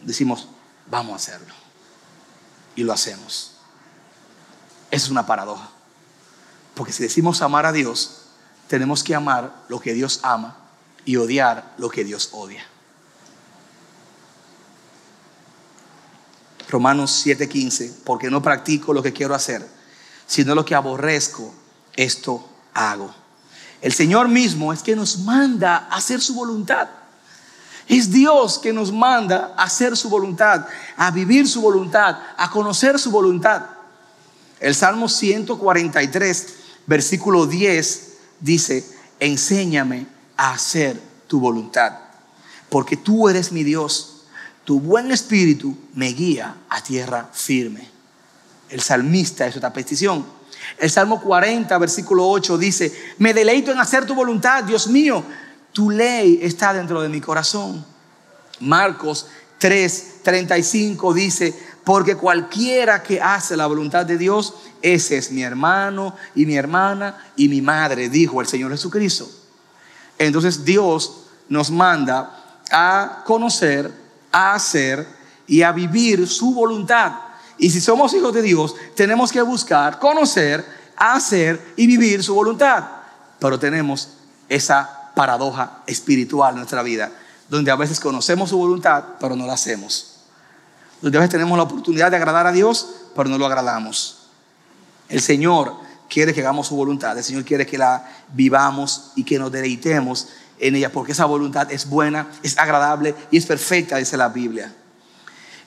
decimos, 0.02 0.48
vamos 0.90 1.14
a 1.14 1.16
hacerlo. 1.16 1.54
Y 2.76 2.84
lo 2.84 2.94
hacemos. 2.94 3.54
Eso 4.92 5.06
es 5.06 5.12
una 5.12 5.26
paradoja. 5.26 5.70
Porque 6.76 6.94
si 6.94 7.04
decimos 7.04 7.42
amar 7.42 7.66
a 7.66 7.72
Dios, 7.72 8.22
tenemos 8.68 9.04
que 9.04 9.16
amar 9.16 9.54
lo 9.68 9.80
que 9.80 9.94
Dios 9.94 10.20
ama 10.24 10.58
y 11.06 11.18
odiar 11.18 11.74
lo 11.78 11.90
que 11.90 12.04
Dios 12.04 12.30
odia. 12.32 12.64
Romanos 16.70 17.26
7:15, 17.26 18.04
porque 18.06 18.30
no 18.30 18.42
practico 18.42 18.94
lo 18.94 19.02
que 19.02 19.12
quiero 19.12 19.34
hacer, 19.34 19.68
sino 20.28 20.54
lo 20.54 20.64
que 20.64 20.76
aborrezco, 20.76 21.54
esto 21.96 22.48
hago. 22.74 23.14
El 23.82 23.92
Señor 23.92 24.28
mismo 24.28 24.72
es 24.72 24.84
que 24.84 24.96
nos 24.96 25.20
manda 25.20 25.88
a 25.90 25.96
hacer 25.96 26.22
su 26.22 26.36
voluntad. 26.36 26.88
Es 27.90 28.12
Dios 28.12 28.60
que 28.60 28.72
nos 28.72 28.92
manda 28.92 29.56
a 29.58 29.64
hacer 29.64 29.98
su 29.98 30.10
voluntad, 30.10 30.68
a 30.96 31.10
vivir 31.10 31.48
su 31.48 31.60
voluntad, 31.60 32.20
a 32.38 32.52
conocer 32.52 33.00
su 33.00 33.10
voluntad. 33.10 33.64
El 34.60 34.76
Salmo 34.76 35.10
143, 35.10 36.48
versículo 36.86 37.48
10 37.48 38.14
dice, 38.40 38.86
enséñame 39.20 40.06
a 40.38 40.52
hacer 40.52 41.02
tu 41.28 41.40
voluntad, 41.40 41.94
porque 42.70 42.96
tú 42.96 43.28
eres 43.28 43.52
mi 43.52 43.64
Dios, 43.64 44.22
tu 44.66 44.80
buen 44.80 45.12
espíritu 45.12 45.76
me 45.96 46.10
guía 46.10 46.58
a 46.70 46.84
tierra 46.84 47.28
firme. 47.34 47.90
El 48.70 48.82
salmista 48.82 49.48
es 49.48 49.58
otra 49.58 49.74
petición. 49.74 50.24
El 50.78 50.92
Salmo 50.92 51.20
40, 51.20 51.76
versículo 51.80 52.30
8 52.30 52.56
dice, 52.60 53.16
me 53.18 53.34
deleito 53.34 53.72
en 53.72 53.80
hacer 53.80 54.06
tu 54.06 54.14
voluntad, 54.14 54.64
Dios 54.64 54.88
mío, 54.88 55.24
tu 55.80 55.90
ley 55.90 56.40
está 56.42 56.74
dentro 56.74 57.02
de 57.02 57.08
mi 57.08 57.22
corazón. 57.22 57.86
Marcos 58.60 59.28
3, 59.60 60.16
35 60.24 61.14
dice, 61.14 61.58
porque 61.86 62.18
cualquiera 62.18 63.02
que 63.02 63.22
hace 63.22 63.56
la 63.56 63.66
voluntad 63.66 64.06
de 64.06 64.18
Dios, 64.18 64.56
ese 64.82 65.16
es 65.16 65.32
mi 65.32 65.42
hermano 65.42 66.18
y 66.36 66.46
mi 66.46 66.58
hermana 66.58 67.32
y 67.38 67.48
mi 67.48 67.62
madre, 67.62 68.10
dijo 68.10 68.42
el 68.42 68.48
Señor 68.48 68.72
Jesucristo. 68.72 69.32
Entonces 70.18 70.66
Dios 70.66 71.22
nos 71.48 71.72
manda 71.72 72.60
a 72.70 73.24
conocer, 73.26 73.90
a 74.34 74.56
hacer 74.56 75.08
y 75.48 75.62
a 75.62 75.72
vivir 75.72 76.28
su 76.28 76.54
voluntad. 76.54 77.14
Y 77.58 77.70
si 77.70 77.80
somos 77.80 78.14
hijos 78.14 78.34
de 78.34 78.42
Dios, 78.42 78.76
tenemos 78.98 79.32
que 79.32 79.42
buscar, 79.42 79.98
conocer, 79.98 80.66
hacer 80.98 81.74
y 81.78 81.88
vivir 81.88 82.22
su 82.22 82.36
voluntad. 82.36 82.84
Pero 83.40 83.58
tenemos 83.58 84.10
esa 84.50 84.99
paradoja 85.20 85.84
espiritual 85.86 86.52
en 86.52 86.60
nuestra 86.60 86.82
vida, 86.82 87.12
donde 87.50 87.72
a 87.72 87.76
veces 87.76 88.00
conocemos 88.00 88.52
su 88.52 88.58
voluntad, 88.58 89.04
pero 89.20 89.36
no 89.36 89.46
la 89.46 89.52
hacemos. 89.52 90.16
Donde 91.02 91.18
a 91.18 91.20
veces 91.20 91.32
tenemos 91.32 91.58
la 91.58 91.66
oportunidad 91.66 92.10
de 92.10 92.16
agradar 92.16 92.48
a 92.48 92.54
Dios, 92.54 92.88
pero 93.14 93.28
no 93.28 93.38
lo 93.38 93.46
agradamos. 93.46 94.30
El 95.10 95.20
Señor 95.20 95.74
quiere 96.10 96.34
que 96.34 96.40
hagamos 96.40 96.68
su 96.68 96.78
voluntad. 96.78 97.18
El 97.18 97.26
Señor 97.26 97.44
quiere 97.44 97.66
que 97.66 97.78
la 97.78 98.10
vivamos 98.32 99.12
y 99.18 99.26
que 99.26 99.38
nos 99.38 99.52
deleitemos 99.52 100.30
en 100.58 100.78
ella, 100.78 100.90
porque 100.90 101.12
esa 101.12 101.26
voluntad 101.26 101.70
es 101.70 101.90
buena, 101.90 102.28
es 102.42 102.58
agradable 102.58 103.14
y 103.30 103.40
es 103.40 103.46
perfecta, 103.46 103.98
dice 103.98 104.16
la 104.16 104.30
Biblia. 104.30 104.74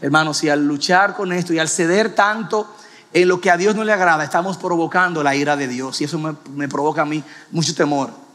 Hermanos, 0.00 0.42
y 0.44 0.48
al 0.48 0.66
luchar 0.66 1.14
con 1.14 1.30
esto 1.30 1.52
y 1.52 1.58
al 1.58 1.68
ceder 1.68 2.14
tanto 2.14 2.74
en 3.12 3.28
lo 3.28 3.38
que 3.38 3.50
a 3.50 3.58
Dios 3.58 3.74
no 3.74 3.84
le 3.84 3.92
agrada, 3.92 4.24
estamos 4.24 4.56
provocando 4.56 5.22
la 5.22 5.36
ira 5.36 5.58
de 5.58 5.68
Dios. 5.68 6.00
Y 6.00 6.04
eso 6.04 6.18
me, 6.18 6.68
provoca 6.68 7.02
a 7.02 7.04
mí 7.04 7.22
mucho 7.50 7.74
temor. 7.74 8.31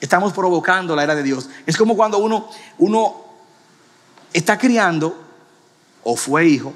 Estamos 0.00 0.32
provocando 0.32 0.96
la 0.96 1.04
ira 1.04 1.14
de 1.14 1.22
Dios. 1.22 1.48
Es 1.66 1.76
como 1.76 1.96
cuando 1.96 2.18
uno, 2.18 2.48
uno 2.78 3.16
está 4.32 4.56
criando 4.56 5.14
o 6.02 6.16
fue 6.16 6.46
hijo 6.46 6.72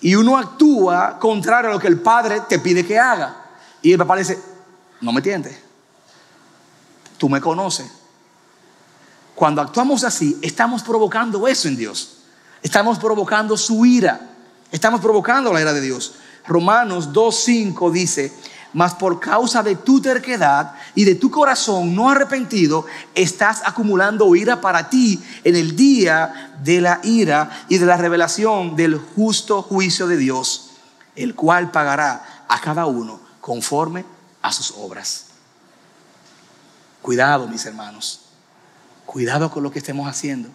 y 0.00 0.14
uno 0.14 0.38
actúa 0.38 1.18
contrario 1.18 1.70
a 1.70 1.74
lo 1.74 1.78
que 1.78 1.88
el 1.88 2.00
padre 2.00 2.42
te 2.48 2.58
pide 2.58 2.86
que 2.86 2.98
haga. 2.98 3.36
Y 3.82 3.92
el 3.92 3.98
papá 3.98 4.14
le 4.14 4.22
dice, 4.22 4.38
no 5.00 5.12
me 5.12 5.20
tientes. 5.20 5.58
Tú 7.18 7.28
me 7.28 7.40
conoces. 7.40 7.90
Cuando 9.34 9.60
actuamos 9.60 10.04
así, 10.04 10.38
estamos 10.42 10.82
provocando 10.82 11.46
eso 11.46 11.68
en 11.68 11.76
Dios. 11.76 12.18
Estamos 12.62 12.98
provocando 12.98 13.56
su 13.56 13.84
ira. 13.84 14.20
Estamos 14.70 15.00
provocando 15.00 15.52
la 15.52 15.60
ira 15.60 15.72
de 15.72 15.80
Dios. 15.80 16.14
Romanos 16.46 17.10
2.5 17.12 17.90
dice, 17.90 18.32
mas 18.72 18.94
por 18.94 19.20
causa 19.20 19.62
de 19.62 19.76
tu 19.76 20.00
terquedad 20.00 20.74
y 20.94 21.04
de 21.04 21.14
tu 21.14 21.30
corazón 21.30 21.94
no 21.94 22.08
arrepentido, 22.08 22.86
estás 23.14 23.62
acumulando 23.64 24.34
ira 24.36 24.60
para 24.60 24.88
ti 24.88 25.22
en 25.44 25.56
el 25.56 25.76
día 25.76 26.54
de 26.62 26.80
la 26.80 27.00
ira 27.02 27.64
y 27.68 27.78
de 27.78 27.86
la 27.86 27.96
revelación 27.96 28.76
del 28.76 28.98
justo 28.98 29.62
juicio 29.62 30.06
de 30.06 30.16
Dios, 30.16 30.70
el 31.16 31.34
cual 31.34 31.70
pagará 31.70 32.44
a 32.48 32.60
cada 32.60 32.86
uno 32.86 33.20
conforme 33.40 34.04
a 34.42 34.52
sus 34.52 34.72
obras. 34.76 35.26
Cuidado, 37.02 37.48
mis 37.48 37.64
hermanos. 37.66 38.20
Cuidado 39.06 39.50
con 39.50 39.62
lo 39.62 39.70
que 39.70 39.78
estemos 39.78 40.08
haciendo. 40.08 40.48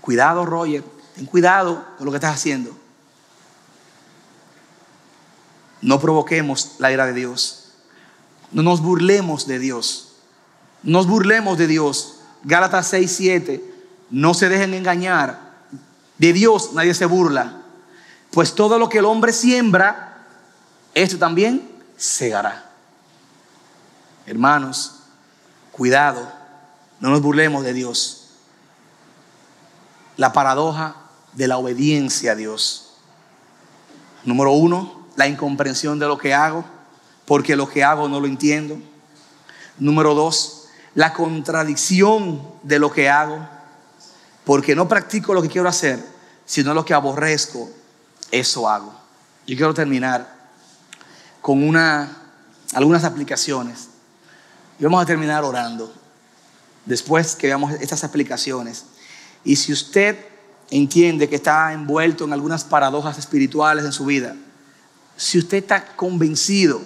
Cuidado, 0.00 0.46
Roger, 0.46 0.84
ten 1.14 1.26
cuidado 1.26 1.84
con 1.96 2.06
lo 2.06 2.12
que 2.12 2.16
estás 2.16 2.34
haciendo. 2.34 2.83
No 5.84 6.00
provoquemos 6.00 6.76
la 6.78 6.90
ira 6.90 7.04
de 7.04 7.12
Dios. 7.12 7.72
No 8.52 8.62
nos 8.62 8.80
burlemos 8.80 9.46
de 9.46 9.58
Dios. 9.58 10.14
No 10.82 10.98
nos 10.98 11.06
burlemos 11.06 11.58
de 11.58 11.66
Dios. 11.66 12.20
Gálatas 12.42 12.88
6, 12.88 13.12
7. 13.14 13.74
No 14.08 14.32
se 14.32 14.48
dejen 14.48 14.72
engañar. 14.72 15.52
De 16.16 16.32
Dios 16.32 16.72
nadie 16.72 16.94
se 16.94 17.04
burla. 17.04 17.60
Pues 18.30 18.54
todo 18.54 18.78
lo 18.78 18.88
que 18.88 19.00
el 19.00 19.04
hombre 19.04 19.34
siembra, 19.34 20.24
esto 20.94 21.18
también 21.18 21.70
segará. 21.98 22.70
Hermanos, 24.24 25.00
cuidado. 25.70 26.32
No 26.98 27.10
nos 27.10 27.20
burlemos 27.20 27.62
de 27.62 27.74
Dios 27.74 28.22
la 30.16 30.32
paradoja 30.32 30.96
de 31.34 31.46
la 31.46 31.58
obediencia 31.58 32.32
a 32.32 32.36
Dios. 32.36 32.94
Número 34.24 34.52
uno, 34.52 35.03
la 35.16 35.28
incomprensión 35.28 35.98
de 35.98 36.06
lo 36.06 36.18
que 36.18 36.34
hago, 36.34 36.64
porque 37.24 37.56
lo 37.56 37.68
que 37.68 37.84
hago 37.84 38.08
no 38.08 38.20
lo 38.20 38.26
entiendo. 38.26 38.78
Número 39.78 40.14
dos, 40.14 40.68
la 40.94 41.12
contradicción 41.12 42.42
de 42.62 42.78
lo 42.78 42.92
que 42.92 43.08
hago, 43.08 43.46
porque 44.44 44.74
no 44.74 44.88
practico 44.88 45.34
lo 45.34 45.42
que 45.42 45.48
quiero 45.48 45.68
hacer, 45.68 46.04
sino 46.44 46.74
lo 46.74 46.84
que 46.84 46.94
aborrezco, 46.94 47.70
eso 48.30 48.68
hago. 48.68 48.94
Yo 49.46 49.56
quiero 49.56 49.74
terminar 49.74 50.34
con 51.40 51.62
una, 51.62 52.16
algunas 52.74 53.04
aplicaciones. 53.04 53.88
Y 54.78 54.84
vamos 54.84 55.02
a 55.02 55.06
terminar 55.06 55.44
orando. 55.44 55.92
Después 56.84 57.36
que 57.36 57.46
veamos 57.46 57.72
estas 57.74 58.04
aplicaciones, 58.04 58.84
y 59.44 59.56
si 59.56 59.72
usted 59.72 60.18
entiende 60.70 61.28
que 61.28 61.36
está 61.36 61.72
envuelto 61.72 62.24
en 62.24 62.32
algunas 62.32 62.64
paradojas 62.64 63.18
espirituales 63.18 63.84
en 63.84 63.92
su 63.92 64.04
vida, 64.04 64.34
si 65.16 65.38
usted 65.38 65.58
está 65.58 65.96
convencido, 65.96 66.82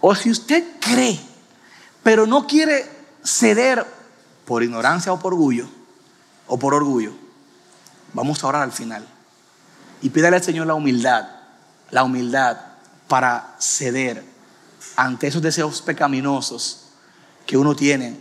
o 0.00 0.14
si 0.14 0.30
usted 0.30 0.64
cree, 0.80 1.18
pero 2.02 2.26
no 2.26 2.46
quiere 2.46 2.88
ceder 3.24 3.84
por 4.44 4.62
ignorancia 4.62 5.12
o 5.12 5.18
por 5.18 5.32
orgullo, 5.32 5.68
o 6.46 6.58
por 6.58 6.74
orgullo, 6.74 7.12
vamos 8.12 8.42
a 8.42 8.46
orar 8.46 8.62
al 8.62 8.72
final. 8.72 9.06
Y 10.02 10.10
pídale 10.10 10.36
al 10.36 10.44
Señor 10.44 10.66
la 10.66 10.74
humildad, 10.74 11.28
la 11.90 12.04
humildad 12.04 12.58
para 13.08 13.56
ceder 13.58 14.24
ante 14.96 15.26
esos 15.26 15.42
deseos 15.42 15.82
pecaminosos 15.82 16.84
que 17.46 17.56
uno 17.56 17.74
tiene, 17.74 18.18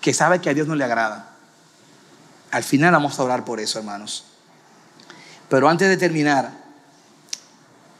que 0.00 0.14
sabe 0.14 0.40
que 0.40 0.50
a 0.50 0.54
Dios 0.54 0.66
no 0.66 0.74
le 0.74 0.84
agrada. 0.84 1.30
Al 2.50 2.62
final 2.62 2.92
vamos 2.92 3.18
a 3.18 3.24
orar 3.24 3.44
por 3.44 3.60
eso, 3.60 3.78
hermanos. 3.78 4.24
Pero 5.48 5.68
antes 5.68 5.88
de 5.88 5.96
terminar, 5.96 6.52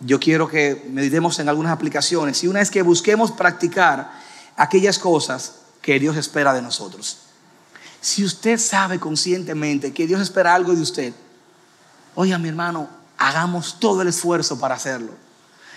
yo 0.00 0.20
quiero 0.20 0.48
que 0.48 0.86
meditemos 0.90 1.38
en 1.38 1.48
algunas 1.48 1.72
aplicaciones. 1.72 2.42
Y 2.44 2.48
una 2.48 2.60
es 2.60 2.70
que 2.70 2.82
busquemos 2.82 3.32
practicar 3.32 4.12
aquellas 4.56 4.98
cosas 4.98 5.54
que 5.82 5.98
Dios 5.98 6.16
espera 6.16 6.52
de 6.52 6.62
nosotros. 6.62 7.18
Si 8.00 8.24
usted 8.24 8.58
sabe 8.58 9.00
conscientemente 9.00 9.92
que 9.92 10.06
Dios 10.06 10.20
espera 10.20 10.54
algo 10.54 10.74
de 10.74 10.82
usted, 10.82 11.12
oiga 12.14 12.38
mi 12.38 12.48
hermano, 12.48 12.88
hagamos 13.16 13.80
todo 13.80 14.02
el 14.02 14.08
esfuerzo 14.08 14.58
para 14.58 14.76
hacerlo. 14.76 15.12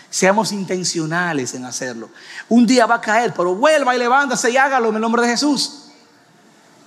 Seamos 0.09 0.51
intencionales 0.51 1.53
en 1.53 1.65
hacerlo. 1.65 2.09
Un 2.49 2.67
día 2.67 2.85
va 2.85 2.95
a 2.95 3.01
caer, 3.01 3.33
pero 3.33 3.55
vuelva 3.55 3.95
y 3.95 3.99
levántase 3.99 4.51
y 4.51 4.57
hágalo 4.57 4.89
en 4.89 4.95
el 4.95 5.01
nombre 5.01 5.21
de 5.21 5.29
Jesús. 5.29 5.80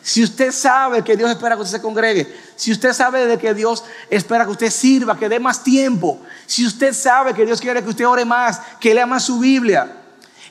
Si 0.04 0.22
usted 0.22 0.52
sabe 0.52 1.02
que 1.02 1.16
Dios 1.16 1.30
espera 1.30 1.56
que 1.56 1.62
usted 1.62 1.78
se 1.78 1.82
congregue, 1.82 2.30
si 2.56 2.70
usted 2.70 2.92
sabe 2.92 3.26
de 3.26 3.38
que 3.38 3.54
Dios 3.54 3.82
espera 4.10 4.44
que 4.44 4.50
usted 4.50 4.70
sirva, 4.70 5.18
que 5.18 5.30
dé 5.30 5.40
más 5.40 5.64
tiempo, 5.64 6.20
si 6.44 6.66
usted 6.66 6.92
sabe 6.92 7.32
que 7.32 7.46
Dios 7.46 7.58
quiere 7.58 7.82
que 7.82 7.88
usted 7.88 8.06
ore 8.06 8.26
más, 8.26 8.60
que 8.78 8.92
lea 8.92 9.06
más 9.06 9.24
su 9.24 9.38
Biblia, 9.38 10.02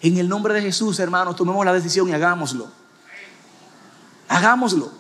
en 0.02 0.18
el 0.18 0.28
nombre 0.28 0.56
de 0.56 0.62
Jesús, 0.64 1.00
hermanos, 1.00 1.36
tomemos 1.36 1.64
la 1.64 1.72
decisión 1.72 2.10
y 2.10 2.14
hagámoslo. 2.14 2.68
Hagámoslo. 4.28 4.92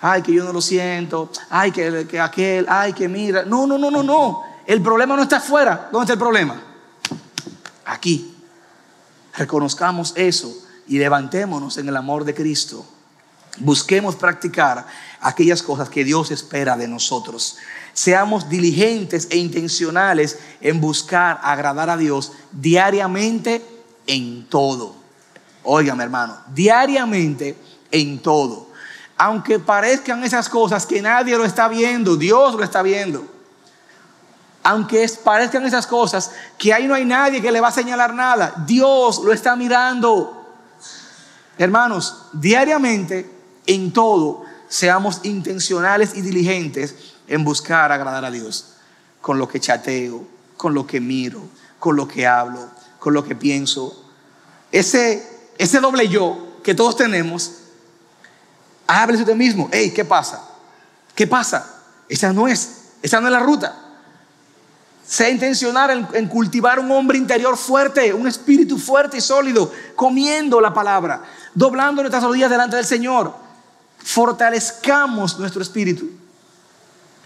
Ay, 0.00 0.20
que 0.22 0.32
yo 0.32 0.42
no 0.42 0.52
lo 0.52 0.60
siento. 0.60 1.30
Ay, 1.48 1.70
que, 1.70 2.04
que 2.08 2.18
aquel. 2.18 2.66
Ay, 2.68 2.94
que 2.94 3.08
mira. 3.08 3.44
No, 3.44 3.68
no, 3.68 3.78
no, 3.78 3.88
no, 3.88 4.02
no. 4.02 4.42
El 4.66 4.82
problema 4.82 5.14
no 5.14 5.22
está 5.22 5.36
afuera. 5.36 5.90
¿Dónde 5.92 6.06
está 6.06 6.14
el 6.14 6.18
problema? 6.18 6.60
Aquí. 7.84 8.34
Reconozcamos 9.36 10.12
eso 10.16 10.52
y 10.88 10.98
levantémonos 10.98 11.78
en 11.78 11.88
el 11.88 11.96
amor 11.96 12.24
de 12.24 12.34
Cristo. 12.34 12.84
Busquemos 13.58 14.16
practicar 14.16 14.86
aquellas 15.20 15.62
cosas 15.62 15.88
que 15.88 16.04
Dios 16.04 16.30
espera 16.30 16.76
de 16.76 16.88
nosotros. 16.88 17.58
Seamos 17.92 18.48
diligentes 18.48 19.28
e 19.30 19.36
intencionales 19.36 20.38
en 20.60 20.80
buscar 20.80 21.38
agradar 21.42 21.90
a 21.90 21.96
Dios 21.96 22.32
diariamente 22.50 23.62
en 24.06 24.46
todo. 24.48 24.96
Óigame, 25.64 26.02
hermano, 26.02 26.38
diariamente 26.54 27.56
en 27.90 28.20
todo. 28.20 28.68
Aunque 29.18 29.58
parezcan 29.58 30.24
esas 30.24 30.48
cosas 30.48 30.86
que 30.86 31.02
nadie 31.02 31.36
lo 31.36 31.44
está 31.44 31.68
viendo, 31.68 32.16
Dios 32.16 32.54
lo 32.54 32.64
está 32.64 32.82
viendo. 32.82 33.24
Aunque 34.64 35.06
parezcan 35.22 35.66
esas 35.66 35.86
cosas 35.86 36.30
que 36.56 36.72
ahí 36.72 36.86
no 36.86 36.94
hay 36.94 37.04
nadie 37.04 37.42
que 37.42 37.52
le 37.52 37.60
va 37.60 37.68
a 37.68 37.72
señalar 37.72 38.14
nada, 38.14 38.54
Dios 38.66 39.20
lo 39.22 39.32
está 39.32 39.54
mirando. 39.56 40.38
Hermanos, 41.58 42.24
diariamente 42.32 43.31
en 43.66 43.92
todo 43.92 44.44
seamos 44.68 45.20
intencionales 45.24 46.14
y 46.14 46.22
diligentes 46.22 46.94
en 47.28 47.44
buscar 47.44 47.92
agradar 47.92 48.24
a 48.24 48.30
Dios. 48.30 48.74
Con 49.20 49.38
lo 49.38 49.46
que 49.46 49.60
chateo, 49.60 50.26
con 50.56 50.74
lo 50.74 50.86
que 50.86 51.00
miro, 51.00 51.42
con 51.78 51.94
lo 51.94 52.08
que 52.08 52.26
hablo, 52.26 52.70
con 52.98 53.12
lo 53.12 53.24
que 53.24 53.34
pienso. 53.34 54.04
Ese, 54.70 55.22
doble 55.80 56.08
yo 56.08 56.58
que 56.62 56.74
todos 56.74 56.96
tenemos, 56.96 57.52
háblese 58.86 59.24
usted 59.24 59.34
mismo. 59.34 59.68
Hey, 59.72 59.92
¿qué 59.94 60.04
pasa? 60.04 60.42
¿Qué 61.14 61.26
pasa? 61.26 61.82
Esa 62.08 62.32
no 62.32 62.48
es, 62.48 62.92
esa 63.02 63.20
no 63.20 63.26
es 63.26 63.32
la 63.32 63.40
ruta. 63.40 63.76
Sea 65.06 65.28
intencional 65.28 65.90
en, 65.90 66.08
en, 66.14 66.28
cultivar 66.28 66.78
un 66.78 66.90
hombre 66.92 67.18
interior 67.18 67.56
fuerte, 67.56 68.14
un 68.14 68.26
espíritu 68.26 68.78
fuerte 68.78 69.18
y 69.18 69.20
sólido, 69.20 69.70
comiendo 69.94 70.60
la 70.60 70.72
palabra, 70.72 71.22
doblando 71.54 72.02
nuestras 72.02 72.22
rodillas 72.22 72.48
delante 72.48 72.76
del 72.76 72.86
Señor, 72.86 73.41
fortalezcamos 74.02 75.38
nuestro 75.38 75.62
espíritu 75.62 76.10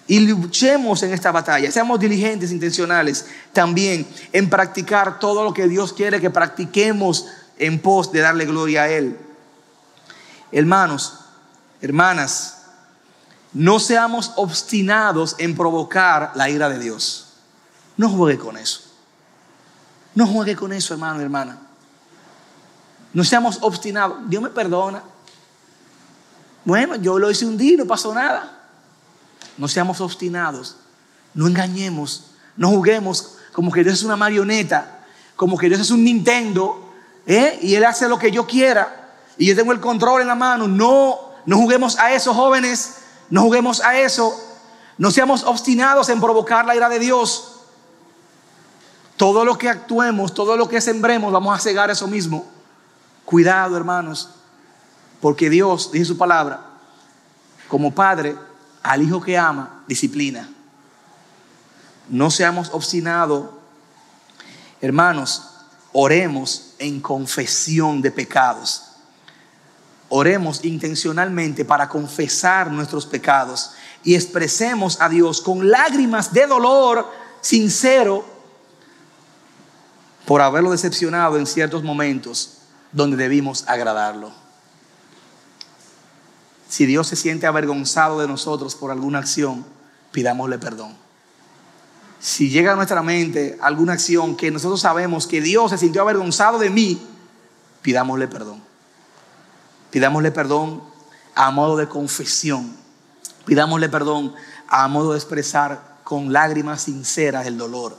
y 0.06 0.20
luchemos 0.20 1.02
en 1.02 1.12
esta 1.12 1.32
batalla. 1.32 1.70
Seamos 1.70 1.98
diligentes, 1.98 2.52
intencionales 2.52 3.26
también 3.52 4.06
en 4.32 4.48
practicar 4.48 5.18
todo 5.18 5.42
lo 5.42 5.52
que 5.52 5.68
Dios 5.68 5.92
quiere 5.92 6.20
que 6.20 6.30
practiquemos 6.30 7.26
en 7.58 7.80
pos 7.80 8.12
de 8.12 8.20
darle 8.20 8.44
gloria 8.44 8.82
a 8.82 8.88
Él. 8.88 9.18
Hermanos, 10.52 11.20
hermanas, 11.80 12.62
no 13.52 13.78
seamos 13.78 14.32
obstinados 14.36 15.34
en 15.38 15.56
provocar 15.56 16.32
la 16.34 16.50
ira 16.50 16.68
de 16.68 16.78
Dios. 16.78 17.34
No 17.96 18.10
juegue 18.10 18.38
con 18.38 18.56
eso. 18.56 18.82
No 20.14 20.26
juegue 20.26 20.54
con 20.54 20.72
eso, 20.72 20.94
hermano, 20.94 21.20
hermana. 21.20 21.58
No 23.12 23.24
seamos 23.24 23.58
obstinados. 23.62 24.18
Dios 24.28 24.42
me 24.42 24.50
perdona. 24.50 25.02
Bueno, 26.66 26.96
yo 26.96 27.18
lo 27.18 27.30
hice 27.30 27.46
un 27.46 27.56
día 27.56 27.74
y 27.74 27.76
no 27.76 27.86
pasó 27.86 28.12
nada. 28.12 28.58
No 29.56 29.68
seamos 29.68 30.00
obstinados. 30.00 30.76
No 31.32 31.46
engañemos. 31.46 32.32
No 32.56 32.70
juguemos 32.70 33.38
como 33.52 33.70
que 33.70 33.84
Dios 33.84 33.94
es 33.94 34.02
una 34.02 34.16
marioneta. 34.16 35.04
Como 35.36 35.56
que 35.56 35.68
Dios 35.68 35.80
es 35.80 35.90
un 35.92 36.02
Nintendo. 36.02 36.92
¿eh? 37.24 37.58
Y 37.62 37.76
Él 37.76 37.84
hace 37.84 38.08
lo 38.08 38.18
que 38.18 38.32
yo 38.32 38.46
quiera. 38.46 39.12
Y 39.38 39.46
yo 39.46 39.54
tengo 39.54 39.72
el 39.72 39.80
control 39.80 40.22
en 40.22 40.26
la 40.26 40.34
mano. 40.34 40.66
No, 40.66 41.20
no 41.46 41.56
juguemos 41.56 41.98
a 42.00 42.12
eso, 42.12 42.34
jóvenes. 42.34 42.96
No 43.30 43.42
juguemos 43.42 43.80
a 43.80 43.96
eso. 44.00 44.36
No 44.98 45.12
seamos 45.12 45.44
obstinados 45.44 46.08
en 46.08 46.20
provocar 46.20 46.66
la 46.66 46.74
ira 46.74 46.88
de 46.88 46.98
Dios. 46.98 47.60
Todo 49.16 49.44
lo 49.44 49.56
que 49.56 49.68
actuemos, 49.68 50.34
todo 50.34 50.56
lo 50.56 50.68
que 50.68 50.80
sembremos, 50.80 51.32
vamos 51.32 51.56
a 51.56 51.62
cegar 51.62 51.90
eso 51.90 52.08
mismo. 52.08 52.44
Cuidado, 53.24 53.76
hermanos. 53.76 54.30
Porque 55.20 55.50
Dios, 55.50 55.90
dice 55.92 56.04
su 56.06 56.18
palabra, 56.18 56.60
como 57.68 57.94
padre, 57.94 58.36
al 58.82 59.02
hijo 59.02 59.20
que 59.20 59.36
ama, 59.36 59.82
disciplina. 59.88 60.48
No 62.08 62.30
seamos 62.30 62.70
obstinados. 62.72 63.50
Hermanos, 64.80 65.42
oremos 65.92 66.74
en 66.78 67.00
confesión 67.00 68.00
de 68.02 68.10
pecados. 68.10 68.82
Oremos 70.08 70.64
intencionalmente 70.64 71.64
para 71.64 71.88
confesar 71.88 72.70
nuestros 72.70 73.06
pecados 73.06 73.72
y 74.04 74.14
expresemos 74.14 75.00
a 75.00 75.08
Dios 75.08 75.40
con 75.40 75.68
lágrimas 75.68 76.32
de 76.32 76.46
dolor 76.46 77.10
sincero 77.40 78.24
por 80.24 80.42
haberlo 80.42 80.70
decepcionado 80.70 81.38
en 81.38 81.46
ciertos 81.46 81.82
momentos 81.82 82.58
donde 82.92 83.16
debimos 83.16 83.66
agradarlo. 83.66 84.45
Si 86.76 86.84
Dios 86.84 87.06
se 87.06 87.16
siente 87.16 87.46
avergonzado 87.46 88.20
de 88.20 88.28
nosotros 88.28 88.74
por 88.74 88.90
alguna 88.90 89.20
acción, 89.20 89.64
pidámosle 90.12 90.58
perdón. 90.58 90.94
Si 92.20 92.50
llega 92.50 92.74
a 92.74 92.76
nuestra 92.76 93.00
mente 93.00 93.56
alguna 93.62 93.94
acción 93.94 94.36
que 94.36 94.50
nosotros 94.50 94.82
sabemos 94.82 95.26
que 95.26 95.40
Dios 95.40 95.70
se 95.70 95.78
sintió 95.78 96.02
avergonzado 96.02 96.58
de 96.58 96.68
mí, 96.68 97.00
pidámosle 97.80 98.28
perdón. 98.28 98.62
Pidámosle 99.90 100.32
perdón 100.32 100.82
a 101.34 101.50
modo 101.50 101.78
de 101.78 101.88
confesión. 101.88 102.76
Pidámosle 103.46 103.88
perdón 103.88 104.34
a 104.68 104.86
modo 104.86 105.12
de 105.12 105.18
expresar 105.18 105.80
con 106.04 106.30
lágrimas 106.30 106.82
sinceras 106.82 107.46
el 107.46 107.56
dolor. 107.56 107.96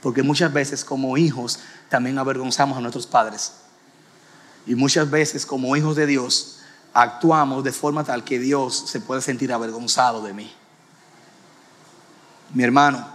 Porque 0.00 0.22
muchas 0.22 0.52
veces 0.52 0.84
como 0.84 1.16
hijos 1.18 1.58
también 1.88 2.20
avergonzamos 2.20 2.78
a 2.78 2.80
nuestros 2.80 3.08
padres. 3.08 3.54
Y 4.64 4.76
muchas 4.76 5.10
veces 5.10 5.44
como 5.44 5.74
hijos 5.74 5.96
de 5.96 6.06
Dios 6.06 6.55
actuamos 6.96 7.62
de 7.62 7.72
forma 7.72 8.04
tal 8.04 8.24
que 8.24 8.38
Dios 8.38 8.84
se 8.86 9.00
puede 9.00 9.20
sentir 9.20 9.52
avergonzado 9.52 10.22
de 10.22 10.32
mí. 10.32 10.50
Mi 12.54 12.64
hermano, 12.64 13.06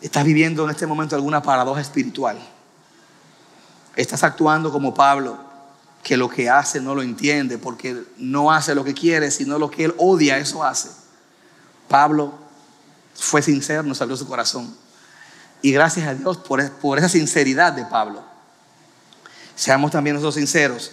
estás 0.00 0.24
viviendo 0.24 0.64
en 0.64 0.70
este 0.70 0.86
momento 0.86 1.14
alguna 1.14 1.42
paradoja 1.42 1.82
espiritual. 1.82 2.38
Estás 3.94 4.22
actuando 4.22 4.72
como 4.72 4.94
Pablo, 4.94 5.38
que 6.02 6.16
lo 6.16 6.30
que 6.30 6.48
hace 6.48 6.80
no 6.80 6.94
lo 6.94 7.02
entiende 7.02 7.58
porque 7.58 8.04
no 8.16 8.50
hace 8.50 8.74
lo 8.74 8.84
que 8.84 8.94
quiere, 8.94 9.30
sino 9.30 9.58
lo 9.58 9.70
que 9.70 9.84
él 9.84 9.94
odia, 9.98 10.38
eso 10.38 10.64
hace. 10.64 10.88
Pablo 11.88 12.32
fue 13.14 13.42
sincero, 13.42 13.82
nos 13.82 14.00
abrió 14.00 14.16
su 14.16 14.26
corazón. 14.26 14.74
Y 15.60 15.72
gracias 15.72 16.06
a 16.06 16.14
Dios 16.14 16.38
por, 16.38 16.70
por 16.72 16.96
esa 16.96 17.10
sinceridad 17.10 17.74
de 17.74 17.84
Pablo. 17.84 18.22
Seamos 19.54 19.90
también 19.90 20.16
nosotros 20.16 20.36
sinceros 20.36 20.92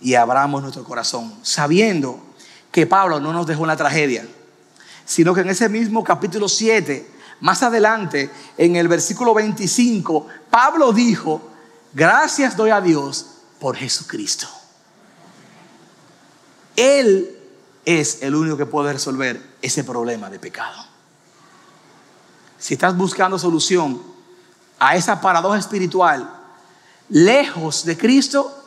y 0.00 0.14
abramos 0.14 0.62
nuestro 0.62 0.84
corazón, 0.84 1.34
sabiendo 1.42 2.20
que 2.70 2.86
Pablo 2.86 3.20
no 3.20 3.32
nos 3.32 3.46
dejó 3.46 3.62
en 3.62 3.68
la 3.68 3.76
tragedia, 3.76 4.26
sino 5.04 5.34
que 5.34 5.40
en 5.40 5.50
ese 5.50 5.68
mismo 5.68 6.04
capítulo 6.04 6.48
7, 6.48 7.10
más 7.40 7.62
adelante, 7.62 8.30
en 8.56 8.76
el 8.76 8.88
versículo 8.88 9.34
25, 9.34 10.26
Pablo 10.50 10.92
dijo, 10.92 11.42
gracias 11.92 12.56
doy 12.56 12.70
a 12.70 12.80
Dios 12.80 13.26
por 13.58 13.76
Jesucristo. 13.76 14.48
Él 16.76 17.36
es 17.84 18.22
el 18.22 18.34
único 18.34 18.56
que 18.56 18.66
puede 18.66 18.92
resolver 18.92 19.42
ese 19.60 19.84
problema 19.84 20.30
de 20.30 20.38
pecado. 20.38 20.84
Si 22.58 22.74
estás 22.74 22.96
buscando 22.96 23.38
solución 23.38 24.00
a 24.78 24.96
esa 24.96 25.20
paradoja 25.20 25.58
espiritual, 25.58 26.30
lejos 27.08 27.84
de 27.84 27.98
Cristo, 27.98 28.59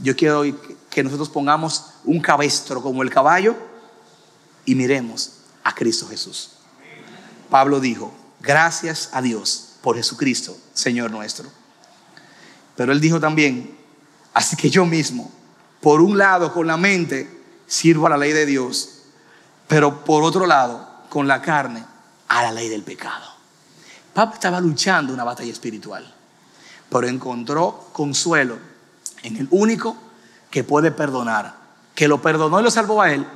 yo 0.00 0.16
quiero 0.16 0.42
que 0.90 1.02
nosotros 1.02 1.28
pongamos 1.28 1.86
un 2.04 2.20
cabestro 2.20 2.82
como 2.82 3.02
el 3.02 3.10
caballo 3.10 3.56
y 4.64 4.74
miremos 4.74 5.32
a 5.64 5.74
Cristo 5.74 6.06
Jesús. 6.08 6.52
Pablo 7.50 7.80
dijo, 7.80 8.12
gracias 8.40 9.10
a 9.12 9.20
Dios 9.20 9.74
por 9.82 9.96
Jesucristo, 9.96 10.56
Señor 10.72 11.10
nuestro. 11.10 11.48
Pero 12.76 12.92
él 12.92 13.00
dijo 13.00 13.20
también, 13.20 13.76
así 14.32 14.56
que 14.56 14.70
yo 14.70 14.86
mismo, 14.86 15.30
por 15.80 16.00
un 16.00 16.16
lado 16.16 16.52
con 16.52 16.66
la 16.66 16.76
mente, 16.76 17.42
sirvo 17.66 18.06
a 18.06 18.10
la 18.10 18.16
ley 18.16 18.32
de 18.32 18.46
Dios, 18.46 19.02
pero 19.68 20.04
por 20.04 20.22
otro 20.22 20.46
lado, 20.46 20.88
con 21.08 21.28
la 21.28 21.42
carne, 21.42 21.84
a 22.28 22.42
la 22.42 22.52
ley 22.52 22.68
del 22.68 22.82
pecado. 22.82 23.26
Pablo 24.14 24.34
estaba 24.34 24.60
luchando 24.60 25.12
una 25.12 25.24
batalla 25.24 25.52
espiritual, 25.52 26.14
pero 26.88 27.06
encontró 27.06 27.88
consuelo 27.92 28.71
en 29.22 29.36
el 29.36 29.48
único 29.50 29.96
que 30.50 30.64
puede 30.64 30.90
perdonar, 30.90 31.54
que 31.94 32.08
lo 32.08 32.20
perdonó 32.20 32.60
y 32.60 32.62
lo 32.62 32.70
salvó 32.70 33.02
a 33.02 33.12
él, 33.12 33.26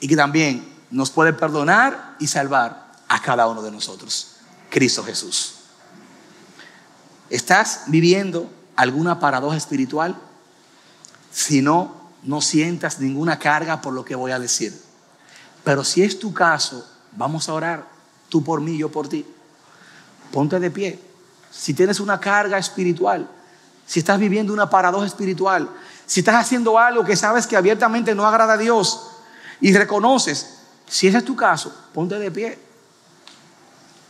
y 0.00 0.08
que 0.08 0.16
también 0.16 0.72
nos 0.90 1.10
puede 1.10 1.32
perdonar 1.32 2.16
y 2.18 2.26
salvar 2.26 2.92
a 3.08 3.20
cada 3.22 3.46
uno 3.46 3.62
de 3.62 3.70
nosotros, 3.70 4.36
Cristo 4.70 5.02
Jesús. 5.04 5.54
¿Estás 7.30 7.84
viviendo 7.86 8.50
alguna 8.76 9.18
paradoja 9.18 9.56
espiritual? 9.56 10.16
Si 11.32 11.62
no, 11.62 12.10
no 12.22 12.40
sientas 12.40 13.00
ninguna 13.00 13.38
carga 13.38 13.80
por 13.80 13.92
lo 13.92 14.04
que 14.04 14.14
voy 14.14 14.32
a 14.32 14.38
decir. 14.38 14.78
Pero 15.64 15.82
si 15.82 16.02
es 16.02 16.18
tu 16.18 16.32
caso, 16.32 16.86
vamos 17.12 17.48
a 17.48 17.54
orar, 17.54 17.86
tú 18.28 18.44
por 18.44 18.60
mí, 18.60 18.76
yo 18.76 18.90
por 18.90 19.08
ti. 19.08 19.26
Ponte 20.30 20.60
de 20.60 20.70
pie. 20.70 21.00
Si 21.50 21.74
tienes 21.74 22.00
una 22.00 22.20
carga 22.20 22.58
espiritual, 22.58 23.28
si 23.86 24.00
estás 24.00 24.18
viviendo 24.18 24.52
una 24.52 24.68
paradoja 24.70 25.06
espiritual, 25.06 25.68
si 26.06 26.20
estás 26.20 26.36
haciendo 26.36 26.78
algo 26.78 27.04
que 27.04 27.16
sabes 27.16 27.46
que 27.46 27.56
abiertamente 27.56 28.14
no 28.14 28.26
agrada 28.26 28.54
a 28.54 28.58
Dios 28.58 29.10
y 29.60 29.72
reconoces, 29.74 30.58
si 30.86 31.08
ese 31.08 31.18
es 31.18 31.24
tu 31.24 31.34
caso, 31.34 31.74
ponte 31.92 32.18
de 32.18 32.30
pie. 32.30 32.58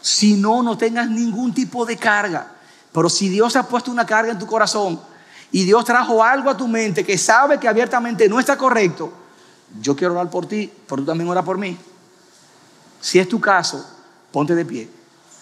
Si 0.00 0.34
no, 0.34 0.62
no 0.62 0.76
tengas 0.76 1.08
ningún 1.08 1.54
tipo 1.54 1.86
de 1.86 1.96
carga. 1.96 2.52
Pero 2.92 3.08
si 3.08 3.28
Dios 3.28 3.56
ha 3.56 3.66
puesto 3.66 3.90
una 3.90 4.06
carga 4.06 4.32
en 4.32 4.38
tu 4.38 4.46
corazón 4.46 5.00
y 5.50 5.64
Dios 5.64 5.84
trajo 5.84 6.22
algo 6.22 6.50
a 6.50 6.56
tu 6.56 6.68
mente 6.68 7.04
que 7.04 7.16
sabe 7.16 7.58
que 7.58 7.68
abiertamente 7.68 8.28
no 8.28 8.38
está 8.38 8.56
correcto, 8.58 9.12
yo 9.80 9.96
quiero 9.96 10.14
orar 10.14 10.30
por 10.30 10.46
ti, 10.46 10.70
pero 10.86 11.02
tú 11.02 11.06
también 11.06 11.28
ora 11.28 11.42
por 11.42 11.58
mí. 11.58 11.76
Si 13.00 13.18
es 13.18 13.28
tu 13.28 13.40
caso, 13.40 13.84
ponte 14.30 14.54
de 14.54 14.64
pie. 14.64 14.88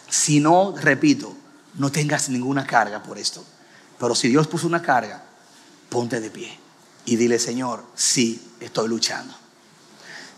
Si 0.08 0.40
no, 0.40 0.74
repito, 0.76 1.34
no 1.74 1.90
tengas 1.90 2.28
ninguna 2.28 2.66
carga 2.66 3.02
por 3.02 3.18
esto. 3.18 3.44
Pero 4.02 4.16
si 4.16 4.26
Dios 4.26 4.48
puso 4.48 4.66
una 4.66 4.82
carga, 4.82 5.22
ponte 5.88 6.18
de 6.18 6.28
pie 6.28 6.58
y 7.04 7.14
dile, 7.14 7.38
Señor, 7.38 7.84
sí, 7.94 8.50
estoy 8.58 8.88
luchando. 8.88 9.32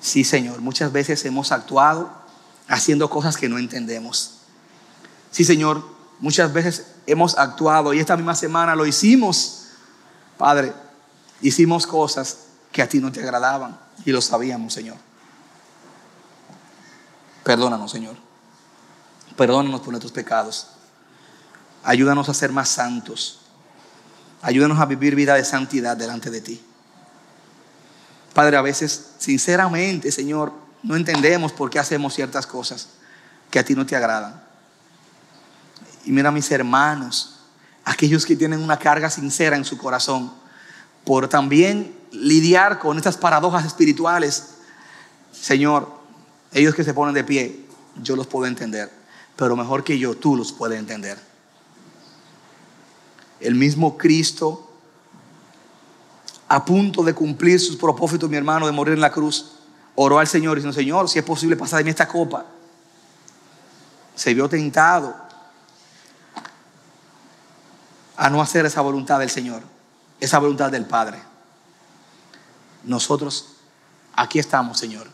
Sí, 0.03 0.23
Señor, 0.23 0.61
muchas 0.61 0.93
veces 0.93 1.25
hemos 1.25 1.51
actuado 1.51 2.13
haciendo 2.69 3.09
cosas 3.09 3.39
que 3.39 3.49
no 3.49 3.57
entendemos. 3.57 4.33
Sí, 5.31 5.45
Señor, 5.45 5.83
muchas 6.21 6.53
veces 6.53 6.89
hemos 7.07 7.39
actuado 7.39 7.95
y 7.95 8.01
esta 8.01 8.19
misma 8.19 8.35
semana 8.35 8.77
lo 8.77 8.85
hicimos. 8.85 9.69
Padre, 10.37 10.75
hicimos 11.41 11.87
cosas 11.87 12.41
que 12.71 12.83
a 12.83 12.89
ti 12.91 13.01
no 13.01 13.11
te 13.11 13.21
agradaban 13.23 13.81
y 14.05 14.13
lo 14.13 14.21
sabíamos, 14.21 14.75
Señor. 14.75 14.99
Perdónanos, 17.43 17.91
Señor. 17.91 18.17
Perdónanos 19.39 19.81
por 19.81 19.89
nuestros 19.89 20.13
pecados. 20.13 20.67
Ayúdanos 21.83 22.29
a 22.29 22.35
ser 22.35 22.53
más 22.53 22.69
santos. 22.69 23.41
Ayúdanos 24.45 24.79
a 24.79 24.85
vivir 24.85 25.15
vida 25.15 25.35
de 25.37 25.45
santidad 25.45 25.97
delante 25.97 26.31
de 26.31 26.43
ti. 26.43 26.63
Padre, 28.35 28.59
a 28.59 28.63
veces, 28.63 29.13
sinceramente, 29.17 30.13
Señor, 30.13 30.53
no 30.83 30.97
entendemos 30.97 31.51
por 31.51 31.71
qué 31.71 31.79
hacemos 31.79 32.13
ciertas 32.13 32.47
cosas 32.47 32.89
que 33.51 33.59
a 33.59 33.65
ti 33.65 33.75
no 33.75 33.87
te 33.87 33.97
agradan. 33.97 34.39
Y 36.05 36.13
mira 36.13 36.29
a 36.29 36.33
mis 36.33 36.51
hermanos, 36.51 37.41
aquellos 37.87 38.27
que 38.27 38.37
tienen 38.37 38.61
una 38.61 38.79
carga 38.79 39.09
sincera 39.09 39.57
en 39.57 39.65
su 39.65 39.79
corazón, 39.79 40.31
por 41.05 41.27
también 41.27 41.99
lidiar 42.13 42.79
con 42.79 42.99
estas 42.99 43.17
paradojas 43.17 43.65
espirituales. 43.65 44.57
Señor, 45.33 45.89
ellos 46.53 46.75
que 46.75 46.85
se 46.85 46.93
ponen 46.93 47.15
de 47.15 47.25
pie, 47.25 47.65
yo 48.03 48.15
los 48.15 48.27
puedo 48.27 48.45
entender, 48.45 48.93
pero 49.37 49.57
mejor 49.57 49.85
que 49.85 49.99
yo, 49.99 50.15
tú 50.15 50.37
los 50.37 50.53
puedes 50.53 50.79
entender. 50.79 51.34
El 53.41 53.55
mismo 53.55 53.99
Cristo 53.99 54.71
a 56.49 56.65
punto 56.65 57.03
de 57.03 57.15
cumplir 57.15 57.59
sus 57.59 57.77
propósitos, 57.77 58.29
mi 58.29 58.37
hermano, 58.37 58.67
de 58.67 58.73
morir 58.73 58.95
en 58.95 59.01
la 59.01 59.11
cruz, 59.11 59.53
oró 59.95 60.19
al 60.19 60.27
Señor 60.27 60.59
y 60.59 60.61
dijo, 60.61 60.73
Señor, 60.73 61.09
si 61.09 61.19
es 61.19 61.25
posible 61.25 61.57
pasar 61.57 61.79
de 61.79 61.85
mí 61.85 61.91
esta 61.91 62.07
copa. 62.07 62.45
Se 64.15 64.35
vio 64.35 64.49
tentado 64.49 65.15
a 68.17 68.31
no 68.31 68.41
hacer 68.41 68.65
esa 68.67 68.81
voluntad 68.81 69.19
del 69.19 69.31
Señor, 69.31 69.63
esa 70.21 70.39
voluntad 70.39 70.71
del 70.71 70.85
Padre. 70.85 71.21
Nosotros 72.85 73.57
aquí 74.15 74.39
estamos, 74.39 74.79
Señor. 74.79 75.09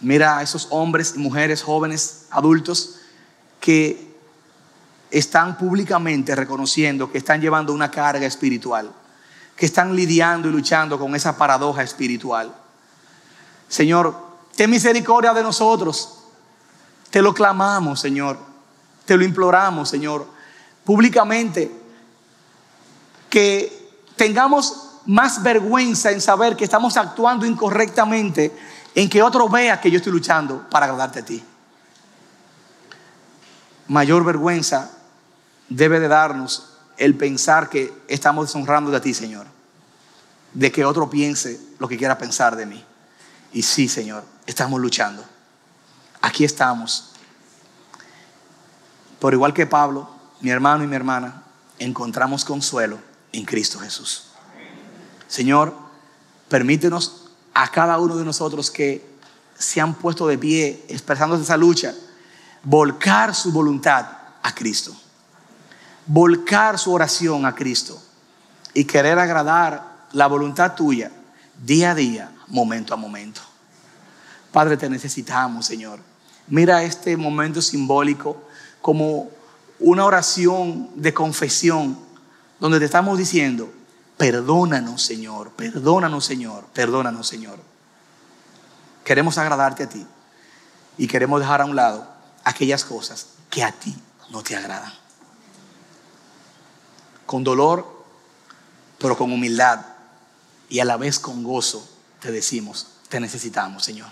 Mira 0.00 0.38
a 0.38 0.42
esos 0.42 0.68
hombres 0.70 1.14
y 1.16 1.18
mujeres, 1.18 1.62
jóvenes, 1.62 2.26
adultos, 2.30 3.00
que 3.60 4.07
están 5.10 5.56
públicamente 5.56 6.34
reconociendo 6.34 7.10
que 7.10 7.18
están 7.18 7.40
llevando 7.40 7.72
una 7.72 7.90
carga 7.90 8.26
espiritual 8.26 8.92
que 9.58 9.66
están 9.66 9.94
lidiando 9.94 10.48
y 10.48 10.52
luchando 10.52 10.98
con 10.98 11.16
esa 11.16 11.36
paradoja 11.36 11.82
espiritual. 11.82 12.54
Señor, 13.68 14.14
ten 14.54 14.70
misericordia 14.70 15.34
de 15.34 15.42
nosotros. 15.42 16.20
Te 17.10 17.20
lo 17.20 17.34
clamamos, 17.34 18.00
Señor. 18.00 18.38
Te 19.04 19.16
lo 19.16 19.24
imploramos, 19.24 19.88
Señor. 19.88 20.24
Públicamente, 20.84 21.72
que 23.28 23.98
tengamos 24.14 25.00
más 25.06 25.42
vergüenza 25.42 26.12
en 26.12 26.20
saber 26.20 26.54
que 26.54 26.64
estamos 26.64 26.96
actuando 26.96 27.44
incorrectamente, 27.44 28.56
en 28.94 29.10
que 29.10 29.22
otro 29.22 29.48
vea 29.48 29.80
que 29.80 29.90
yo 29.90 29.96
estoy 29.96 30.12
luchando 30.12 30.68
para 30.70 30.86
agradarte 30.86 31.18
a 31.18 31.24
ti. 31.24 31.42
Mayor 33.88 34.24
vergüenza 34.24 34.97
debe 35.68 36.00
de 36.00 36.08
darnos 36.08 36.68
el 36.96 37.16
pensar 37.16 37.68
que 37.68 37.92
estamos 38.08 38.46
deshonrando 38.46 38.90
de 38.90 39.00
ti, 39.00 39.14
Señor. 39.14 39.46
De 40.52 40.72
que 40.72 40.84
otro 40.84 41.08
piense 41.08 41.60
lo 41.78 41.88
que 41.88 41.96
quiera 41.96 42.18
pensar 42.18 42.56
de 42.56 42.66
mí. 42.66 42.84
Y 43.52 43.62
sí, 43.62 43.88
Señor, 43.88 44.24
estamos 44.46 44.80
luchando. 44.80 45.24
Aquí 46.20 46.44
estamos. 46.44 47.12
Por 49.20 49.32
igual 49.32 49.54
que 49.54 49.66
Pablo, 49.66 50.08
mi 50.40 50.50
hermano 50.50 50.84
y 50.84 50.86
mi 50.86 50.96
hermana, 50.96 51.42
encontramos 51.78 52.44
consuelo 52.44 52.98
en 53.32 53.44
Cristo 53.44 53.78
Jesús. 53.78 54.24
Señor, 55.28 55.74
permítenos 56.48 57.30
a 57.54 57.70
cada 57.70 57.98
uno 57.98 58.16
de 58.16 58.24
nosotros 58.24 58.70
que 58.70 59.06
se 59.56 59.80
han 59.80 59.94
puesto 59.94 60.26
de 60.26 60.38
pie 60.38 60.84
expresando 60.88 61.36
esa 61.36 61.56
lucha, 61.56 61.94
volcar 62.62 63.34
su 63.34 63.52
voluntad 63.52 64.06
a 64.42 64.54
Cristo 64.54 64.96
volcar 66.08 66.78
su 66.78 66.92
oración 66.92 67.46
a 67.46 67.54
Cristo 67.54 68.02
y 68.74 68.84
querer 68.84 69.18
agradar 69.18 70.06
la 70.12 70.26
voluntad 70.26 70.74
tuya 70.74 71.12
día 71.62 71.92
a 71.92 71.94
día, 71.94 72.32
momento 72.48 72.94
a 72.94 72.96
momento. 72.96 73.42
Padre, 74.50 74.76
te 74.76 74.88
necesitamos, 74.88 75.66
Señor. 75.66 76.00
Mira 76.48 76.82
este 76.82 77.16
momento 77.16 77.60
simbólico 77.60 78.42
como 78.80 79.30
una 79.78 80.06
oración 80.06 80.90
de 80.94 81.12
confesión 81.12 81.98
donde 82.58 82.78
te 82.78 82.86
estamos 82.86 83.18
diciendo, 83.18 83.70
perdónanos, 84.16 85.02
Señor, 85.02 85.50
perdónanos, 85.50 86.24
Señor, 86.24 86.64
perdónanos, 86.72 87.28
Señor. 87.28 87.58
Queremos 89.04 89.36
agradarte 89.36 89.82
a 89.84 89.88
ti 89.88 90.06
y 90.96 91.06
queremos 91.06 91.40
dejar 91.40 91.60
a 91.60 91.66
un 91.66 91.76
lado 91.76 92.08
aquellas 92.44 92.84
cosas 92.84 93.26
que 93.50 93.62
a 93.62 93.72
ti 93.72 93.94
no 94.30 94.42
te 94.42 94.56
agradan 94.56 95.07
con 97.28 97.44
dolor, 97.44 97.86
pero 98.98 99.16
con 99.18 99.30
humildad 99.30 99.84
y 100.70 100.80
a 100.80 100.86
la 100.86 100.96
vez 100.96 101.18
con 101.18 101.44
gozo, 101.44 101.86
te 102.20 102.32
decimos, 102.32 102.86
te 103.10 103.20
necesitamos, 103.20 103.84
Señor. 103.84 104.08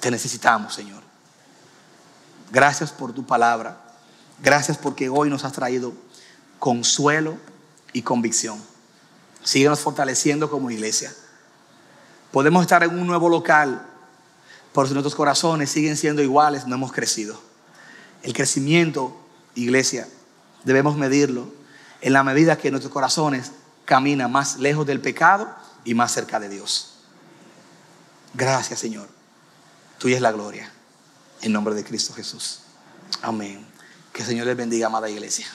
Te 0.00 0.10
necesitamos, 0.10 0.74
Señor. 0.74 1.02
Gracias 2.52 2.92
por 2.92 3.14
tu 3.14 3.24
palabra. 3.24 3.80
Gracias 4.42 4.76
porque 4.76 5.08
hoy 5.08 5.30
nos 5.30 5.44
has 5.44 5.54
traído 5.54 5.94
consuelo 6.58 7.38
y 7.94 8.02
convicción. 8.02 8.62
Síguenos 9.42 9.80
fortaleciendo 9.80 10.50
como 10.50 10.70
iglesia. 10.70 11.10
Podemos 12.32 12.60
estar 12.60 12.82
en 12.82 12.98
un 12.98 13.06
nuevo 13.06 13.30
local, 13.30 13.82
pero 14.74 14.86
si 14.86 14.92
nuestros 14.92 15.14
corazones 15.14 15.70
siguen 15.70 15.96
siendo 15.96 16.20
iguales, 16.20 16.66
no 16.66 16.74
hemos 16.74 16.92
crecido. 16.92 17.40
El 18.22 18.34
crecimiento, 18.34 19.16
iglesia, 19.54 20.06
debemos 20.64 20.98
medirlo 20.98 21.63
en 22.04 22.12
la 22.12 22.22
medida 22.22 22.58
que 22.58 22.70
nuestros 22.70 22.92
corazones 22.92 23.52
caminan 23.86 24.30
más 24.30 24.58
lejos 24.58 24.86
del 24.86 25.00
pecado 25.00 25.48
y 25.84 25.94
más 25.94 26.12
cerca 26.12 26.38
de 26.38 26.50
Dios. 26.50 26.96
Gracias, 28.34 28.78
Señor. 28.78 29.08
Tuya 29.96 30.16
es 30.16 30.20
la 30.22 30.30
gloria. 30.30 30.70
En 31.40 31.54
nombre 31.54 31.74
de 31.74 31.82
Cristo 31.82 32.12
Jesús. 32.12 32.60
Amén. 33.22 33.66
Que 34.12 34.20
el 34.20 34.28
Señor 34.28 34.46
les 34.46 34.56
bendiga, 34.56 34.88
amada 34.88 35.08
iglesia. 35.08 35.46